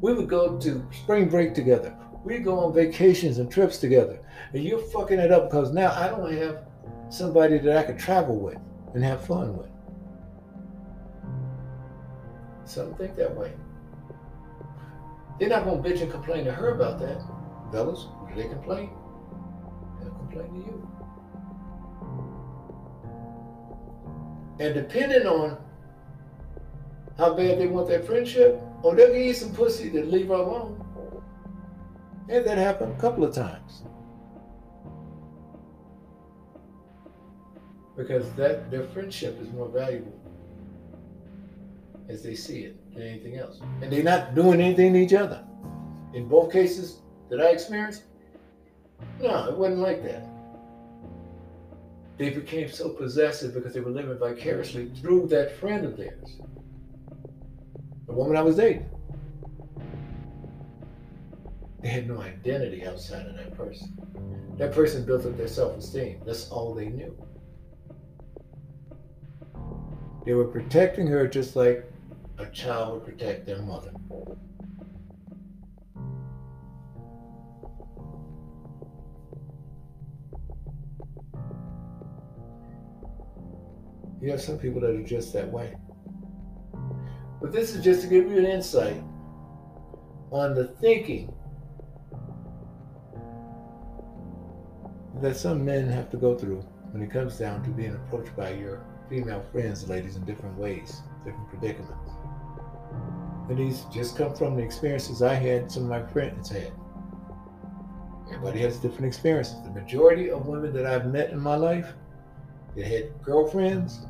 We 0.00 0.12
would 0.12 0.28
go 0.28 0.58
to 0.58 0.86
spring 0.92 1.28
break 1.28 1.54
together. 1.54 1.96
We 2.24 2.38
go 2.38 2.58
on 2.60 2.72
vacations 2.72 3.38
and 3.38 3.50
trips 3.50 3.78
together. 3.78 4.20
And 4.52 4.62
you're 4.62 4.78
fucking 4.78 5.18
it 5.18 5.32
up 5.32 5.50
because 5.50 5.72
now 5.72 5.92
I 5.92 6.08
don't 6.08 6.32
have 6.32 6.64
somebody 7.08 7.58
that 7.58 7.76
I 7.76 7.82
can 7.82 7.98
travel 7.98 8.36
with 8.36 8.58
and 8.94 9.02
have 9.04 9.26
fun 9.26 9.56
with. 9.56 9.68
Some 12.64 12.94
think 12.94 13.16
that 13.16 13.36
way. 13.36 13.52
They're 15.38 15.48
not 15.48 15.64
gonna 15.64 15.82
bitch 15.82 16.00
and 16.00 16.10
complain 16.10 16.44
to 16.44 16.52
her 16.52 16.74
about 16.74 17.00
that. 17.00 17.22
Fellas, 17.72 18.06
they 18.36 18.44
complain? 18.44 18.90
They'll 20.00 20.10
complain 20.10 20.48
to 20.48 20.58
you. 20.58 20.88
And 24.60 24.74
depending 24.74 25.26
on 25.26 25.58
how 27.18 27.34
bad 27.34 27.58
they 27.58 27.66
want 27.66 27.88
that 27.88 28.06
friendship, 28.06 28.60
or 28.82 28.94
they'll 28.94 29.12
give 29.12 29.26
you 29.26 29.34
some 29.34 29.52
pussy 29.54 29.90
to 29.90 30.04
leave 30.04 30.28
her 30.28 30.34
alone. 30.34 30.81
Had 32.28 32.44
that 32.44 32.58
happen 32.58 32.90
a 32.90 33.00
couple 33.00 33.24
of 33.24 33.34
times. 33.34 33.82
Because 37.96 38.32
that 38.34 38.70
their 38.70 38.84
friendship 38.84 39.40
is 39.40 39.50
more 39.50 39.68
valuable 39.68 40.18
as 42.08 42.22
they 42.22 42.34
see 42.34 42.60
it 42.60 42.94
than 42.94 43.02
anything 43.02 43.36
else. 43.36 43.60
And 43.80 43.92
they're 43.92 44.02
not 44.02 44.34
doing 44.34 44.60
anything 44.60 44.94
to 44.94 44.98
each 44.98 45.12
other. 45.12 45.44
In 46.14 46.28
both 46.28 46.52
cases 46.52 47.00
that 47.30 47.40
I 47.40 47.48
experienced, 47.48 48.04
no, 49.20 49.48
it 49.48 49.56
wasn't 49.56 49.80
like 49.80 50.02
that. 50.04 50.26
They 52.18 52.30
became 52.30 52.68
so 52.68 52.90
possessive 52.90 53.54
because 53.54 53.74
they 53.74 53.80
were 53.80 53.90
living 53.90 54.18
vicariously 54.18 54.90
through 55.00 55.28
that 55.28 55.58
friend 55.58 55.84
of 55.84 55.96
theirs. 55.96 56.40
The 58.06 58.12
woman 58.12 58.36
I 58.36 58.42
was 58.42 58.56
dating. 58.56 58.88
They 61.82 61.88
had 61.88 62.08
no 62.08 62.20
identity 62.20 62.86
outside 62.86 63.26
of 63.26 63.36
that 63.36 63.56
person. 63.56 63.92
That 64.56 64.72
person 64.72 65.04
built 65.04 65.26
up 65.26 65.36
their 65.36 65.48
self 65.48 65.76
esteem. 65.78 66.20
That's 66.24 66.48
all 66.48 66.74
they 66.74 66.86
knew. 66.86 67.16
They 70.24 70.34
were 70.34 70.44
protecting 70.44 71.08
her 71.08 71.26
just 71.26 71.56
like 71.56 71.90
a 72.38 72.46
child 72.46 72.94
would 72.94 73.04
protect 73.04 73.46
their 73.46 73.60
mother. 73.62 73.90
You 84.20 84.30
have 84.30 84.40
some 84.40 84.56
people 84.56 84.80
that 84.82 84.90
are 84.90 85.02
just 85.02 85.32
that 85.32 85.50
way. 85.50 85.74
But 87.40 87.50
this 87.50 87.74
is 87.74 87.82
just 87.82 88.02
to 88.02 88.06
give 88.06 88.30
you 88.30 88.38
an 88.38 88.46
insight 88.46 89.02
on 90.30 90.54
the 90.54 90.68
thinking 90.80 91.34
that 95.22 95.36
some 95.36 95.64
men 95.64 95.86
have 95.88 96.10
to 96.10 96.16
go 96.16 96.36
through 96.36 96.64
when 96.90 97.02
it 97.02 97.10
comes 97.10 97.38
down 97.38 97.62
to 97.62 97.70
being 97.70 97.94
approached 97.94 98.34
by 98.36 98.50
your 98.50 98.84
female 99.08 99.44
friends, 99.52 99.88
ladies, 99.88 100.16
in 100.16 100.24
different 100.24 100.58
ways, 100.58 101.00
different 101.24 101.48
predicaments. 101.48 102.10
And 103.48 103.56
these 103.56 103.84
just 103.92 104.16
come 104.16 104.34
from 104.34 104.56
the 104.56 104.62
experiences 104.62 105.22
I 105.22 105.34
had, 105.34 105.70
some 105.70 105.84
of 105.84 105.88
my 105.88 106.02
friends 106.12 106.50
had. 106.50 106.72
Everybody 108.28 108.60
has 108.60 108.78
different 108.78 109.06
experiences. 109.06 109.54
The 109.62 109.70
majority 109.70 110.30
of 110.30 110.46
women 110.46 110.72
that 110.72 110.86
I've 110.86 111.06
met 111.06 111.30
in 111.30 111.38
my 111.38 111.54
life, 111.54 111.92
they 112.74 112.82
had 112.82 113.22
girlfriends. 113.22 114.06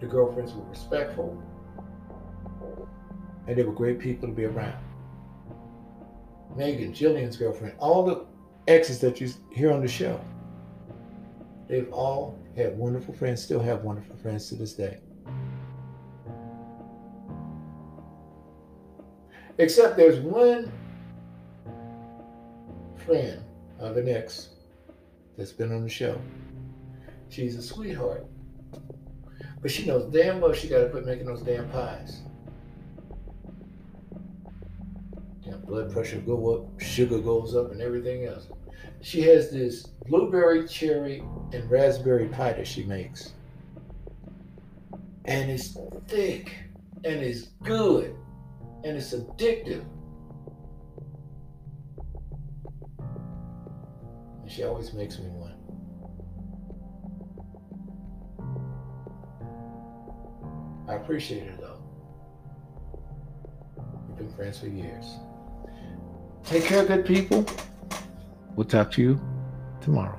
The 0.00 0.06
girlfriends 0.06 0.54
were 0.54 0.64
respectful, 0.64 1.40
and 3.46 3.56
they 3.56 3.62
were 3.62 3.72
great 3.72 3.98
people 3.98 4.28
to 4.28 4.34
be 4.34 4.44
around. 4.44 4.82
Megan, 6.56 6.92
Jillian's 6.92 7.36
girlfriend, 7.36 7.74
all 7.78 8.04
the 8.04 8.26
exes 8.66 8.98
that 9.00 9.20
you 9.20 9.30
hear 9.50 9.70
on 9.72 9.80
the 9.80 9.88
show, 9.88 10.20
They've 11.68 11.92
all 11.92 12.38
had 12.56 12.76
wonderful 12.78 13.12
friends, 13.12 13.42
still 13.42 13.60
have 13.60 13.84
wonderful 13.84 14.16
friends 14.16 14.48
to 14.48 14.54
this 14.54 14.72
day. 14.72 14.98
Except 19.58 19.96
there's 19.96 20.18
one 20.20 20.72
friend 23.04 23.42
of 23.78 23.96
an 23.96 24.08
ex 24.08 24.50
that's 25.36 25.52
been 25.52 25.72
on 25.72 25.82
the 25.82 25.88
show. 25.88 26.18
She's 27.28 27.56
a 27.56 27.62
sweetheart. 27.62 28.26
But 29.60 29.70
she 29.70 29.84
knows 29.84 30.10
damn 30.12 30.40
well 30.40 30.52
she 30.52 30.68
got 30.68 30.78
to 30.78 30.88
quit 30.88 31.04
making 31.04 31.26
those 31.26 31.42
damn 31.42 31.68
pies. 31.70 32.22
Yeah, 35.42 35.56
blood 35.56 35.92
pressure 35.92 36.20
go 36.20 36.54
up, 36.54 36.80
sugar 36.80 37.18
goes 37.18 37.54
up, 37.54 37.72
and 37.72 37.82
everything 37.82 38.24
else 38.24 38.46
she 39.00 39.22
has 39.22 39.50
this 39.50 39.84
blueberry, 40.06 40.66
cherry, 40.66 41.22
and 41.52 41.70
raspberry 41.70 42.28
pie 42.28 42.52
that 42.52 42.66
she 42.66 42.84
makes. 42.84 43.32
And 45.24 45.50
it's 45.50 45.76
thick 46.06 46.54
and 47.04 47.22
it's 47.22 47.48
good 47.62 48.14
and 48.84 48.96
it's 48.96 49.14
addictive. 49.14 49.84
And 54.42 54.50
she 54.50 54.64
always 54.64 54.92
makes 54.92 55.18
me 55.18 55.26
one. 55.26 55.54
I 60.88 60.94
appreciate 60.94 61.42
it 61.42 61.60
though. 61.60 61.78
We've 64.08 64.16
been 64.16 64.32
friends 64.32 64.58
for 64.58 64.68
years. 64.68 65.04
Take 66.44 66.64
care, 66.64 66.84
good 66.86 67.04
people. 67.04 67.44
We'll 68.58 68.66
talk 68.66 68.90
to 68.94 69.00
you 69.00 69.20
tomorrow. 69.80 70.18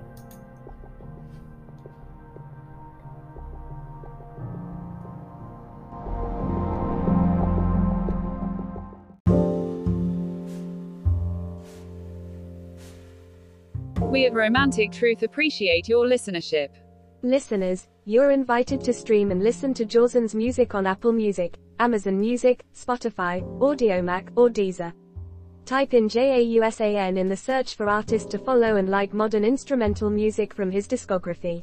We 13.99 14.25
at 14.25 14.33
Romantic 14.33 14.93
Truth 14.93 15.23
appreciate 15.23 15.89
your 15.89 16.05
listenership. 16.05 16.69
Listeners, 17.21 17.89
you're 18.05 18.31
invited 18.31 18.79
to 18.85 18.93
stream 18.93 19.31
and 19.31 19.43
listen 19.43 19.73
to 19.73 19.83
Jawson's 19.83 20.33
music 20.33 20.75
on 20.75 20.87
Apple 20.87 21.11
Music, 21.11 21.57
Amazon 21.79 22.17
Music, 22.17 22.63
Spotify, 22.73 23.41
Audiomack, 23.59 24.29
or 24.37 24.47
Deezer. 24.47 24.93
Type 25.69 25.93
in 25.93 26.09
JAUSAN 26.09 27.15
in 27.15 27.29
the 27.29 27.37
search 27.37 27.75
for 27.75 27.87
artist 27.87 28.31
to 28.31 28.39
follow 28.39 28.77
and 28.77 28.89
like 28.89 29.13
modern 29.13 29.45
instrumental 29.45 30.09
music 30.09 30.51
from 30.51 30.71
his 30.71 30.87
discography. 30.87 31.61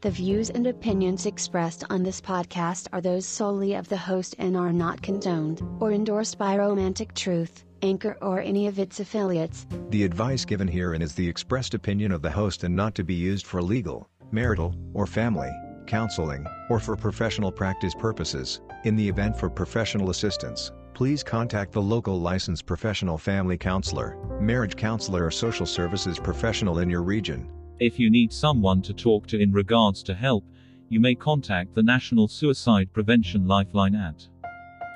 The 0.00 0.10
views 0.10 0.48
and 0.48 0.66
opinions 0.66 1.26
expressed 1.26 1.84
on 1.90 2.02
this 2.02 2.18
podcast 2.18 2.88
are 2.94 3.02
those 3.02 3.26
solely 3.26 3.74
of 3.74 3.90
the 3.90 3.96
host 3.98 4.36
and 4.38 4.56
are 4.56 4.72
not 4.72 5.02
condoned 5.02 5.60
or 5.80 5.92
endorsed 5.92 6.38
by 6.38 6.56
Romantic 6.56 7.12
Truth, 7.12 7.66
Anchor, 7.82 8.16
or 8.22 8.40
any 8.40 8.66
of 8.68 8.78
its 8.78 9.00
affiliates. 9.00 9.66
The 9.90 10.04
advice 10.04 10.46
given 10.46 10.66
herein 10.66 11.02
is 11.02 11.14
the 11.14 11.28
expressed 11.28 11.74
opinion 11.74 12.12
of 12.12 12.22
the 12.22 12.30
host 12.30 12.64
and 12.64 12.74
not 12.74 12.94
to 12.94 13.04
be 13.04 13.12
used 13.12 13.46
for 13.46 13.60
legal, 13.60 14.08
marital, 14.32 14.74
or 14.94 15.06
family 15.06 15.50
counseling, 15.86 16.46
or 16.70 16.78
for 16.78 16.96
professional 16.96 17.50
practice 17.50 17.94
purposes. 17.94 18.60
In 18.84 18.94
the 18.96 19.08
event 19.08 19.36
for 19.36 19.50
professional 19.50 20.10
assistance, 20.10 20.70
please 20.94 21.22
contact 21.22 21.72
the 21.72 21.82
local 21.82 22.20
licensed 22.20 22.66
professional 22.66 23.18
family 23.18 23.56
counselor, 23.56 24.16
marriage 24.40 24.76
counselor, 24.76 25.26
or 25.26 25.30
social 25.30 25.66
services 25.66 26.18
professional 26.18 26.80
in 26.80 26.90
your 26.90 27.02
region. 27.02 27.50
If 27.78 27.98
you 27.98 28.10
need 28.10 28.32
someone 28.32 28.82
to 28.82 28.92
talk 28.92 29.26
to 29.28 29.38
in 29.38 29.52
regards 29.52 30.02
to 30.04 30.14
help, 30.14 30.44
you 30.88 31.00
may 31.00 31.14
contact 31.14 31.74
the 31.74 31.82
National 31.82 32.28
Suicide 32.28 32.92
Prevention 32.92 33.46
Lifeline 33.46 33.94
at 33.94 34.28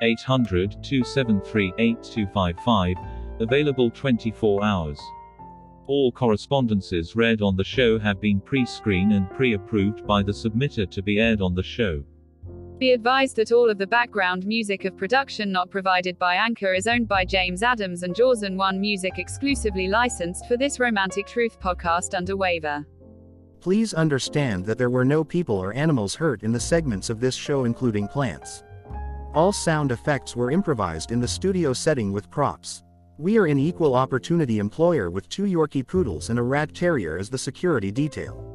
800 0.01 0.83
273 0.83 1.73
8255, 1.77 2.95
available 3.39 3.89
24 3.89 4.63
hours. 4.63 4.99
All 5.87 6.11
correspondences 6.11 7.15
read 7.15 7.41
on 7.41 7.55
the 7.55 7.63
show 7.63 7.97
have 7.99 8.19
been 8.19 8.41
pre 8.41 8.65
screened 8.65 9.13
and 9.13 9.29
pre 9.29 9.53
approved 9.53 10.05
by 10.05 10.23
the 10.23 10.31
submitter 10.31 10.89
to 10.89 11.01
be 11.01 11.19
aired 11.19 11.41
on 11.41 11.55
the 11.55 11.63
show. 11.63 12.03
Be 12.77 12.91
advised 12.91 13.37
that 13.37 13.53
all 13.53 13.69
of 13.69 13.77
the 13.77 13.87
background 13.87 14.45
music 14.45 14.83
of 14.83 14.97
production 14.97 15.49
not 15.49 15.69
provided 15.69 16.19
by 16.19 16.35
Anchor 16.35 16.73
is 16.73 16.87
owned 16.87 17.07
by 17.07 17.23
James 17.23 17.63
Adams 17.63 18.03
and 18.03 18.13
Jawson 18.13 18.57
One 18.57 18.81
Music 18.81 19.13
exclusively 19.17 19.87
licensed 19.87 20.45
for 20.45 20.57
this 20.57 20.77
Romantic 20.77 21.25
Truth 21.25 21.57
podcast 21.61 22.13
under 22.13 22.35
waiver. 22.35 22.85
Please 23.61 23.93
understand 23.93 24.65
that 24.65 24.77
there 24.77 24.89
were 24.89 25.05
no 25.05 25.23
people 25.23 25.55
or 25.55 25.73
animals 25.73 26.15
hurt 26.15 26.43
in 26.43 26.51
the 26.51 26.59
segments 26.59 27.09
of 27.09 27.21
this 27.21 27.33
show, 27.33 27.63
including 27.63 28.09
plants. 28.09 28.65
All 29.33 29.53
sound 29.53 29.93
effects 29.93 30.35
were 30.35 30.51
improvised 30.51 31.13
in 31.13 31.21
the 31.21 31.27
studio 31.27 31.71
setting 31.71 32.11
with 32.11 32.29
props. 32.29 32.83
We 33.17 33.37
are 33.37 33.45
an 33.45 33.57
equal 33.57 33.95
opportunity 33.95 34.59
employer 34.59 35.09
with 35.09 35.29
two 35.29 35.43
Yorkie 35.43 35.87
poodles 35.87 36.29
and 36.29 36.37
a 36.37 36.43
rat 36.43 36.75
terrier 36.75 37.17
as 37.17 37.29
the 37.29 37.37
security 37.37 37.89
detail. 37.89 38.54